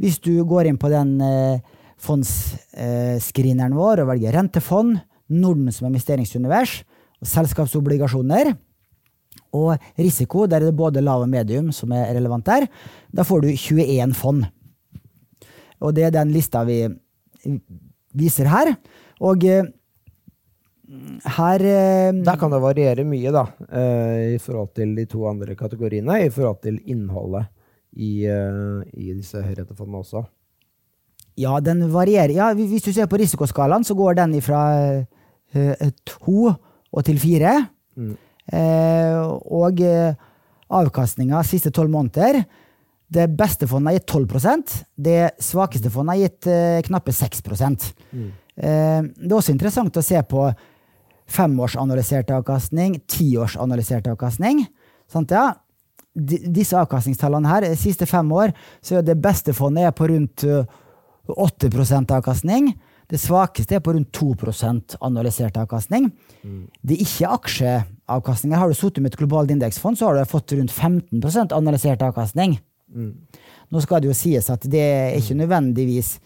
Hvis 0.00 0.18
du 0.24 0.32
går 0.48 0.70
inn 0.70 0.78
på 0.80 0.90
den 0.92 1.16
eh, 1.24 1.62
fondsscreeneren 2.02 3.76
vår 3.76 4.04
og 4.04 4.10
velger 4.12 4.36
rentefond, 4.36 4.98
Norden 5.32 5.72
som 5.74 5.88
investeringsunivers, 5.88 6.82
og 7.18 7.30
selskapsobligasjoner 7.30 8.52
og 9.56 9.88
risiko, 9.98 10.44
der 10.46 10.60
er 10.60 10.70
det 10.70 10.76
både 10.78 11.02
lav 11.02 11.24
og 11.24 11.30
medium 11.32 11.72
som 11.74 11.94
er 11.96 12.12
relevant 12.14 12.46
der, 12.46 12.68
da 13.10 13.24
får 13.26 13.46
du 13.46 13.48
21 13.54 14.14
fond. 14.14 14.44
Og 15.80 15.96
det 15.96 16.06
er 16.06 16.14
den 16.14 16.32
lista 16.34 16.62
vi 16.68 16.84
viser 18.16 18.48
her. 18.50 18.74
Og 19.24 19.44
eh, 19.48 19.66
her 21.36 21.60
eh, 21.60 22.12
Der 22.24 22.38
kan 22.38 22.52
det 22.52 22.62
variere 22.62 23.04
mye, 23.04 23.32
da, 23.34 23.46
eh, 23.66 24.36
i 24.36 24.38
forhold 24.42 24.74
til 24.74 24.94
de 24.96 25.06
to 25.10 25.26
andre 25.28 25.56
kategoriene. 25.58 26.20
I 26.26 26.30
forhold 26.30 26.60
til 26.62 26.78
innholdet 26.86 27.48
i, 27.96 28.26
eh, 28.26 28.82
i 28.94 29.12
disse 29.16 29.42
høyrettefondene 29.42 30.02
også. 30.04 30.24
Ja, 31.36 31.58
den 31.60 31.82
varierer. 31.92 32.32
Ja, 32.32 32.52
hvis 32.54 32.84
du 32.84 32.92
ser 32.92 33.08
på 33.10 33.18
risikoskalaen, 33.20 33.84
så 33.84 33.96
går 33.96 34.16
den 34.20 34.38
fra 34.40 34.62
eh, 35.52 35.90
to 36.06 36.52
og 36.54 37.04
til 37.04 37.18
fire. 37.20 37.58
Mm. 37.96 38.14
Eh, 38.52 39.18
og 39.50 39.82
avkastninga 40.70 41.42
siste 41.46 41.72
tolv 41.74 41.90
måneder 41.90 42.44
Det 43.08 43.26
beste 43.38 43.66
fondet 43.66 43.92
har 43.92 43.98
gitt 43.98 44.12
12% 44.12 44.74
Det 44.94 45.30
svakeste 45.42 45.90
fondet 45.90 46.14
har 46.14 46.20
gitt 46.20 46.46
eh, 46.50 46.82
knappe 46.86 47.14
6 47.14 47.42
mm. 47.42 48.30
Det 48.56 48.66
er 48.66 49.34
også 49.34 49.52
interessant 49.52 49.96
å 49.96 50.04
se 50.04 50.22
på 50.22 50.46
femårsanalysert 51.30 52.30
avkastning, 52.34 53.00
tiårsanalysert 53.10 54.06
avkastning. 54.12 54.64
Sant, 55.10 55.30
ja? 55.34 55.52
disse 56.16 56.76
avkastningstallene 56.80 57.50
her, 57.50 57.66
de 57.68 57.76
siste 57.78 58.06
fem 58.08 58.30
år, 58.32 58.54
så 58.80 58.98
er 58.98 59.06
det 59.06 59.18
beste 59.20 59.52
fondet 59.56 59.84
er 59.84 59.96
på 59.96 60.08
rundt 60.08 60.46
8% 61.28 62.14
avkastning. 62.16 62.70
Det 63.06 63.20
svakeste 63.22 63.76
er 63.76 63.82
på 63.84 63.92
rundt 63.94 64.10
2% 64.16 64.96
analysert 65.06 65.58
avkastning. 65.60 66.08
Mm. 66.42 66.62
Det 66.82 66.96
er 66.96 67.04
ikke 67.04 67.34
aksjeavkastninger. 67.36 68.58
Har 68.58 68.72
du 68.72 68.78
sittet 68.78 69.04
med 69.04 69.12
et 69.12 69.20
globalt 69.20 69.52
indeksfond, 69.54 69.98
så 69.98 70.08
har 70.08 70.18
du 70.18 70.30
fått 70.30 70.56
rundt 70.56 70.74
15% 70.74 71.54
analysert 71.54 72.02
avkastning. 72.02 72.56
Mm. 72.90 73.12
Nå 73.70 73.82
skal 73.82 74.02
det 74.02 74.10
jo 74.10 74.16
sies 74.16 74.50
at 74.50 74.66
det 74.70 74.82
er 74.82 75.20
ikke 75.20 75.38
nødvendigvis 75.38 76.16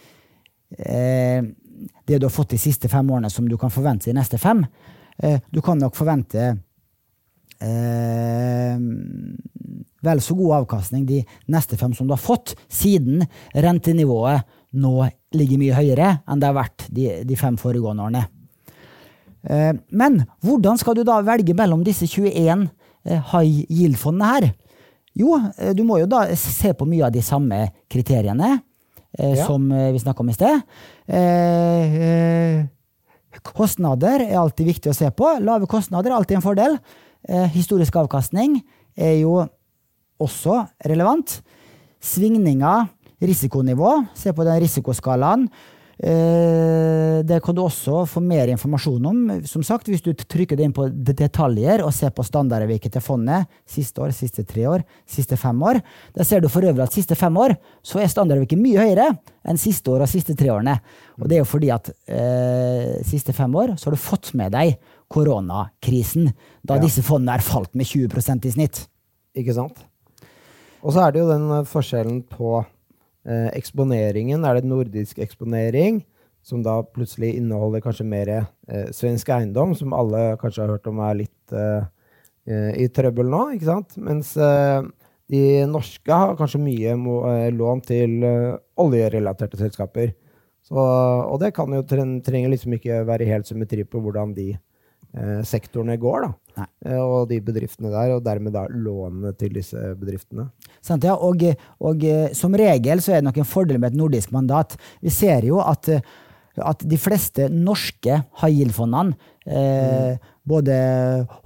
eh, 0.78 1.44
det 2.06 2.18
du 2.18 2.26
har 2.26 2.34
fått 2.34 2.54
de 2.54 2.60
siste 2.60 2.88
fem 2.88 3.10
årene, 3.10 3.30
som 3.30 3.48
du 3.48 3.56
kan 3.58 3.72
forvente 3.72 4.10
de 4.10 4.16
neste 4.16 4.38
fem. 4.38 4.64
Eh, 5.18 5.40
du 5.50 5.60
kan 5.64 5.78
nok 5.78 5.96
forvente 5.98 6.46
eh, 7.60 8.76
vel 10.00 10.22
så 10.24 10.36
god 10.38 10.60
avkastning 10.62 11.04
de 11.08 11.20
neste 11.52 11.76
fem 11.80 11.94
som 11.96 12.08
du 12.08 12.14
har 12.16 12.22
fått, 12.22 12.54
siden 12.68 13.24
rentenivået 13.54 14.46
nå 14.80 14.94
ligger 15.34 15.60
mye 15.60 15.76
høyere 15.76 16.10
enn 16.30 16.40
det 16.40 16.48
har 16.48 16.56
vært 16.56 16.86
de, 16.94 17.08
de 17.26 17.38
fem 17.38 17.56
foregående 17.60 18.06
årene. 18.06 18.24
Eh, 19.42 19.72
men 19.96 20.22
hvordan 20.44 20.80
skal 20.80 20.98
du 20.98 21.04
da 21.06 21.20
velge 21.24 21.56
mellom 21.56 21.84
disse 21.86 22.08
21 22.08 22.66
eh, 23.04 23.30
high 23.32 23.64
yield-fondene 23.68 24.32
her? 24.34 24.50
Jo, 25.16 25.36
eh, 25.58 25.72
du 25.76 25.82
må 25.86 26.00
jo 26.00 26.08
da 26.10 26.26
se 26.38 26.74
på 26.76 26.88
mye 26.88 27.08
av 27.08 27.14
de 27.14 27.24
samme 27.24 27.64
kriteriene 27.90 28.58
Ja. 29.18 29.46
som 29.46 29.70
eh, 29.72 29.90
vi 29.92 29.98
snakka 29.98 30.22
om 30.22 30.28
i 30.30 30.36
sted. 30.36 30.60
Eh, 31.10 31.94
eh, 32.10 32.66
kostnader 33.42 34.22
er 34.26 34.38
alltid 34.38 34.70
viktig 34.70 34.92
å 34.92 34.96
se 34.96 35.10
på. 35.10 35.32
Lave 35.42 35.66
kostnader 35.70 36.12
er 36.12 36.18
alltid 36.18 36.38
en 36.38 36.44
fordel. 36.44 36.78
Eh, 37.28 37.48
historisk 37.54 37.96
avkastning 37.96 38.60
er 38.96 39.18
jo 39.20 39.40
også 40.20 40.62
relevant. 40.86 41.40
Svingninger, 42.00 42.88
risikonivå, 43.20 43.96
se 44.16 44.32
på 44.32 44.46
den 44.46 44.60
risikoskalaen. 44.62 45.48
Eh, 46.00 47.20
det 47.28 47.42
kan 47.44 47.52
du 47.54 47.60
også 47.60 48.06
få 48.08 48.22
mer 48.24 48.48
informasjon 48.48 49.04
om, 49.10 49.18
som 49.44 49.60
sagt, 49.66 49.90
hvis 49.92 50.00
du 50.00 50.14
trykker 50.16 50.56
det 50.56 50.64
inn 50.64 50.72
på 50.76 50.86
detaljer 50.88 51.82
og 51.84 51.92
ser 51.92 52.12
på 52.16 52.24
standardavviket 52.24 52.94
til 52.94 53.04
fondet 53.04 53.50
siste 53.68 54.00
år, 54.00 54.14
siste 54.16 54.46
tre 54.48 54.64
år, 54.70 54.84
siste 55.04 55.36
fem 55.36 55.60
år. 55.60 55.82
Der 56.16 56.24
ser 56.24 56.40
du 56.40 56.48
for 56.48 56.64
øvrig 56.64 56.86
at 56.86 56.96
siste 56.96 57.18
fem 57.20 57.36
år 57.36 57.52
så 57.84 58.00
er 58.00 58.08
standardavviket 58.08 58.62
mye 58.62 58.80
høyere 58.80 59.10
enn 59.44 59.60
siste 59.60 59.92
år 59.92 60.06
og 60.06 60.12
siste 60.12 60.36
tre 60.40 60.48
årene. 60.54 60.78
Og 61.20 61.28
det 61.28 61.36
er 61.36 61.44
jo 61.44 61.50
fordi 61.52 61.70
at 61.76 61.92
eh, 62.08 62.96
siste 63.04 63.36
fem 63.36 63.52
år 63.60 63.76
så 63.76 63.90
har 63.90 63.98
du 63.98 64.00
fått 64.00 64.32
med 64.40 64.56
deg 64.56 64.78
koronakrisen, 65.12 66.32
da 66.64 66.78
Ja. 66.78 66.80
disse 66.86 67.02
fondene 67.04 67.36
er 67.36 67.44
falt 67.44 67.74
med 67.74 67.84
20% 67.86 68.46
i 68.46 68.56
snitt. 68.56 68.86
Ikke 69.36 69.52
sant? 69.54 69.84
Og 70.80 70.94
så 70.94 71.04
er 71.04 71.12
det 71.12 71.20
jo 71.20 71.28
den 71.28 71.50
eh, 71.60 71.66
forskjellen 71.68 72.22
på 72.24 72.64
eh, 73.26 73.50
eksponeringen. 73.56 74.44
Er 74.44 74.58
det 74.58 74.68
nordisk 74.68 75.20
eksponering, 75.22 76.02
som 76.46 76.62
da 76.64 76.78
plutselig 76.82 77.34
inneholder 77.36 77.82
kanskje 77.84 78.06
mer 78.08 78.30
eh, 78.32 78.88
svensk 78.96 79.28
eiendom, 79.34 79.74
som 79.76 79.92
alle 79.96 80.38
kanskje 80.40 80.64
har 80.64 80.74
hørt 80.76 80.88
om 80.88 81.02
er 81.04 81.20
litt 81.24 81.54
eh, 81.56 81.84
eh, 82.48 82.72
i 82.84 82.88
trøbbel 82.88 83.28
nå, 83.28 83.42
ikke 83.56 83.68
sant? 83.68 83.98
Mens 84.00 84.32
eh, 84.40 84.80
de 85.30 85.42
norske 85.70 86.10
har 86.22 86.38
kanskje 86.38 86.62
mye 86.62 86.96
eh, 86.96 87.50
lån 87.54 87.84
til 87.86 88.16
oljerelaterte 88.80 89.60
selskaper. 89.60 90.14
Så, 90.64 90.76
og 90.76 91.40
det 91.42 91.52
kan 91.56 91.72
jo 91.74 91.84
trenger 91.88 92.50
liksom 92.52 92.76
ikke 92.76 93.02
være 93.08 93.28
helt 93.28 93.48
symmetri 93.48 93.82
på 93.88 94.00
hvordan 94.02 94.34
de 94.36 94.52
sektorene 95.42 95.96
går, 95.98 96.22
da. 96.22 96.28
Eh, 96.58 96.96
og 97.00 97.28
de 97.30 97.40
bedriftene 97.44 97.92
der, 97.92 98.14
og 98.16 98.24
dermed 98.24 98.54
da 98.56 98.66
lånene 98.70 99.32
til 99.38 99.54
disse 99.56 99.92
bedriftene. 99.98 100.48
Sant, 100.84 101.04
ja? 101.06 101.16
og, 101.16 101.44
og 101.80 102.04
eh, 102.06 102.32
som 102.36 102.56
regel 102.56 103.02
så 103.04 103.14
er 103.14 103.22
det 103.22 103.28
nok 103.28 103.40
en 103.42 103.48
fordel 103.48 103.80
med 103.80 103.92
et 103.92 104.00
nordisk 104.00 104.34
mandat. 104.34 104.76
Vi 105.04 105.12
ser 105.14 105.46
jo 105.48 105.60
at, 105.64 105.88
eh, 105.92 106.02
at 106.60 106.84
de 106.86 106.98
fleste 107.00 107.48
norske 107.52 108.22
high 108.42 108.60
yield-fondene, 108.60 109.16
eh, 109.46 110.16
både 110.50 110.76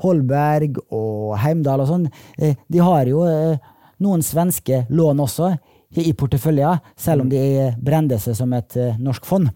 Holberg 0.05 0.81
og 0.89 1.37
Heimdal 1.43 1.85
og 1.85 1.91
sånn, 1.91 2.09
eh, 2.39 2.57
de 2.71 2.83
har 2.83 3.11
jo 3.11 3.25
eh, 3.29 3.73
noen 4.05 4.25
svenske 4.25 4.85
lån 4.91 5.23
også 5.25 5.55
i, 5.95 6.11
porteføljer, 6.19 6.81
selv 6.99 7.23
om 7.23 7.29
de 7.31 7.71
brender 7.79 8.19
seg 8.19 8.35
som 8.35 8.53
et 8.57 8.75
norsk 8.99 9.29
fond. 9.29 9.53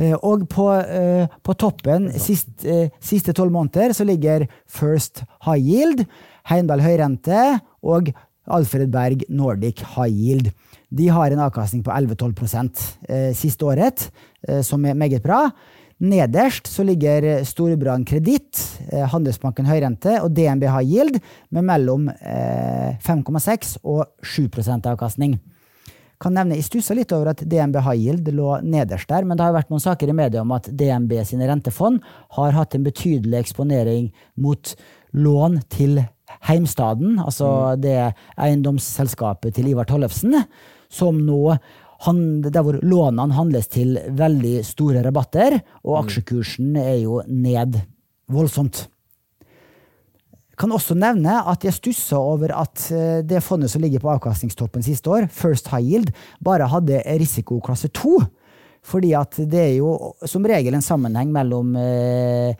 Eh, 0.00 0.16
Og 0.24 0.46
på, 0.48 0.66
eh, 0.72 1.28
på 1.44 1.54
toppen 1.54 2.08
sist, 2.18 2.48
eh, 2.64 2.88
siste 3.00 3.34
tolv 3.36 3.52
måneder 3.52 3.92
så 3.92 4.06
ligger 4.06 4.46
First 4.66 5.24
High 5.44 5.60
Yield, 5.60 6.06
Heimdal 6.48 6.80
Høyrente 6.80 7.60
og 7.84 8.12
Alfred 8.48 8.90
Berg 8.90 9.24
Nordic 9.28 9.84
High 9.94 10.10
Yield. 10.10 10.52
De 10.90 11.08
har 11.08 11.30
en 11.30 11.44
avkastning 11.44 11.84
på 11.84 11.92
11-12 11.92 12.96
eh, 13.08 13.32
siste 13.34 13.62
året, 13.62 14.10
som 14.64 14.84
er 14.86 14.94
meget 14.94 15.22
bra. 15.22 15.50
Nederst 16.00 16.66
så 16.66 16.82
ligger 16.82 17.44
Storebrand 17.44 18.06
Kreditt, 18.08 18.56
Handelsbanken 18.90 19.66
Høyrente 19.66 20.16
og 20.22 20.32
DNB 20.32 20.64
High 20.64 20.88
Yield 20.88 21.20
med 21.50 21.62
mellom 21.62 22.08
eh, 22.08 22.96
5,6 23.04 23.76
og 23.84 24.06
7% 24.24 24.88
avkastning 24.88 25.36
kan 26.20 26.34
nevne, 26.36 26.58
Jeg 26.58 26.68
stussa 26.68 26.94
litt 26.96 27.12
over 27.16 27.32
at 27.32 27.42
DNB 27.48 27.80
High 27.80 28.00
Yield 28.04 28.30
lå 28.36 28.60
nederst 28.60 29.08
der, 29.08 29.24
men 29.24 29.38
det 29.38 29.46
har 29.46 29.56
vært 29.56 29.70
noen 29.72 29.82
saker 29.82 30.10
i 30.12 30.16
media 30.16 30.42
om 30.44 30.52
at 30.52 30.68
DNB 30.68 31.14
sine 31.24 31.48
rentefond 31.48 32.02
har 32.36 32.56
hatt 32.56 32.76
en 32.76 32.84
betydelig 32.84 33.38
eksponering 33.40 34.10
mot 34.36 34.74
lån 35.16 35.60
til 35.72 36.02
heimstaden, 36.46 37.18
altså 37.18 37.74
det 37.80 38.12
eiendomsselskapet 38.38 39.56
til 39.56 39.72
Ivar 39.72 39.88
Tollefsen, 39.88 40.36
som 40.92 41.18
nå 41.24 41.56
han, 42.06 42.20
der 42.44 42.64
hvor 42.64 42.78
lånene 42.80 43.36
handles 43.36 43.68
til 43.72 43.98
veldig 44.16 44.60
store 44.64 45.02
rabatter, 45.04 45.58
og 45.84 46.04
aksjekursen 46.04 46.76
er 46.80 46.96
jo 47.02 47.20
ned 47.28 47.80
voldsomt 48.30 48.86
kan 50.60 50.72
også 50.74 50.96
nevne 50.98 51.38
at 51.48 51.64
jeg 51.64 51.76
stussa 51.76 52.18
over 52.20 52.52
at 52.56 52.86
eh, 52.94 53.20
det 53.26 53.42
fondet 53.44 53.72
som 53.72 53.82
ligger 53.82 54.02
på 54.02 54.12
avkastningstoppen 54.12 54.84
siste 54.84 55.10
år, 55.12 55.28
First 55.32 55.70
High 55.72 55.86
Yield, 55.86 56.12
bare 56.44 56.68
hadde 56.70 57.02
risikoklasse 57.20 57.90
2. 57.96 58.18
Fordi 58.90 59.12
at 59.16 59.36
det 59.50 59.60
er 59.60 59.74
jo 59.80 60.14
som 60.28 60.46
regel 60.48 60.76
en 60.76 60.84
sammenheng 60.84 61.32
mellom 61.32 61.74
eh, 61.76 62.52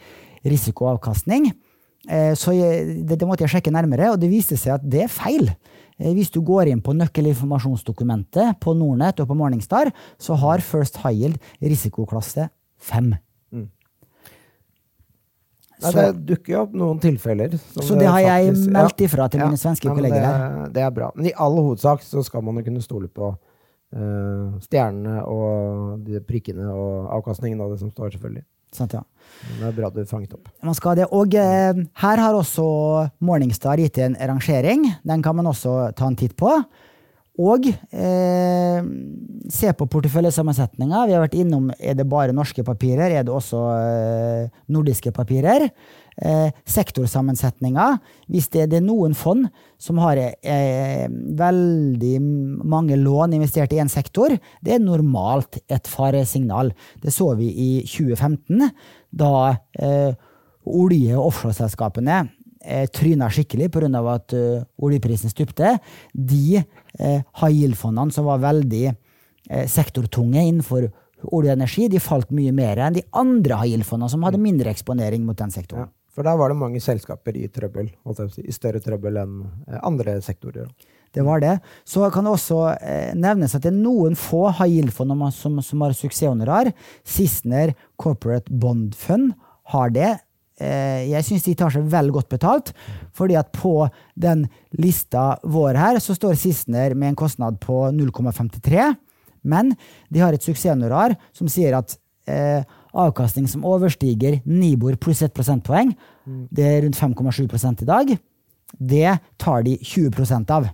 risiko 0.49 0.87
og 0.87 0.99
avkastning. 0.99 1.51
Eh, 2.09 2.33
så 2.37 2.55
jeg, 2.57 3.01
det, 3.05 3.21
det 3.21 3.29
måtte 3.29 3.47
jeg 3.47 3.55
sjekke 3.57 3.73
nærmere, 3.75 4.13
og 4.13 4.21
det 4.21 4.33
viste 4.33 4.59
seg 4.61 4.79
at 4.79 4.85
det 4.85 5.07
er 5.07 5.13
feil. 5.13 5.53
Hvis 6.01 6.31
du 6.33 6.41
går 6.45 6.71
inn 6.71 6.81
på 6.81 6.95
nøkkelinformasjonsdokumentet 6.97 8.57
på 8.65 8.73
Nordnett 8.73 9.21
og 9.21 9.29
på 9.29 9.37
Morningstar, 9.37 9.91
så 10.17 10.39
har 10.41 10.65
First 10.65 11.03
High 11.03 11.27
Yield 11.27 11.51
risikoklasse 11.61 12.49
5. 12.81 13.13
Nei, 15.83 15.93
det 15.97 16.24
dukker 16.28 16.53
jo 16.55 16.62
opp 16.62 16.74
noen 16.76 17.01
tilfeller. 17.03 17.57
Så 17.59 17.99
det 17.99 18.09
har 18.09 18.20
jeg 18.20 18.51
faktisk- 18.53 18.72
meldt 18.76 19.05
ifra 19.07 19.28
til 19.31 19.41
mine 19.41 19.61
svenske 19.61 19.89
ja, 19.89 19.95
kolleger 19.97 20.26
her. 20.26 20.68
Det 20.74 20.83
er 20.85 20.91
bra. 20.91 21.11
Men 21.16 21.31
i 21.31 21.35
all 21.37 21.57
hovedsak 21.57 22.03
så 22.07 22.24
skal 22.24 22.43
man 22.43 22.61
jo 22.61 22.66
kunne 22.68 22.83
stole 22.85 23.09
på 23.09 23.31
uh, 23.35 24.59
stjernene 24.61 25.24
og 25.26 26.05
de 26.07 26.20
prikkene 26.20 26.68
og 26.70 27.11
avkastningen 27.18 27.61
av 27.61 27.72
det 27.72 27.81
som 27.81 27.91
står, 27.91 28.12
selvfølgelig. 28.16 28.45
Sant, 28.70 28.93
ja. 28.95 29.03
Det 29.59 29.66
er 29.66 29.72
bra 29.74 29.91
du 29.91 30.05
fanget 30.07 30.35
opp. 30.37 30.47
Man 30.62 30.76
skal 30.78 30.95
det. 31.01 31.09
Og 31.11 31.35
eh, 31.35 31.74
her 32.05 32.22
har 32.22 32.37
også 32.39 33.11
Morningstar 33.26 33.81
gitt 33.83 33.99
en 33.99 34.14
rangering. 34.14 34.85
Den 35.03 35.24
kan 35.26 35.35
man 35.35 35.51
også 35.51 35.91
ta 35.99 36.07
en 36.07 36.18
titt 36.18 36.37
på. 36.39 36.53
Og 37.41 37.70
eh, 37.70 38.80
se 39.49 39.72
på 39.72 39.86
porteføljesammensetninga. 39.88 41.07
Vi 41.09 41.16
har 41.16 41.24
vært 41.24 41.38
innom 41.41 41.70
er 41.78 41.97
det 41.97 42.09
bare 42.11 42.36
norske 42.36 42.64
papirer, 42.66 43.09
er 43.09 43.24
det 43.24 43.32
også 43.32 43.62
eh, 43.78 44.62
nordiske 44.72 45.12
papirer. 45.16 45.70
Eh, 46.20 46.51
sektorsammensetninga. 46.68 47.86
Hvis 48.28 48.51
det, 48.53 48.66
det 48.72 48.80
er 48.80 48.84
noen 48.84 49.14
fond 49.16 49.47
som 49.80 50.01
har 50.05 50.20
eh, 50.20 51.07
veldig 51.41 52.16
mange 52.68 52.99
lån 53.01 53.38
investert 53.38 53.72
i 53.72 53.80
én 53.80 53.88
sektor, 53.88 54.34
det 54.61 54.76
er 54.76 54.84
normalt 54.84 55.62
et 55.70 55.88
faresignal. 55.88 56.74
Det 57.01 57.14
så 57.14 57.32
vi 57.41 57.49
i 57.49 57.70
2015, 57.88 58.68
da 59.16 59.32
eh, 59.80 60.12
olje- 60.68 61.16
og 61.16 61.30
offshoreselskapene 61.30 62.20
eh, 62.64 62.86
tryna 62.93 63.30
skikkelig 63.32 63.70
pga. 63.72 63.88
at 64.14 64.32
eh, 64.32 64.62
oljeprisen 64.78 65.30
stupte. 65.30 65.78
De 66.12 66.62
eh, 67.01 67.23
high 67.43 67.57
yield-fondene 67.57 68.15
som 68.15 68.29
var 68.29 68.43
veldig 68.45 68.85
eh, 68.91 69.67
sektortunge 69.69 70.45
innenfor 70.47 70.91
olje 71.31 71.53
og 71.53 71.57
energi, 71.59 71.89
de 71.93 72.01
falt 72.01 72.31
mye 72.33 72.53
mer 72.57 72.81
enn 72.81 72.97
de 72.97 73.05
andre 73.17 73.59
high 73.61 73.75
yield-fondene 73.75 74.13
som 74.13 74.23
hadde 74.25 74.41
mindre 74.41 74.73
eksponering 74.73 75.27
mot 75.27 75.39
den 75.39 75.53
sektoren. 75.55 75.89
Ja. 75.89 75.95
For 76.11 76.27
der 76.27 76.39
var 76.41 76.51
det 76.51 76.59
mange 76.59 76.81
selskaper 76.83 77.37
i 77.39 77.47
trøbbel, 77.53 77.93
i 78.43 78.53
større 78.55 78.81
trøbbel 78.83 79.21
enn 79.21 79.37
eh, 79.69 79.79
andre 79.87 80.19
sektorer. 80.25 80.71
Det 81.11 81.25
var 81.27 81.41
det. 81.43 81.57
Så 81.89 82.07
kan 82.15 82.27
det 82.27 82.33
også 82.37 82.59
eh, 82.77 83.13
nevnes 83.19 83.55
at 83.57 83.65
det 83.65 83.73
er 83.73 83.79
noen 83.79 84.17
få 84.19 84.49
high 84.59 84.77
yield-fond 84.77 85.15
som, 85.35 85.59
som 85.65 85.87
har 85.87 85.95
suksesshonorar. 85.97 86.73
Sissener 87.07 87.75
Corporate 87.99 88.51
Bond 88.51 88.95
Fund 88.99 89.33
har 89.75 89.95
det. 89.95 90.13
Eh, 90.61 91.09
jeg 91.09 91.25
syns 91.25 91.47
de 91.47 91.55
tar 91.57 91.73
seg 91.73 91.87
vel 91.91 92.11
godt 92.13 92.29
betalt, 92.33 92.73
fordi 93.17 93.39
at 93.41 93.49
på 93.55 93.89
den 94.21 94.45
lista 94.77 95.33
vår 95.43 95.79
her, 95.81 96.01
så 96.05 96.17
står 96.17 96.37
Sissener 96.39 96.95
med 96.95 97.13
en 97.13 97.21
kostnad 97.23 97.57
på 97.63 97.87
0,53, 97.97 98.91
men 99.49 99.73
de 100.13 100.21
har 100.21 100.37
et 100.37 100.45
suksesshonorar 100.45 101.17
som 101.33 101.49
sier 101.49 101.79
at 101.79 101.97
eh, 102.29 102.61
avkastning 102.93 103.49
som 103.49 103.65
overstiger 103.65 104.43
Nibor 104.45 104.99
pluss 105.01 105.23
1 105.25 105.33
prosentpoeng, 105.37 105.95
det 106.53 106.67
er 106.67 106.83
rundt 106.85 107.01
5,7 107.01 107.47
i 107.83 107.89
dag, 107.89 108.13
det 108.77 109.17
tar 109.41 109.65
de 109.65 109.79
20% 109.81 110.53
av. 110.55 110.69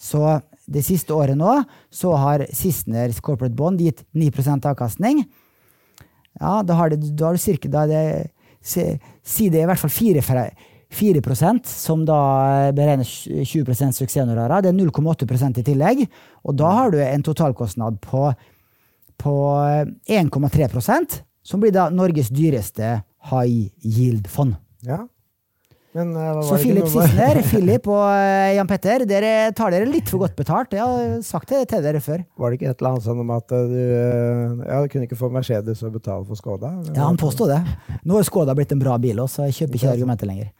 Så 0.00 0.40
det 0.70 0.82
siste 0.86 1.12
året 1.12 1.36
nå 1.36 1.60
så 1.92 2.14
har 2.16 2.46
Sisseners 2.56 3.20
Corporate 3.20 3.54
Bond 3.54 3.82
gitt 3.82 4.04
9% 4.16 4.66
avkastning. 4.70 5.24
Ja, 6.40 6.60
da 6.64 6.76
har, 6.78 6.92
det, 6.92 7.12
da 7.18 7.28
har 7.28 7.36
du 7.36 7.42
cirka 7.42 7.68
da 7.68 7.84
er 7.84 7.90
det, 7.90 8.30
si, 8.62 9.48
det 9.48 9.60
er 9.60 9.64
i 9.64 9.70
hvert 9.70 9.80
fall 9.82 9.90
4, 9.92 10.22
fra- 10.24 10.50
4 10.90 11.22
som 11.70 12.04
da 12.04 12.72
beregner 12.74 13.04
20% 13.06 13.94
suksesshonorarer. 13.94 14.62
Det 14.62 14.72
er 14.72 14.78
0,8% 14.78 15.60
i 15.60 15.62
tillegg. 15.62 16.00
Og 16.44 16.56
da 16.58 16.70
har 16.70 16.90
du 16.90 16.98
en 16.98 17.22
totalkostnad 17.22 18.00
på, 18.02 18.32
på 19.22 19.34
1,3% 20.08 21.20
som 21.42 21.60
blir 21.62 21.72
da 21.72 21.88
Norges 21.90 22.28
dyreste 22.34 23.02
high 23.30 23.70
yield-fond. 23.84 24.56
Ja. 24.86 25.04
Men 25.96 26.12
uh, 26.14 26.38
Så 26.46 26.58
Philip 26.62 26.86
Sissener, 26.86 27.40
Philip 27.50 27.88
og 27.90 28.04
uh, 28.04 28.50
Jan 28.54 28.68
Petter, 28.70 29.04
dere 29.10 29.32
tar 29.56 29.74
dere 29.74 29.88
litt 29.90 30.10
for 30.10 30.22
godt 30.22 30.36
betalt. 30.38 30.76
Jeg 30.76 30.86
har 30.86 31.16
sagt 31.26 31.50
det 31.50 31.64
til 31.72 31.82
dere 31.82 32.02
før. 32.04 32.22
Var 32.38 32.52
det 32.52 32.60
ikke 32.60 32.70
et 32.70 32.82
eller 32.82 32.92
annet 32.92 33.06
sånn 33.08 33.22
om 33.24 33.32
at 33.34 33.54
uh, 33.56 33.64
du 33.72 34.62
ja, 34.68 34.80
kunne 34.92 35.08
ikke 35.08 35.18
få 35.18 35.32
Mercedes 35.34 35.82
og 35.86 35.96
betale 35.98 36.22
for 36.28 36.38
Skoda? 36.38 36.76
Ja, 36.92 37.08
han 37.08 37.18
påstod 37.20 37.50
det. 37.50 37.60
Nå 38.04 38.20
har 38.20 38.28
Skoda 38.28 38.54
blitt 38.58 38.74
en 38.76 38.82
bra 38.82 38.94
bil, 39.02 39.18
også, 39.18 39.40
så 39.40 39.50
jeg 39.50 39.58
kjøper 39.62 39.80
ikke 39.80 39.94
argumenter 39.96 40.30
lenger. 40.30 40.50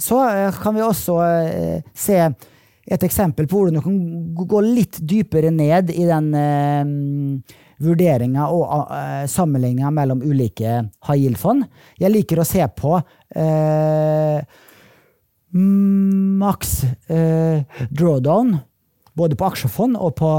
Så 0.00 0.16
kan 0.62 0.74
vi 0.76 0.82
også 0.84 1.16
se 1.96 2.18
et 2.90 3.04
eksempel 3.06 3.48
på 3.48 3.60
hvordan 3.60 3.78
du 3.78 3.82
kan 3.84 4.46
gå 4.50 4.62
litt 4.64 4.98
dypere 5.00 5.52
ned 5.54 5.92
i 5.94 6.06
den 6.08 6.30
uh, 6.34 7.58
vurderinga 7.80 8.46
og 8.52 8.92
eh, 8.92 9.24
sammenligninga 9.30 9.90
mellom 9.94 10.20
ulike 10.20 10.72
high 11.06 11.16
yield-fond. 11.16 11.64
Jeg 12.00 12.12
liker 12.12 12.42
å 12.42 12.46
se 12.48 12.64
på 12.76 12.98
maks 16.40 16.84
eh, 17.10 17.62
drawdown, 17.90 18.56
både 19.14 19.36
på 19.38 19.50
aksjefond 19.50 19.98
og 19.98 20.16
på 20.18 20.30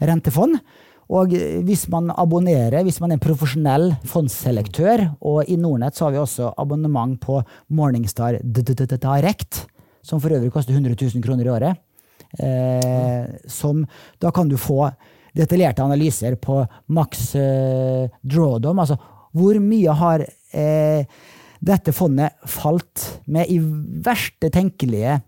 rentefond. 0.00 0.60
Og 1.10 1.32
hvis 1.66 1.88
man 1.90 2.12
abonnerer, 2.14 2.84
hvis 2.86 3.00
man 3.02 3.10
er 3.10 3.18
en 3.18 3.24
profesjonell 3.24 3.88
fondsselektør, 4.06 5.08
og 5.26 5.48
i 5.50 5.56
Nordnett 5.58 5.98
så 5.98 6.06
har 6.06 6.14
vi 6.14 6.20
også 6.22 6.52
abonnement 6.60 7.16
på 7.18 7.40
Morningstar 7.74 8.38
Direct, 8.44 9.64
som 10.06 10.20
for 10.22 10.30
øvrig 10.36 10.52
koster 10.54 10.76
100 10.76 10.94
000 10.94 11.24
kroner 11.24 11.48
i 11.48 11.50
året. 11.50 11.80
Eh, 12.38 13.26
som, 13.50 13.82
da 14.22 14.30
kan 14.30 14.48
du 14.48 14.54
få 14.60 14.86
detaljerte 15.34 15.82
analyser 15.82 16.36
på 16.38 16.60
maks 16.94 17.34
eh, 17.38 18.06
drawdown, 18.22 18.78
altså 18.78 18.98
hvor 19.34 19.58
mye 19.62 19.94
har 19.94 20.24
eh, 20.54 21.06
dette 21.60 21.92
fondet 21.92 22.36
falt 22.48 23.06
med 23.30 23.50
i 23.52 23.58
verste 23.60 24.50
tenkelige 24.52 25.20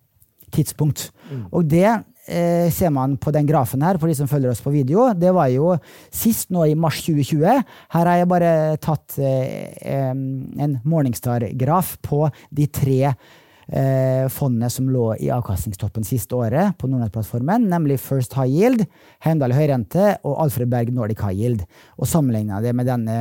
tidspunkt. 0.53 1.11
Og 1.53 1.67
det 1.69 1.89
eh, 1.89 2.69
ser 2.73 2.93
man 2.95 3.17
på 3.21 3.33
den 3.35 3.49
grafen 3.49 3.83
her, 3.85 3.99
for 4.01 4.11
de 4.11 4.17
som 4.17 4.31
følger 4.31 4.53
oss 4.53 4.63
på 4.65 4.73
video. 4.75 5.11
Det 5.17 5.33
var 5.35 5.51
jo 5.53 5.75
sist 6.13 6.53
nå 6.55 6.67
i 6.69 6.79
mars 6.79 7.03
2020. 7.05 7.63
Her 7.97 8.11
har 8.11 8.21
jeg 8.21 8.33
bare 8.33 8.53
tatt 8.83 9.19
eh, 9.21 10.11
en 10.13 10.77
Morningstar-graf 10.85 11.97
på 12.05 12.27
de 12.51 12.69
tre 12.73 13.01
eh, 13.09 14.27
fondene 14.33 14.71
som 14.73 14.91
lå 14.93 15.13
i 15.21 15.33
avkastningstoppen 15.35 16.07
siste 16.07 16.37
året 16.37 16.77
på 16.79 16.91
Nordnett-plattformen, 16.91 17.69
nemlig 17.73 18.01
First 18.03 18.37
High 18.39 18.53
Yield, 18.53 18.87
Heimdal 19.25 19.57
Høyrente 19.57 20.17
og 20.23 20.39
Alfred 20.47 20.73
Berg 20.73 20.93
Nordic 20.95 21.25
High 21.25 21.41
Yield. 21.41 21.67
Og 21.99 22.11
sammenligna 22.11 22.63
det 22.65 22.77
med 22.77 22.89
denne 22.93 23.19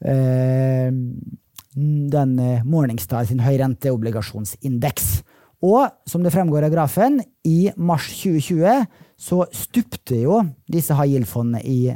eh, 0.00 0.90
den 1.74 2.38
eh, 2.38 2.64
Morningstar 2.64 3.26
sin 3.28 3.42
høyrenteobligasjonsindeks. 3.42 5.22
Og 5.62 5.86
som 6.08 6.24
det 6.24 6.32
fremgår 6.34 6.66
av 6.66 6.74
grafen, 6.74 7.20
i 7.46 7.70
mars 7.76 8.08
2020 8.18 8.86
så 9.22 9.44
stupte 9.54 10.18
jo 10.24 10.40
disse 10.70 10.94
high 10.98 11.14
yield-fondene 11.14 11.62
i 11.62 11.94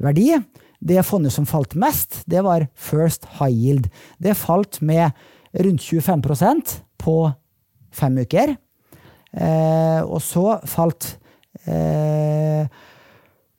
verdi. 0.00 0.32
Det 0.80 1.04
fondet 1.04 1.34
som 1.34 1.48
falt 1.48 1.76
mest, 1.76 2.22
det 2.30 2.40
var 2.46 2.64
First 2.72 3.26
High 3.36 3.52
Yield. 3.52 3.90
Det 4.16 4.38
falt 4.38 4.80
med 4.80 5.12
rundt 5.52 5.84
25% 5.84 6.78
på 7.00 7.16
fem 7.92 8.16
uker. 8.24 8.54
Eh, 9.30 10.00
og 10.00 10.22
så 10.24 10.56
falt 10.66 11.18
eh, 11.68 12.64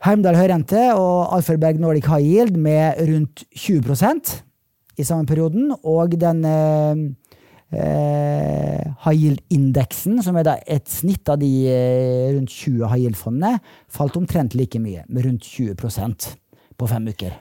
Heimdal 0.02 0.36
Høyrente 0.40 0.90
og 0.98 1.36
Alfred 1.38 1.62
Berg 1.62 1.80
Nordic 1.80 2.10
High 2.10 2.26
Yield 2.26 2.58
med 2.58 2.98
rundt 3.06 3.46
20 3.54 3.86
i 4.98 5.06
samme 5.08 5.28
perioden. 5.30 5.72
Og 5.88 6.16
den 6.20 6.44
eh, 6.48 7.04
eh, 7.72 8.89
high 9.06 9.18
yield-indeksen, 9.18 10.22
som 10.24 10.39
er 10.39 10.48
da 10.48 10.58
et 10.66 10.89
snitt 10.92 11.30
av 11.32 11.39
de 11.42 11.52
eh, 11.72 12.32
rundt 12.36 12.52
20 12.52 12.89
high 12.92 13.06
yield-fondene, 13.06 13.62
falt 13.92 14.20
omtrent 14.20 14.58
like 14.58 14.82
mye, 14.82 15.06
med 15.10 15.28
rundt 15.28 15.48
20% 15.48 16.34
på 16.78 16.92
fem 16.92 17.10
uker. 17.12 17.39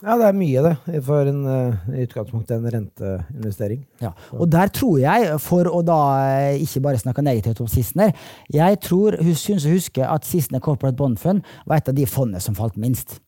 Ja, 0.00 0.14
det 0.16 0.30
er 0.30 0.36
mye, 0.36 0.60
det, 0.64 1.00
for 1.04 1.28
en, 1.28 1.40
eh, 1.44 1.80
i 1.92 2.04
utgangspunktet 2.06 2.56
en 2.56 2.70
renteinvestering. 2.72 3.82
Ja. 4.00 4.14
Og 4.32 4.48
der 4.48 4.70
tror 4.72 4.96
jeg, 5.02 5.34
for 5.44 5.68
å 5.68 5.82
da 5.84 6.00
eh, 6.24 6.62
ikke 6.64 6.80
bare 6.86 7.00
snakke 7.02 7.24
negativt 7.24 7.60
om 7.60 7.68
Sissener, 7.68 8.14
jeg 8.48 8.80
tror, 8.80 9.18
synes 9.36 9.68
å 9.68 9.74
huske 9.74 10.06
at 10.06 10.24
Sissener 10.24 10.64
Corporate 10.64 10.96
Bond 10.96 11.20
Fund 11.20 11.44
var 11.66 11.82
et 11.82 11.92
av 11.92 11.98
de 11.98 12.08
fondene 12.08 12.40
som 12.40 12.56
falt 12.56 12.80
minst. 12.80 13.18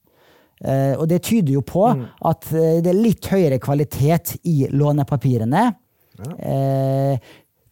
Eh, 0.63 0.95
og 0.95 1.09
det 1.11 1.23
tyder 1.27 1.57
jo 1.57 1.63
på 1.67 1.85
at 1.91 2.51
eh, 2.55 2.81
det 2.85 2.93
er 2.93 2.99
litt 2.99 3.27
høyere 3.33 3.59
kvalitet 3.63 4.37
i 4.47 4.69
lånepapirene 4.71 5.63
ja. 6.23 7.19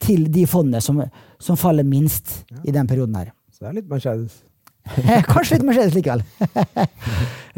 til 0.00 0.24
de 0.32 0.46
fondene 0.48 0.80
som, 0.82 1.02
som 1.38 1.58
faller 1.60 1.86
minst 1.86 2.40
i 2.64 2.72
den 2.74 2.88
perioden 2.90 3.18
her. 3.20 3.28
Så 3.52 3.62
det 3.62 3.68
er 3.70 3.76
litt 3.78 3.90
Mercedes. 3.90 4.40
Kanskje 5.30 5.58
litt 5.58 5.68
Mercedes 5.68 5.98
likevel. 5.98 6.24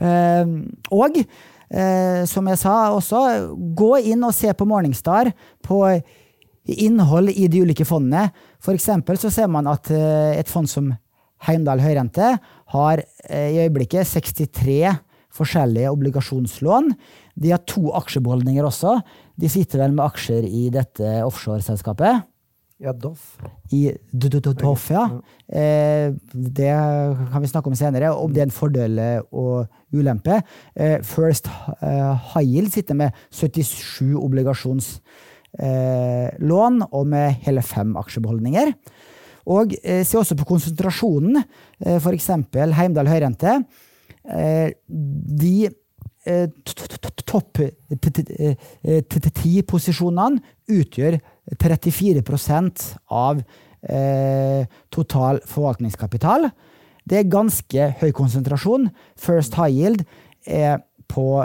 Eh, 0.02 0.48
og 0.90 1.18
eh, 1.20 2.22
som 2.26 2.46
jeg 2.48 2.58
sa 2.58 2.72
også, 2.96 3.18
gå 3.76 3.90
inn 4.10 4.24
og 4.26 4.32
se 4.34 4.50
på 4.56 4.66
Morningstar 4.66 5.28
på 5.62 5.82
innhold 6.64 7.30
i 7.30 7.46
de 7.52 7.60
ulike 7.62 7.86
fondene. 7.86 8.30
For 8.62 8.74
eksempel 8.74 9.20
så 9.20 9.30
ser 9.30 9.50
man 9.52 9.68
at 9.70 9.92
eh, 9.94 10.40
et 10.40 10.50
fond 10.50 10.66
som 10.66 10.90
Heimdal 11.46 11.82
Høyrente 11.84 12.32
har 12.74 13.04
eh, 13.28 13.48
i 13.52 13.60
øyeblikket 13.64 14.08
63 14.10 14.80
forskjellige 15.36 15.92
obligasjonslån. 15.92 16.92
De 17.40 17.54
har 17.54 17.62
to 17.68 17.92
aksjebeholdninger 17.96 18.66
også. 18.68 18.98
De 19.40 19.48
sitter 19.52 19.84
vel 19.84 19.96
med 19.96 20.04
aksjer 20.06 20.44
i 20.48 20.68
dette 20.74 21.08
offshoreselskapet. 21.26 22.28
Ja, 22.82 22.90
Doff. 22.92 23.38
I 23.70 23.92
Doff, 24.10 24.90
ja. 24.90 25.04
Eh, 25.46 26.10
det 26.34 26.74
kan 27.30 27.42
vi 27.42 27.46
snakke 27.46 27.68
om 27.70 27.76
senere, 27.78 28.10
om 28.10 28.32
det 28.34 28.40
er 28.42 28.46
en 28.48 28.54
fordel 28.54 29.22
og 29.30 29.70
ulempe. 29.94 30.42
Eh, 30.74 30.98
First 31.06 31.46
eh, 31.46 32.18
High 32.32 32.48
Yield 32.48 32.72
sitter 32.74 32.94
med 32.98 33.14
77 33.30 34.18
obligasjonslån 34.18 36.82
og 36.90 37.06
med 37.06 37.38
hele 37.46 37.62
fem 37.62 37.94
aksjebeholdninger. 38.02 38.74
Og 39.46 39.74
se 39.82 40.18
også 40.18 40.34
på 40.38 40.44
konsentrasjonen. 40.46 41.42
For 41.98 42.12
eksempel 42.14 42.72
Heimdal 42.78 43.08
Høyrente. 43.10 43.64
De 44.22 45.54
topp 47.26 47.58
ti-posisjonene 49.40 50.38
utgjør 50.70 51.16
34% 51.58 52.84
av 53.10 53.40
eh, 53.42 54.62
total 54.94 55.40
forvaltningskapital. 55.48 56.46
Det 57.08 57.18
er 57.18 57.32
ganske 57.32 57.88
høy 58.02 58.12
konsentrasjon. 58.14 58.90
First 59.18 59.56
High 59.58 59.74
Yield 59.74 60.04
er 60.46 60.84
på 61.10 61.42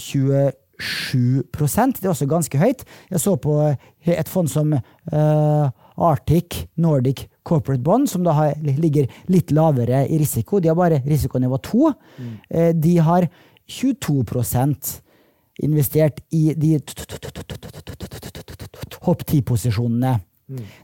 27% 0.00 2.00
Det 2.00 2.08
er 2.08 2.14
også 2.14 2.26
ganske 2.26 2.58
høyt. 2.58 2.84
Jeg 3.10 3.20
så 3.20 3.36
på 3.36 3.76
et 4.06 4.28
fond 4.28 4.48
som 4.48 4.72
eh, 4.74 5.70
Arctic 6.00 6.68
Nordic 6.80 7.26
Corporate 7.46 7.82
Bond, 7.82 8.08
som 8.10 8.24
da 8.24 8.34
har, 8.36 8.56
ligger 8.62 9.08
litt 9.32 9.52
lavere 9.54 10.06
i 10.08 10.18
risiko. 10.20 10.60
De 10.60 10.70
har 10.70 10.78
bare 10.78 11.02
risikonivå 11.04 11.60
2. 11.66 11.92
Eh, 12.48 12.72
de 12.76 12.96
har 13.04 13.28
22% 13.70 14.90
investert 15.62 16.20
i 16.34 16.54
de 16.56 16.78
topp 19.00 19.24
10-posisjonene. 19.28 20.18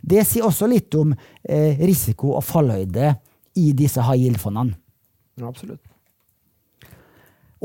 Det 0.00 0.22
sier 0.26 0.46
også 0.46 0.68
litt 0.70 0.94
om 0.94 1.12
eh, 1.42 1.78
risiko 1.80 2.36
og 2.36 2.44
fallhøyde 2.46 3.16
i 3.58 3.72
disse 3.74 4.02
high 4.04 4.26
yield-fondene. 4.26 4.76
Ja, 5.40 5.48
absolutt. 5.48 5.82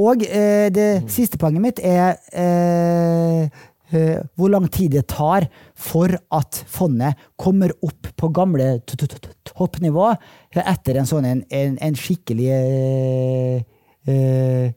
Og 0.02 0.24
eh, 0.24 0.72
det 0.74 1.04
siste 1.12 1.38
poenget 1.38 1.62
mitt 1.62 1.82
er 1.84 2.16
eh, 2.32 3.52
hvor 3.92 4.52
lang 4.54 4.68
tid 4.72 4.96
det 4.96 5.06
tar 5.12 5.48
for 5.76 6.14
at 6.32 6.62
fondet 6.72 7.20
kommer 7.40 7.74
opp 7.84 8.12
på 8.18 8.30
gamle 8.34 8.78
toppnivå 8.88 10.12
etter 10.62 11.00
en 11.00 11.10
sånn 11.10 11.28
en, 11.28 11.42
en, 11.52 11.76
en 11.82 11.98
skikkelig 11.98 12.52
eh, 12.56 13.58
eh, 14.08 14.72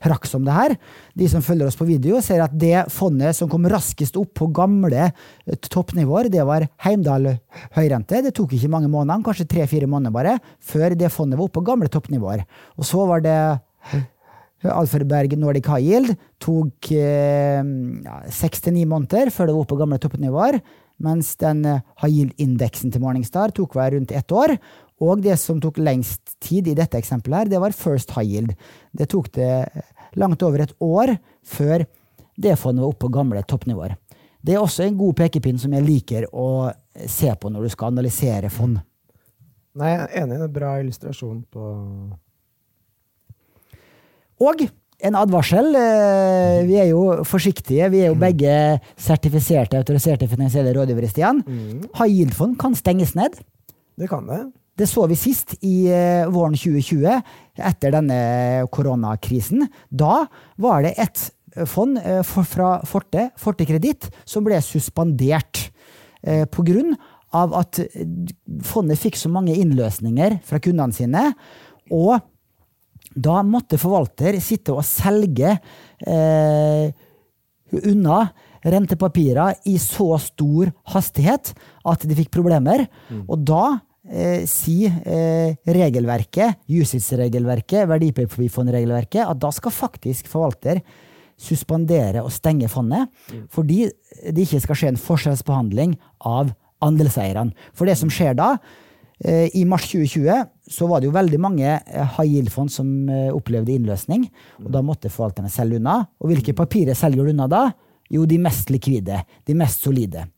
krakk 0.00 0.26
som 0.28 0.44
det 0.46 0.54
her. 0.54 0.74
De 1.18 1.28
som 1.28 1.42
følger 1.44 1.68
oss 1.68 1.78
på 1.78 1.88
video, 1.88 2.20
ser 2.24 2.42
at 2.44 2.54
det 2.56 2.86
fondet 2.92 3.36
som 3.36 3.50
kom 3.50 3.66
raskest 3.70 4.16
opp 4.20 4.32
på 4.40 4.50
gamle 4.56 5.10
eh, 5.10 5.58
toppnivåer, 5.68 6.30
det 6.32 6.44
var 6.48 6.68
Heimdal 6.84 7.32
høyrente. 7.76 8.22
Det 8.24 8.34
tok 8.36 8.54
ikke 8.56 8.72
mange 8.72 8.90
månedene, 8.92 9.24
kanskje 9.26 9.48
tre-fire 9.50 9.90
måneder 9.90 10.14
bare, 10.14 10.38
før 10.60 10.96
det 10.98 11.12
fondet 11.14 11.40
var 11.40 11.48
oppe 11.48 11.60
på 11.60 11.66
gamle 11.72 11.92
toppnivåer. 11.92 12.46
Og 12.78 12.88
så 12.88 13.04
var 13.10 13.24
det 13.26 13.36
Alfred 14.68 15.08
Berg 15.08 15.36
Nordic 15.40 15.68
High 15.70 15.86
Yield 15.86 16.16
tok 16.42 16.90
eh, 16.92 17.62
seks 18.28 18.60
til 18.64 18.76
ni 18.76 18.84
måneder 18.88 19.32
før 19.32 19.48
det 19.48 19.54
var 19.56 19.62
oppe 19.62 19.72
på 19.72 19.80
gamle 19.80 19.98
toppnivåer, 20.02 20.60
mens 21.00 21.32
den 21.40 21.64
eh, 21.64 21.80
high 22.02 22.12
yield-indeksen 22.12 22.92
til 22.92 23.04
Morningstar 23.04 23.54
tok 23.56 23.78
hver 23.78 23.94
rundt 23.96 24.12
ett 24.12 24.34
år. 24.36 24.56
Og 25.00 25.22
det 25.24 25.38
som 25.40 25.62
tok 25.64 25.80
lengst 25.80 26.36
tid 26.44 26.68
i 26.68 26.76
dette 26.76 26.98
eksempelet, 27.00 27.46
her, 27.46 27.52
det 27.54 27.62
var 27.62 27.76
First 27.76 28.12
High 28.16 28.28
Yield. 28.28 28.52
Det 28.92 29.08
tok 29.08 29.32
det 29.32 29.52
langt 30.20 30.42
over 30.44 30.66
et 30.66 30.76
år 30.84 31.14
før 31.46 31.86
det 32.40 32.58
fondet 32.60 32.84
var 32.84 32.92
oppe 32.92 33.06
på 33.06 33.14
gamle 33.16 33.40
toppnivåer. 33.48 33.96
Det 34.40 34.56
er 34.56 34.60
også 34.60 34.84
en 34.84 34.96
god 34.96 35.16
pekepinn 35.18 35.58
som 35.60 35.72
jeg 35.76 35.84
liker 35.84 36.28
å 36.32 36.70
se 37.08 37.32
på 37.36 37.48
når 37.52 37.64
du 37.64 37.72
skal 37.72 37.92
analysere 37.92 38.52
fond. 38.52 38.78
Nei, 39.80 39.92
jeg 39.92 40.00
er 40.02 40.22
enig. 40.22 40.36
i 40.36 40.44
en 40.44 40.52
bra 40.52 40.70
illustrasjon 40.80 41.42
på 41.52 41.64
Og 44.40 44.62
en 45.00 45.16
advarsel. 45.16 45.74
eh, 45.76 46.66
Vi 46.66 46.76
er 46.80 46.88
jo 46.90 47.24
forsiktige. 47.24 47.90
Vi 47.90 48.00
er 48.04 48.08
jo 48.08 48.18
begge 48.20 48.80
sertifiserte, 48.96 49.78
autoriserte 49.78 50.28
finansielle 50.28 50.74
rådgivere, 50.76 51.08
Stian. 51.08 51.42
Mm. 51.46 51.88
yield-fond 52.08 52.58
kan 52.58 52.74
stenges 52.74 53.14
ned. 53.14 53.40
Det 53.98 54.08
kan 54.08 54.26
det. 54.26 54.52
Det 54.76 54.88
så 54.88 55.06
vi 55.08 55.14
sist 55.14 55.56
i 55.62 55.88
eh, 55.88 56.26
våren 56.28 56.54
2020, 56.56 57.22
etter 57.58 57.92
denne 57.92 58.66
koronakrisen. 58.72 59.68
Da 59.90 60.26
var 60.58 60.82
det 60.82 60.94
et 60.96 61.30
fond 61.66 61.98
eh, 61.98 62.22
fra 62.22 62.80
Forte, 62.84 63.30
Forte 63.36 63.66
Kreditt, 63.66 64.08
som 64.24 64.44
ble 64.44 64.60
suspendert 64.60 65.70
på 66.20 66.60
grunn 66.68 66.90
av 67.32 67.54
at 67.56 67.78
fondet 68.68 68.98
fikk 69.00 69.16
så 69.16 69.30
mange 69.32 69.54
innløsninger 69.56 70.34
fra 70.44 70.58
kundene 70.60 70.92
sine. 70.92 71.22
Og 71.88 72.20
da 73.22 73.40
måtte 73.46 73.78
forvalter 73.80 74.38
sitte 74.42 74.74
og 74.74 74.86
selge 74.86 75.52
eh, 76.06 76.90
unna 77.80 78.22
rentepapirer 78.66 79.60
i 79.70 79.76
så 79.80 80.14
stor 80.20 80.72
hastighet 80.92 81.52
at 81.88 82.02
de 82.04 82.16
fikk 82.18 82.32
problemer. 82.34 82.84
Og 83.26 83.44
da 83.48 83.64
eh, 84.04 84.44
sier 84.50 84.98
eh, 85.04 85.54
regelverket, 85.64 86.60
justisregelverket, 86.70 87.86
verdipapirfondregelverket, 87.90 89.24
at 89.24 89.40
da 89.40 89.52
skal 89.54 89.74
faktisk 89.74 90.28
forvalter 90.30 90.82
suspendere 91.40 92.20
og 92.20 92.32
stenge 92.34 92.68
fondet, 92.68 93.08
fordi 93.48 93.86
det 94.28 94.44
ikke 94.44 94.60
skal 94.66 94.76
skje 94.76 94.92
en 94.92 95.00
forskjellsbehandling 95.00 95.96
av 96.28 96.52
andelseierne. 96.84 97.54
For 97.76 97.88
det 97.88 97.96
som 98.00 98.12
skjer 98.12 98.36
da, 98.36 98.54
eh, 99.24 99.48
i 99.56 99.64
mars 99.64 99.88
2020 99.88 100.48
så 100.70 100.86
var 100.86 101.02
det 101.02 101.10
jo 101.10 101.16
veldig 101.16 101.40
mange 101.42 101.66
eh, 101.66 102.16
high 102.16 102.36
yield-fond 102.36 102.70
som 102.72 102.88
eh, 103.10 103.28
opplevde 103.34 103.74
innløsning. 103.74 104.28
Og 104.62 104.70
da 104.74 104.82
måtte 104.86 105.10
forvalterne 105.12 105.50
selge 105.52 105.80
unna. 105.80 106.00
Og 106.22 106.30
hvilke 106.30 106.54
papirer 106.56 106.98
selger 106.98 107.26
du 107.26 107.34
unna 107.34 107.48
da? 107.50 107.64
Jo, 108.10 108.26
de 108.26 108.38
mest 108.42 108.70
likvide. 108.70 109.22
De 109.46 109.56
mest 109.58 109.82
solide. 109.86 110.28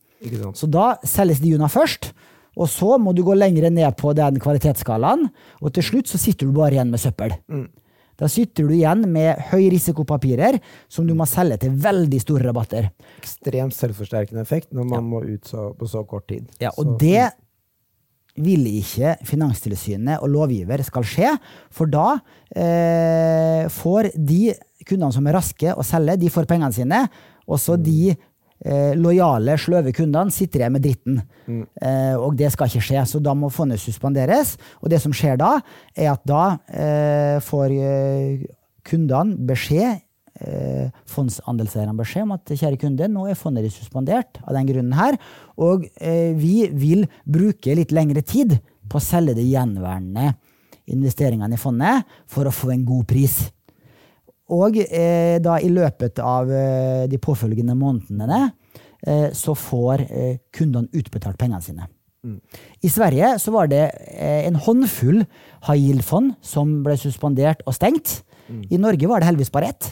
Så 0.55 0.69
da 0.71 0.95
selges 1.09 1.43
de 1.43 1.55
unna 1.57 1.69
først. 1.73 2.13
Og 2.57 2.69
så 2.69 2.99
må 3.01 3.15
du 3.17 3.23
gå 3.25 3.35
lenger 3.37 3.71
ned 3.73 3.97
på 4.01 4.13
den 4.17 4.37
kvalitetsskalaen, 4.43 5.25
og 5.65 5.73
til 5.73 5.87
slutt 5.87 6.11
så 6.11 6.21
sitter 6.21 6.49
du 6.49 6.53
bare 6.57 6.77
igjen 6.77 6.93
med 6.93 7.01
søppel. 7.01 7.33
Da 8.21 8.29
sitter 8.31 8.69
du 8.69 8.75
igjen 8.77 9.07
med 9.11 9.41
høyrisikopapirer 9.51 10.59
som 10.93 11.09
du 11.09 11.15
må 11.17 11.27
selge 11.27 11.63
til 11.65 11.79
veldig 11.83 12.21
store 12.23 12.51
rabatter. 12.51 12.91
Ekstremt 13.23 13.75
selvforsterkende 13.75 14.45
effekt 14.45 14.69
når 14.77 14.91
man 14.91 15.09
må 15.09 15.23
ut 15.25 15.49
så, 15.49 15.71
på 15.79 15.89
så 15.91 16.05
kort 16.09 16.29
tid. 16.31 16.45
Ja, 16.63 16.75
og 16.77 16.85
så, 16.85 16.99
det 17.01 17.25
vil 18.41 18.65
ikke 18.71 19.17
Finanstilsynet 19.29 20.23
og 20.23 20.31
lovgiver 20.33 20.83
skal 20.87 21.05
skje, 21.07 21.33
for 21.73 21.91
da 21.93 22.17
eh, 22.57 23.69
får 23.73 24.13
de 24.17 24.55
kundene 24.89 25.13
som 25.15 25.27
er 25.29 25.37
raske 25.37 25.75
å 25.75 25.85
selge, 25.87 26.19
de 26.21 26.31
får 26.33 26.49
pengene 26.51 26.73
sine, 26.75 27.03
og 27.45 27.61
så 27.61 27.77
de 27.77 28.13
eh, 28.13 28.95
lojale, 28.99 29.59
sløve 29.61 29.93
kundene 29.97 30.33
sitter 30.35 30.63
igjen 30.63 30.77
med 30.77 30.87
dritten. 30.87 31.21
Eh, 31.83 32.15
og 32.17 32.39
det 32.39 32.53
skal 32.55 32.71
ikke 32.71 32.87
skje, 32.89 33.05
så 33.13 33.21
da 33.23 33.35
må 33.37 33.53
fondet 33.53 33.83
suspenderes. 33.83 34.57
Og 34.81 34.93
det 34.93 35.03
som 35.03 35.15
skjer 35.17 35.37
da, 35.43 35.59
er 35.97 36.15
at 36.15 36.25
da 36.29 36.45
eh, 36.73 37.37
får 37.45 37.77
eh, 37.77 38.49
kundene 38.89 39.37
beskjed 39.53 40.01
eh, 40.43 40.91
fondsandelseierne 41.11 41.97
beskjed 41.99 42.27
om 42.27 42.37
at 42.37 42.53
kjære 42.53 42.81
kunde, 42.83 43.09
nå 43.11 43.27
er 43.31 43.39
fondet 43.39 43.67
ditt 43.67 43.77
suspendert 43.77 44.41
av 44.43 44.57
den 44.59 44.69
grunnen 44.69 44.99
her, 44.99 45.19
og 45.57 45.89
eh, 45.97 46.33
vi 46.39 46.69
vil 46.69 47.07
bruke 47.25 47.79
litt 47.79 47.95
lengre 47.95 48.25
tid 48.27 48.59
på 48.91 49.01
å 49.01 49.05
selge 49.05 49.37
de 49.39 49.47
gjenværende 49.47 50.33
investeringene 50.93 51.57
i 51.57 51.61
fondet 51.61 52.15
for 52.31 52.49
å 52.49 52.55
få 52.55 52.73
en 52.75 52.87
god 52.87 53.07
pris. 53.09 53.39
Og 54.53 54.77
eh, 54.83 55.39
da 55.43 55.57
i 55.63 55.71
løpet 55.73 56.21
av 56.21 56.51
eh, 56.51 57.05
de 57.09 57.21
påfølgende 57.23 57.77
månedene 57.79 58.43
eh, 59.07 59.31
så 59.37 59.55
får 59.57 60.05
eh, 60.09 60.37
kundene 60.55 60.93
utbetalt 60.93 61.41
pengene 61.41 61.63
sine. 61.65 61.89
I 62.87 62.87
Sverige 62.87 63.33
så 63.43 63.51
var 63.51 63.67
det 63.67 63.81
en 64.15 64.55
håndfull 64.55 65.25
high 65.67 65.81
yield-fond 65.81 66.37
som 66.47 66.77
ble 66.85 66.95
suspendert 66.95 67.65
og 67.67 67.75
stengt. 67.75 68.21
I 68.71 68.79
Norge 68.79 69.09
var 69.11 69.19
det 69.19 69.27
heldigvis 69.27 69.51
bare 69.51 69.73
ett. 69.73 69.89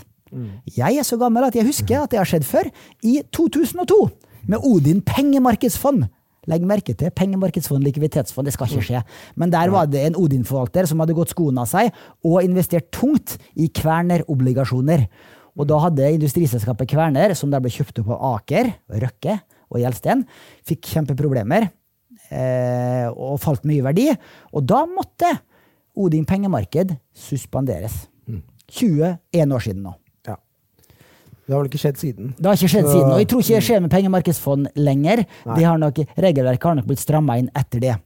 Jeg 0.76 1.00
er 1.00 1.06
så 1.06 1.18
gammel 1.20 1.46
at 1.46 1.56
jeg 1.58 1.66
husker 1.66 2.04
at 2.04 2.12
det 2.12 2.20
har 2.20 2.28
skjedd 2.28 2.46
før. 2.46 2.70
I 3.02 3.20
2002, 3.34 4.00
med 4.50 4.66
Odin 4.66 5.02
pengemarkedsfond. 5.04 6.06
Legg 6.48 6.64
merke 6.64 6.94
til 6.96 7.12
pengemarkedsfond, 7.12 7.84
likviditetsfond, 7.84 8.48
det 8.48 8.54
skal 8.54 8.70
ikke 8.70 8.86
skje. 8.86 9.02
Men 9.36 9.52
der 9.52 9.72
var 9.72 9.90
det 9.90 10.06
en 10.06 10.16
Odin-forvalter 10.16 10.88
som 10.88 11.02
hadde 11.02 11.16
gått 11.16 11.34
skoene 11.34 11.66
av 11.66 11.68
seg 11.68 11.90
og 12.24 12.40
investert 12.46 12.88
tungt 12.96 13.36
i 13.60 13.68
Kværner-obligasjoner. 13.76 15.04
Og 15.60 15.68
da 15.68 15.82
hadde 15.84 16.14
industriselskapet 16.16 16.88
Kværner, 16.94 17.34
som 17.36 17.52
der 17.52 17.60
ble 17.60 17.72
kjøpt 17.74 18.00
opp 18.00 18.14
av 18.16 18.24
Aker, 18.38 18.72
Røkke 19.02 19.36
og 19.70 19.82
Gjelsten, 19.82 20.24
fikk 20.66 20.88
kjempeproblemer 20.94 21.68
eh, 22.32 23.06
og 23.12 23.36
falt 23.42 23.66
mye 23.68 23.84
verdi. 23.84 24.08
Og 24.56 24.64
da 24.64 24.86
måtte 24.88 25.34
Odin 26.00 26.24
pengemarked 26.24 26.96
suspenderes. 27.12 28.06
21 28.70 29.52
år 29.52 29.66
siden 29.66 29.84
nå. 29.84 29.99
Det 31.50 31.56
har 31.56 31.64
vel 31.64 31.70
ikke 31.72 31.82
skjedd 31.82 31.96
siden. 31.98 32.28
Det 32.38 32.46
har 32.46 32.54
ikke 32.54 32.70
skjedd 32.70 32.86
siden, 32.86 33.08
og 33.10 33.16
jeg 33.18 33.26
tror 33.26 33.40
ikke 33.42 33.56
det 33.56 33.66
skjer 33.66 33.80
med 33.82 33.90
pengemarkedsfond 33.90 34.68
lenger. 34.78 35.24
De 35.48 35.64
har 35.66 35.80
nok, 35.82 35.96
regelverket 36.22 36.68
har 36.68 36.76
nok 36.78 36.86
blitt 36.86 37.02
stramma 37.02 37.40
inn 37.40 37.48
etter 37.58 37.82
det. 37.82 37.96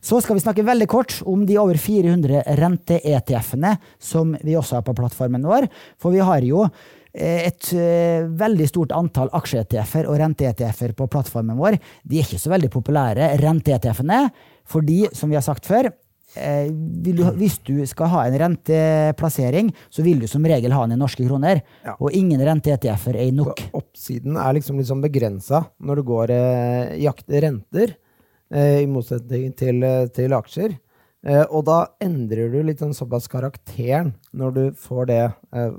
Så 0.00 0.22
skal 0.24 0.38
vi 0.38 0.44
snakke 0.44 0.64
veldig 0.64 0.86
kort 0.88 1.18
om 1.28 1.42
de 1.44 1.58
over 1.60 1.76
400 1.76 2.46
rente-ETF-ene 2.56 3.74
som 4.00 4.32
vi 4.40 4.56
også 4.56 4.78
har 4.78 4.86
på 4.86 4.94
plattformen 4.96 5.44
vår. 5.44 5.68
For 6.00 6.16
vi 6.16 6.24
har 6.24 6.46
jo 6.48 6.62
eh, 6.64 7.44
et 7.50 7.68
eh, 7.76 8.24
veldig 8.40 8.70
stort 8.72 8.96
antall 8.96 9.28
aksje-ETF-er 9.36 10.08
og 10.08 10.16
rente-ETF-er 10.22 10.96
på 10.96 11.10
plattformen 11.12 11.60
vår. 11.60 11.76
De 12.08 12.22
er 12.22 12.24
ikke 12.24 12.40
så 12.40 12.54
veldig 12.54 12.72
populære, 12.72 13.34
rente-ETF-ene, 13.42 14.22
fordi, 14.64 15.02
som 15.12 15.28
vi 15.28 15.36
har 15.36 15.44
sagt 15.44 15.68
før, 15.68 15.92
du, 16.36 17.22
hvis 17.40 17.58
du 17.64 17.74
skal 17.88 18.10
ha 18.12 18.24
en 18.28 18.36
renteplassering, 18.42 19.70
så 19.90 20.04
vil 20.06 20.20
du 20.22 20.26
som 20.30 20.44
regel 20.46 20.74
ha 20.76 20.82
den 20.86 20.96
i 20.96 21.00
norske 21.00 21.26
kroner. 21.26 21.62
Ja. 21.86 21.94
Og 22.00 22.12
ingen 22.16 22.40
rente-ETF-er 22.44 23.16
er 23.22 23.30
Så 23.30 23.36
nok. 23.40 23.62
oppsiden 23.80 24.36
er 24.40 24.56
liksom 24.58 24.78
litt 24.80 24.90
sånn 24.90 25.04
begrensa 25.04 25.64
når 25.80 26.00
du 26.02 26.02
går 26.10 26.34
eh, 26.36 26.96
jakter 27.04 27.46
renter, 27.48 27.96
eh, 28.52 28.82
i 28.84 28.86
motsetning 28.90 29.54
til, 29.56 29.82
eh, 29.82 30.06
til 30.14 30.36
aksjer. 30.36 30.76
Eh, 31.26 31.44
og 31.50 31.64
da 31.66 31.80
endrer 32.04 32.52
du 32.52 32.60
litt 32.62 32.78
sånn 32.84 32.94
såpass 32.94 33.26
karakteren 33.32 34.12
når 34.36 34.54
du 34.54 34.64
får 34.78 35.06
det 35.10 35.22
eh, 35.56 35.72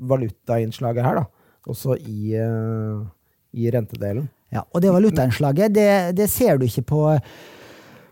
valutainnslaget 0.00 1.04
her, 1.04 1.20
da. 1.22 1.26
Også 1.68 1.94
i, 2.00 2.32
eh, 2.38 2.98
i 3.58 3.70
rentedelen. 3.74 4.28
Ja, 4.54 4.62
og 4.72 4.80
det 4.80 4.90
valutainnslaget, 4.94 5.74
det, 5.76 5.88
det 6.16 6.28
ser 6.32 6.56
du 6.56 6.64
ikke 6.64 6.86
på, 6.88 7.02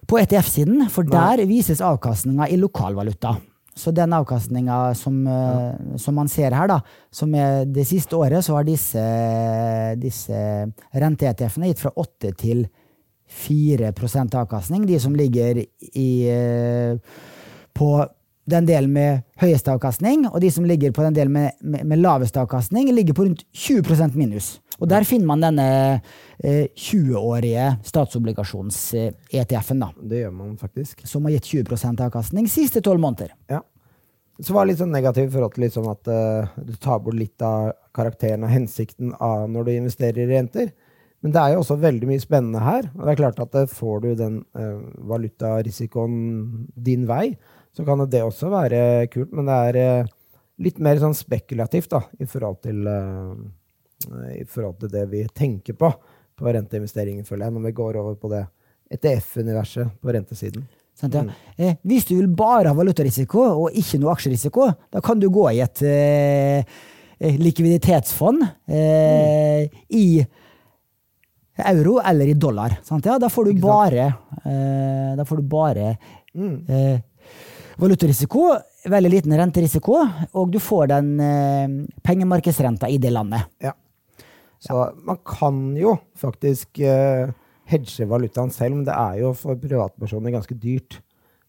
på 0.07 0.19
ETF-siden, 0.23 0.87
for 0.93 1.09
der 1.09 1.45
vises 1.49 1.83
avkastninga 1.85 2.49
i 2.49 2.59
lokalvaluta. 2.61 3.37
Så 3.77 3.93
den 3.93 4.13
avkastninga 4.17 4.95
som, 4.97 5.19
ja. 5.29 5.99
som 6.01 6.17
man 6.17 6.31
ser 6.33 6.55
her, 6.57 6.71
da, 6.71 6.79
som 7.13 7.35
er 7.37 7.67
det 7.69 7.85
siste 7.85 8.17
året, 8.17 8.45
så 8.45 8.57
har 8.57 8.65
disse, 8.65 9.03
disse 10.01 10.39
rente-ETF-ene 10.97 11.69
gitt 11.69 11.83
fra 11.83 11.93
8 11.93 12.33
til 12.41 12.65
4% 13.29 14.39
avkastning. 14.41 14.87
De 14.89 15.01
som 15.03 15.15
ligger 15.19 15.61
i, 15.93 16.09
eh, 16.31 16.97
på 17.77 17.91
den 18.47 18.67
delen 18.69 18.93
med 18.95 19.25
høyeste 19.41 19.73
avkastning, 19.75 20.27
og 20.31 20.41
de 20.43 20.51
som 20.55 20.67
ligger 20.69 20.95
på 20.95 21.03
den 21.05 21.17
delen 21.17 21.35
med, 21.35 21.59
med, 21.61 21.83
med 21.87 22.03
laveste 22.03 22.41
avkastning, 22.43 22.93
ligger 22.95 23.17
på 23.17 23.27
rundt 23.27 23.43
20% 23.55 24.15
minus. 24.19 24.57
Og 24.77 24.91
der 24.91 25.07
finner 25.09 25.29
man 25.31 25.45
denne 25.45 25.69
eh, 26.45 26.67
20-årige 26.77 27.71
statsobligasjons-ETF-en, 27.89 29.81
da, 29.83 29.89
Det 29.97 30.25
gjør 30.25 30.35
man 30.37 30.57
faktisk. 30.61 31.07
som 31.09 31.25
har 31.25 31.37
gitt 31.37 31.51
20% 31.55 32.05
avkastning 32.07 32.49
siste 32.51 32.83
tolv 32.85 33.01
måneder. 33.01 33.33
Ja. 33.51 33.63
Så 34.37 34.53
var 34.53 34.67
det 34.67 34.75
litt 34.75 34.83
sånn 34.83 34.93
negativ 34.93 35.31
i 35.31 35.33
forhold 35.33 35.55
til 35.55 35.65
liksom 35.65 35.87
at 35.89 36.11
uh, 36.13 36.51
du 36.61 36.75
tar 36.77 37.01
bort 37.01 37.17
litt 37.17 37.41
av 37.41 37.73
karakteren 37.97 38.45
og 38.45 38.53
hensikten 38.53 39.15
av 39.17 39.47
når 39.49 39.65
du 39.65 39.71
investerer 39.73 40.27
i 40.27 40.29
renter. 40.35 40.75
Men 41.25 41.33
det 41.33 41.41
er 41.41 41.55
jo 41.55 41.63
også 41.63 41.79
veldig 41.81 42.09
mye 42.11 42.21
spennende 42.21 42.61
her. 42.61 42.91
Og 42.93 43.07
det 43.07 43.15
er 43.15 43.21
klart 43.23 43.41
at 43.41 43.57
eh, 43.57 43.71
får 43.71 44.03
du 44.05 44.11
den 44.19 44.43
uh, 44.59 44.83
valutarisikoen 45.09 46.19
din 46.77 47.09
vei, 47.09 47.31
så 47.77 47.85
kan 47.85 48.05
det 48.09 48.25
også 48.25 48.51
være 48.53 48.81
kult. 49.13 49.33
Men 49.37 49.49
det 49.51 49.61
er 49.69 49.81
eh, 49.83 50.13
litt 50.65 50.81
mer 50.83 51.01
sånn 51.03 51.17
spekulativt 51.17 51.93
da, 51.93 52.03
i 52.19 52.29
forhold 52.29 52.63
til, 52.65 52.87
eh, 52.89 54.37
i 54.41 54.45
forhold 54.49 54.81
til 54.83 54.93
det 54.95 55.07
vi 55.13 55.27
tenker 55.35 55.77
på 55.79 55.93
på 56.37 56.53
renteinvesteringer, 56.53 57.25
føler 57.25 57.47
jeg, 57.47 57.55
når 57.57 57.63
vi 57.65 57.77
går 57.79 57.97
over 57.97 58.17
på 58.21 58.29
det 58.29 58.43
ETF-universet 58.97 59.95
på 60.03 60.13
rentesiden. 60.13 60.67
Sant, 60.97 61.17
ja. 61.17 61.25
eh, 61.61 61.77
hvis 61.85 62.07
du 62.09 62.15
vil 62.17 62.29
bare 62.33 62.71
ha 62.71 62.77
valutarisiko 62.77 63.43
og 63.45 63.77
ikke 63.77 64.01
noe 64.01 64.15
aksjerisiko, 64.15 64.69
da 64.93 65.03
kan 65.05 65.21
du 65.21 65.29
gå 65.33 65.47
i 65.53 65.61
et, 65.65 65.83
eh, 65.85 66.77
eh, 67.17 67.41
likviditetsfond 67.41 68.45
eh, 68.69 69.67
i 69.97 70.07
euro 71.73 71.99
eller 72.05 72.33
i 72.33 72.37
dollar. 72.37 72.79
Sant? 72.85 73.09
Ja, 73.09 73.19
da 73.21 73.29
får 73.33 73.49
du 73.49 73.61
bare, 73.61 74.09
eh, 74.45 75.13
da 75.17 75.25
får 75.25 75.41
du 75.41 75.51
bare 75.53 75.91
eh, 76.37 76.97
valutarisiko, 77.81 78.51
veldig 78.89 79.11
liten 79.13 79.35
renterisiko, 79.37 79.99
og 80.33 80.53
du 80.53 80.61
får 80.63 80.93
den 80.95 81.11
eh, 81.21 81.75
pengemarkedsrenta 82.07 82.89
i 82.89 82.99
det 83.03 83.13
landet. 83.13 83.49
Ja. 83.63 83.75
Så 84.59 84.87
man 85.05 85.19
kan 85.27 85.59
jo 85.77 85.97
faktisk 86.17 86.81
eh, 86.81 87.29
hedge 87.69 88.07
valutaen 88.09 88.51
selv, 88.55 88.79
men 88.79 88.87
det 88.87 88.95
er 88.97 89.21
jo 89.21 89.35
for 89.37 89.59
privatpersoner 89.61 90.35
ganske 90.35 90.57
dyrt. 90.59 91.01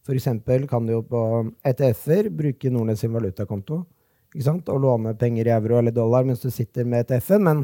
Eksempel 0.08 0.62
kan 0.64 0.86
du 0.86 0.94
jo 0.94 1.02
på 1.04 1.20
ETF-er 1.68 2.30
bruke 2.32 2.70
Nordnes 2.72 3.02
sin 3.04 3.12
valutakonto 3.12 3.82
og 4.38 4.78
låne 4.80 5.12
penger 5.20 5.48
i 5.48 5.52
euro 5.52 5.78
eller 5.78 5.92
dollar 5.92 6.24
mens 6.24 6.40
du 6.40 6.50
sitter 6.50 6.84
med 6.84 7.04
ETF-en, 7.04 7.44
men 7.44 7.60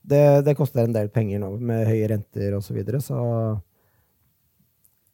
det, 0.00 0.44
det 0.46 0.56
koster 0.56 0.84
en 0.84 0.94
del 0.94 1.10
penger 1.12 1.42
nå 1.42 1.50
med 1.58 1.86
høye 1.88 2.08
renter 2.08 2.56
osv., 2.56 2.70
så, 2.70 2.74
videre, 2.74 3.00
så 3.04 3.18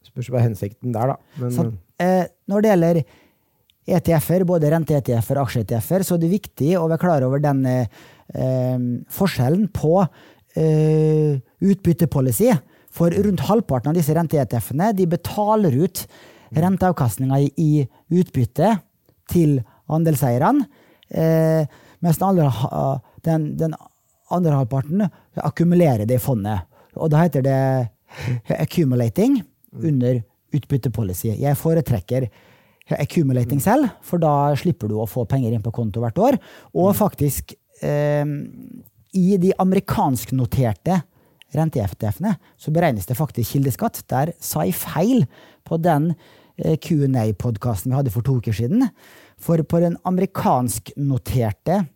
spørs 0.06 0.32
hva 0.32 0.42
hensikten 0.44 0.94
der, 0.94 1.14
da. 1.14 1.16
Men, 1.40 1.54
Så, 1.54 1.66
eh, 2.02 2.26
når 2.50 2.62
det 2.62 2.72
gjelder 2.72 3.00
ETF-er, 3.86 4.44
både 4.48 4.70
rente-ETF-er 4.72 5.40
og 5.40 5.46
aksje-ETF-er, 5.46 6.04
så 6.06 6.16
er 6.16 6.22
det 6.24 6.32
viktig 6.32 6.72
å 6.78 6.86
være 6.90 7.02
klar 7.02 7.26
over 7.26 7.42
den 7.42 7.62
eh, 7.70 7.92
eh, 8.34 8.78
forskjellen 9.14 9.68
på 9.74 9.92
eh, 10.58 11.38
utbyttepolicy. 11.62 12.50
For 12.96 13.12
rundt 13.12 13.44
halvparten 13.46 13.92
av 13.92 13.98
disse 13.98 14.14
rente-ETF-ene 14.16 14.92
de 14.96 15.06
betaler 15.10 15.76
ut 15.84 16.06
renteavkastninga 16.56 17.40
i, 17.42 17.50
i 17.58 18.20
utbytte 18.20 18.76
til 19.30 19.58
andelseierne, 19.92 20.66
eh, 21.10 21.66
mens 22.02 22.18
den 22.20 22.28
andre, 22.28 22.48
den, 23.26 23.50
den 23.58 23.74
andre 24.34 24.58
halvparten 24.60 25.06
akkumulerer 25.44 26.06
det 26.08 26.18
i 26.18 26.22
fondet. 26.22 26.66
Og 26.96 27.10
da 27.12 27.22
heter 27.22 27.44
det 27.44 27.60
accumulating 28.56 29.40
under 29.82 30.20
utbyttepolicy. 30.56 31.32
Jeg 31.40 31.58
foretrekker 31.58 32.28
accumulating 32.94 33.60
selv, 33.62 33.90
for 34.06 34.22
da 34.22 34.54
slipper 34.58 34.90
du 34.90 34.98
å 35.00 35.08
få 35.10 35.26
penger 35.28 35.54
inn 35.54 35.64
på 35.64 35.74
konto 35.74 36.02
hvert 36.02 36.20
år. 36.22 36.38
Og 36.78 36.94
faktisk, 36.96 37.54
eh, 37.82 38.24
i 39.16 39.36
de 39.42 39.52
amerikansknoterte 39.58 41.02
rente-ETF-ene, 41.56 42.36
så 42.56 42.72
beregnes 42.74 43.06
det 43.06 43.16
faktisk 43.16 43.56
kildeskatt. 43.56 44.02
Der 44.08 44.32
sa 44.40 44.62
jeg 44.66 44.74
feil 44.74 45.26
på 45.64 45.80
den 45.80 46.14
eh, 46.58 46.76
Q&A-podkasten 46.76 47.90
vi 47.90 47.96
hadde 47.96 48.14
for 48.14 48.22
to 48.22 48.38
uker 48.38 48.52
siden. 48.52 48.88
For 49.38 49.60
på 49.62 49.80
den 49.82 49.96
amerikansknoterte 50.04 51.86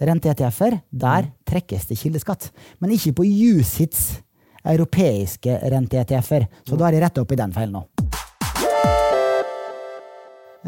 rente-ETF-er, 0.00 0.80
der 0.90 1.30
trekkes 1.48 1.86
det 1.90 1.98
kildeskatt. 2.00 2.50
Men 2.80 2.94
ikke 2.94 3.18
på 3.20 3.26
USITs 3.28 4.22
europeiske 4.64 5.58
rente-ETF-er. 5.72 6.46
Så 6.68 6.76
da 6.76 6.84
har 6.88 6.92
jeg 6.96 7.02
retta 7.04 7.20
opp 7.24 7.32
i 7.32 7.40
den 7.40 7.52
feilen 7.54 7.72
nå. 7.78 7.82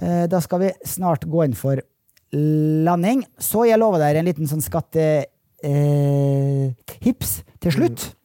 Eh, 0.01 0.27
Da 0.29 0.41
skal 0.41 0.59
vi 0.61 0.71
snart 0.89 1.25
gå 1.29 1.45
inn 1.45 1.55
for 1.59 1.77
landing. 2.33 3.25
Så 3.39 3.67
jeg 3.69 3.79
lover 3.79 3.99
dere 4.01 4.19
en 4.23 4.29
liten 4.29 4.49
sånn 4.49 4.65
skattehips 4.65 5.03
til 7.61 7.73
slutt. 7.77 8.17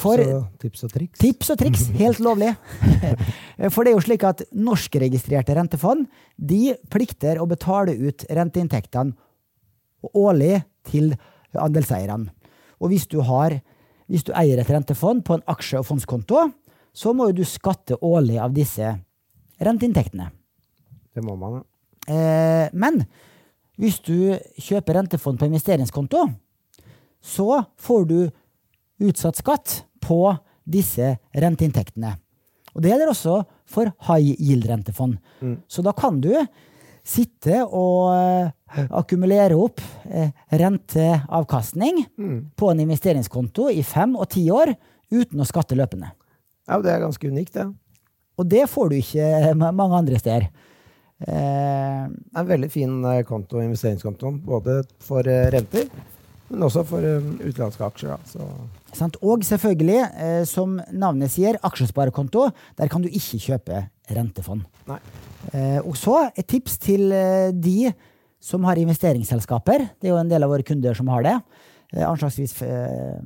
For 0.00 0.16
og, 0.24 0.46
tips 0.62 0.86
og 0.86 0.92
triks. 0.94 1.18
Tips 1.20 1.50
og 1.52 1.58
triks, 1.60 1.82
helt 1.98 2.20
lovlig. 2.24 2.54
For 3.74 3.84
det 3.84 3.92
er 3.92 3.96
jo 3.98 4.04
slik 4.06 4.22
at 4.24 4.40
norskregistrerte 4.56 5.52
rentefond 5.58 6.06
de 6.40 6.72
plikter 6.92 7.36
å 7.36 7.44
betale 7.50 7.92
ut 8.00 8.24
renteinntektene 8.32 9.12
årlig 10.16 10.62
til 10.88 11.12
andelseierne. 11.52 12.32
Og 12.80 12.88
hvis 12.90 13.04
du, 13.06 13.20
har, 13.20 13.60
hvis 14.12 14.26
du 14.28 14.34
eier 14.36 14.60
et 14.60 14.68
rentefond 14.68 15.24
på 15.24 15.38
en 15.38 15.44
aksje- 15.48 15.80
og 15.80 15.88
fondskonto, 15.88 16.44
så 16.92 17.14
må 17.16 17.30
jo 17.30 17.40
du 17.40 17.44
skatte 17.48 17.96
årlig 18.04 18.36
av 18.42 18.52
disse 18.52 18.90
renteinntektene. 19.62 20.28
Det 21.16 21.24
må 21.24 21.36
man, 21.40 21.60
ja. 21.60 21.66
Eh, 22.12 22.68
men 22.76 23.04
hvis 23.80 24.00
du 24.04 24.34
kjøper 24.60 24.98
rentefond 24.98 25.38
på 25.40 25.48
investeringskonto, 25.48 26.26
så 27.22 27.62
får 27.80 28.04
du 28.10 28.18
utsatt 29.02 29.38
skatt 29.38 29.78
på 30.02 30.18
disse 30.68 31.14
renteinntektene. 31.32 32.16
Og 32.74 32.82
det 32.82 32.92
gjelder 32.92 33.12
også 33.12 33.38
for 33.68 33.92
high 34.08 34.34
yield-rentefond. 34.36 35.16
Så 35.68 35.84
da 35.84 35.94
kan 35.96 36.20
du 36.20 36.32
sitte 37.04 37.64
og 37.66 38.12
eh, 38.14 38.86
akkumulere 38.94 39.56
opp 39.58 39.80
renteavkastning 40.06 40.30
renteavkastning 40.62 42.02
på 42.56 42.70
en 42.72 42.82
investeringskonto 42.84 43.68
i 43.74 43.82
fem 43.86 44.14
og 44.16 44.28
ti 44.32 44.46
år 44.54 44.72
uten 45.12 45.42
å 45.42 45.46
skatte 45.48 45.76
løpende. 45.76 46.12
Ja, 46.68 46.78
det 46.80 46.92
er 46.94 47.02
ganske 47.02 47.28
unikt, 47.28 47.56
det. 47.58 47.66
Og 48.38 48.46
det 48.48 48.64
får 48.70 48.88
du 48.92 48.96
ikke 48.96 49.52
mange 49.58 49.98
andre 49.98 50.18
steder. 50.22 50.46
Eh, 51.22 52.06
Det 52.08 52.34
er 52.34 52.40
en 52.40 52.48
veldig 52.48 52.70
fin 52.72 52.94
eh, 53.04 53.22
konto, 53.28 53.60
investeringskonto, 53.62 54.30
både 54.46 54.80
for 55.04 55.26
eh, 55.28 55.50
renter, 55.52 55.90
men 56.48 56.64
også 56.66 56.82
for 56.88 57.04
eh, 57.04 57.20
utenlandske 57.44 57.84
aksjer. 57.86 58.14
Da. 58.16 58.18
Så, 58.26 58.48
Sant? 58.96 59.16
Og 59.22 59.44
selvfølgelig, 59.46 60.00
eh, 60.16 60.44
som 60.48 60.80
navnet 60.92 61.30
sier, 61.32 61.58
aksjesparekonto. 61.62 62.48
Der 62.76 62.88
kan 62.92 63.02
du 63.04 63.08
ikke 63.08 63.38
kjøpe 63.40 63.84
rentefond. 64.10 64.64
nei. 64.88 64.98
Eh, 65.52 65.78
og 65.82 65.96
så 65.98 66.30
et 66.36 66.46
tips 66.48 66.78
til 66.82 67.12
eh, 67.12 67.50
de 67.52 67.92
som 68.42 68.64
har 68.66 68.78
investeringsselskaper. 68.80 69.86
Det 70.00 70.08
er 70.08 70.14
jo 70.14 70.20
en 70.20 70.30
del 70.30 70.42
av 70.42 70.50
våre 70.50 70.66
kunder 70.66 70.94
som 70.98 71.10
har 71.12 71.22
det. 71.26 71.34
Eh, 71.94 72.04
anslagsvis 72.08 72.56
eh, 72.66 73.18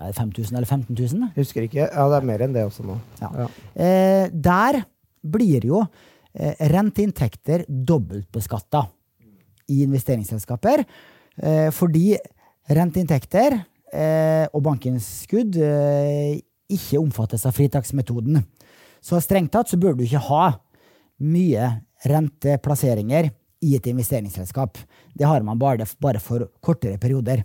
er 0.00 0.14
5000 0.16 0.56
eller 0.56 0.66
15 0.66 0.96
000. 0.96 1.30
Husker 1.36 1.66
ikke. 1.66 1.84
Ja, 1.86 2.06
det 2.10 2.20
er 2.20 2.26
mer 2.26 2.44
enn 2.46 2.54
det 2.56 2.64
også 2.66 2.86
nå. 2.86 2.96
Ja. 3.20 3.30
Ja. 3.44 3.48
Eh, 3.74 4.26
der 4.32 4.80
blir 5.22 5.66
jo 5.68 5.82
eh, 6.34 6.54
renteinntekter 6.72 7.66
dobbeltbeskatta 7.68 8.86
i 9.70 9.82
investeringsselskaper. 9.84 10.84
Eh, 11.40 11.68
fordi 11.74 12.14
renteinntekter 12.70 13.58
eh, 13.92 14.46
og 14.54 14.62
bankinnskudd 14.66 15.58
ikke 16.70 17.00
omfattes 17.02 17.44
av 17.46 17.54
fritaksmetoden. 17.56 18.40
Så 19.02 19.20
strengt 19.24 19.52
tatt 19.52 19.70
så 19.70 19.78
burde 19.80 19.98
du 20.00 20.04
ikke 20.04 20.22
ha 20.28 20.44
mye 21.20 21.70
renteplasseringer 22.08 23.30
i 23.60 23.74
et 23.76 23.86
investeringsselskap. 23.90 24.78
Det 25.16 25.26
har 25.28 25.42
man 25.44 25.58
bare, 25.60 25.86
bare 26.00 26.20
for 26.22 26.48
kortere 26.64 26.98
perioder. 27.00 27.44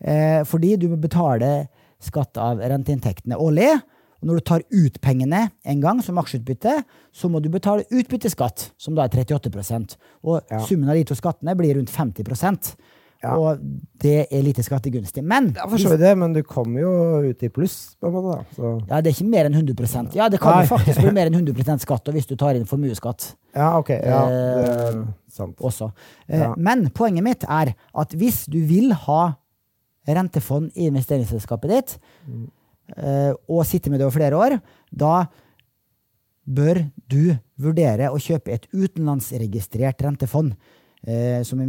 Eh, 0.00 0.42
fordi 0.48 0.76
du 0.80 0.88
må 0.92 0.98
betale 1.00 1.68
skatt 2.00 2.38
av 2.40 2.62
renteinntektene 2.62 3.38
årlig. 3.38 3.72
Og 4.20 4.28
når 4.28 4.36
du 4.40 4.44
tar 4.44 4.62
ut 4.68 4.98
pengene 5.00 5.46
en 5.64 5.80
gang 5.80 6.02
som 6.04 6.18
aksjeutbytte, 6.20 6.82
så 7.12 7.30
må 7.32 7.40
du 7.40 7.48
betale 7.52 7.86
utbytteskatt, 7.88 8.70
som 8.76 8.94
da 8.94 9.06
er 9.06 9.24
38 9.24 9.96
Og 10.22 10.42
Ja. 10.50 10.60
summen 10.60 10.88
av 10.88 10.94
de 10.94 11.04
to 11.04 11.14
skattene 11.14 11.56
blir 11.56 11.74
rundt 11.74 11.88
50 11.90 12.76
Ja. 13.22 13.34
Og 13.36 13.58
det 14.00 14.26
er 14.32 14.42
lite 14.42 14.62
skattegunstig. 14.64 15.20
Men 15.22 15.50
Ja, 15.56 15.66
for 15.68 15.76
så 15.76 15.90
vidt 15.92 16.00
det, 16.00 16.12
men 16.16 16.32
du 16.32 16.40
kommer 16.42 16.80
jo 16.80 16.92
ut 17.28 17.42
i 17.44 17.50
pluss, 17.52 17.94
på 18.00 18.08
en 18.08 18.14
måte. 18.14 18.36
da. 18.38 18.44
Så, 18.56 18.70
ja, 18.88 19.00
det 19.00 19.10
er 19.10 19.16
ikke 19.18 19.28
mer 19.30 19.44
enn 19.50 19.58
100% 19.60 20.14
Ja, 20.16 20.28
det 20.32 20.40
kan 20.40 20.56
Nei. 20.56 20.62
jo 20.64 20.70
faktisk 20.76 21.02
bli 21.02 21.12
mer 21.12 21.26
enn 21.28 21.36
100% 21.44 21.84
skatt 21.84 22.08
og 22.08 22.14
hvis 22.16 22.26
du 22.30 22.34
tar 22.40 22.56
inn 22.56 22.64
formuesskatt 22.70 23.34
ja, 23.54 23.76
ok. 23.78 23.90
Ja, 23.90 24.22
det 24.30 24.40
Eh, 24.40 24.86
er 24.94 25.04
sant. 25.28 25.56
også. 25.60 25.90
Eh, 26.28 26.38
Ja. 26.38 26.54
Men 26.56 26.88
poenget 26.90 27.22
mitt 27.24 27.44
er 27.44 27.74
at 27.94 28.12
hvis 28.16 28.46
du 28.48 28.60
vil 28.64 28.92
ha 28.94 29.34
rentefond 30.08 30.70
i 30.76 30.86
investeringsselskapet 30.88 31.68
ditt, 31.70 31.98
eh, 32.96 33.32
og 33.48 33.66
sitte 33.66 33.90
med 33.90 34.00
det 34.00 34.06
over 34.06 34.16
flere 34.16 34.36
år, 34.38 34.60
da 34.96 35.26
bør 36.48 36.80
du 37.10 37.36
vurdere 37.60 38.08
å 38.10 38.16
kjøpe 38.18 38.52
et 38.54 38.66
utenlandsregistrert 38.72 40.00
rentefond 40.02 40.54
eh, 41.06 41.42
som, 41.44 41.60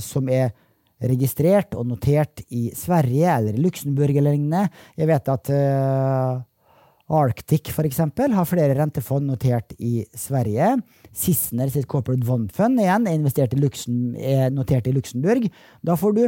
som 0.00 0.28
er 0.28 0.52
registrert 0.98 1.76
og 1.78 1.86
notert 1.90 2.42
i 2.50 2.68
Sverige 2.76 3.30
eller 3.36 3.56
i 3.56 3.62
Luxembourg 3.62 4.16
eller 4.16 4.34
lignende. 4.34 4.68
Jeg 4.98 5.10
vet 5.10 5.30
at 5.34 5.50
uh, 5.54 6.40
Arctic 7.08 7.70
eksempel, 7.72 8.34
har 8.36 8.44
flere 8.48 8.74
rentefond 8.76 9.30
notert 9.30 9.72
i 9.80 10.02
Sverige. 10.12 10.74
Sissener 11.16 11.70
sitt 11.72 11.88
Corporate 11.88 12.26
Bond 12.26 12.52
Fund 12.52 12.80
igjen 12.82 13.08
er, 13.08 13.56
Luxem, 13.56 14.12
er 14.16 14.52
notert 14.52 14.86
i 14.86 14.92
Luxembourg. 14.92 15.48
Da 15.82 15.96
får 15.96 16.18
du 16.18 16.24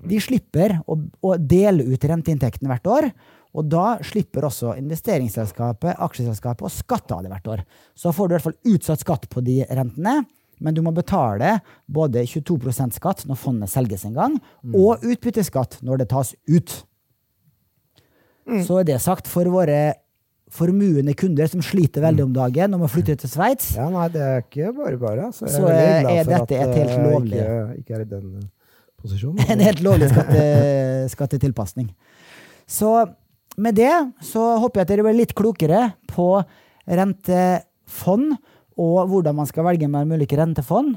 De 0.00 0.16
slipper 0.16 0.78
å, 0.88 0.94
å 0.96 1.34
dele 1.36 1.84
ut 1.84 2.04
renteinntektene 2.08 2.70
hvert 2.70 2.86
år. 2.88 3.10
Og 3.50 3.66
da 3.66 3.98
slipper 4.06 4.46
også 4.46 4.76
investeringsselskapet, 4.78 5.98
aksjeselskapet, 5.98 6.62
å 6.64 6.70
skatte 6.72 7.16
av 7.16 7.24
det 7.24 7.32
hvert 7.32 7.50
år. 7.50 7.64
Så 7.98 8.12
får 8.14 8.28
du 8.28 8.32
i 8.32 8.36
hvert 8.38 8.46
fall 8.46 8.74
utsatt 8.76 9.02
skatt 9.02 9.26
på 9.28 9.42
de 9.44 9.58
rentene, 9.66 10.22
men 10.60 10.74
du 10.76 10.82
må 10.84 10.92
betale 10.94 11.56
både 11.88 12.22
22% 12.28 12.92
skatt 12.98 13.24
når 13.26 13.38
fondet 13.40 13.70
selges 13.72 14.04
en 14.04 14.14
gang, 14.16 14.36
og 14.76 15.00
utbytteskatt 15.02 15.78
når 15.86 16.02
det 16.04 16.08
tas 16.12 16.34
ut. 16.48 16.74
Så 18.66 18.80
er 18.80 18.84
det 18.88 19.00
sagt 19.02 19.28
for 19.30 19.46
våre 19.52 19.80
formuende 20.50 21.12
kunder 21.14 21.46
som 21.46 21.60
sliter 21.62 22.02
veldig 22.02 22.24
om 22.26 22.32
dagen 22.34 22.72
og 22.74 22.80
må 22.82 22.88
flytte 22.90 23.14
til 23.22 23.30
Sveits, 23.30 23.68
Ja, 23.78 23.84
nei, 23.92 24.08
det 24.10 24.20
er 24.26 24.40
ikke 24.42 24.72
bare 24.74 24.96
bare. 24.98 25.26
Altså. 25.28 25.46
Så 25.46 25.68
er- 25.70 26.08
er 26.10 26.24
dette 26.26 26.56
et 26.58 26.74
helt 26.74 26.90
eh, 26.96 27.04
lovlig- 27.06 27.38
Ikke, 27.38 27.78
ikke 27.84 27.94
er 27.94 28.00
i 28.00 28.08
den 28.10 28.32
eh, 28.40 28.48
posisjonen. 29.00 29.44
en 29.54 29.60
helt 29.62 29.80
lovlig 29.86 30.08
skatte, 30.10 30.42
skattetilpasning. 31.14 31.92
Så 32.66 32.90
med 33.58 33.74
det 33.78 33.92
så 34.26 34.58
håper 34.58 34.80
jeg 34.80 34.88
at 34.88 34.90
dere 34.96 35.06
blir 35.06 35.20
litt 35.22 35.34
klokere 35.38 35.92
på 36.10 36.26
rentefond, 36.88 38.34
og 38.80 39.10
hvordan 39.10 39.36
man 39.36 39.48
skal 39.48 39.66
velge 39.66 39.88
mellom 39.90 40.16
ulike 40.16 40.38
rentefond 40.40 40.96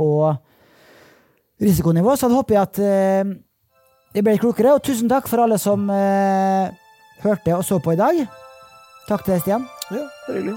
og 0.00 0.38
risikonivå. 1.62 2.16
Så 2.16 2.28
da 2.30 2.38
håper 2.38 2.54
jeg 2.56 2.62
at 2.62 2.78
eh, 2.82 3.34
dere 4.14 4.24
ble 4.24 4.32
litt 4.36 4.42
klokere, 4.44 4.74
og 4.74 4.82
tusen 4.86 5.10
takk 5.10 5.28
for 5.30 5.44
alle 5.44 5.58
som 5.60 5.84
eh, 5.92 6.72
hørte 7.24 7.56
og 7.58 7.64
så 7.66 7.78
på 7.82 7.94
i 7.94 8.00
dag. 8.00 8.24
Takk 9.08 9.24
til 9.24 9.36
deg, 9.36 9.44
Stian. 9.44 9.68
Ja, 9.92 10.04
hyggelig. 10.28 10.56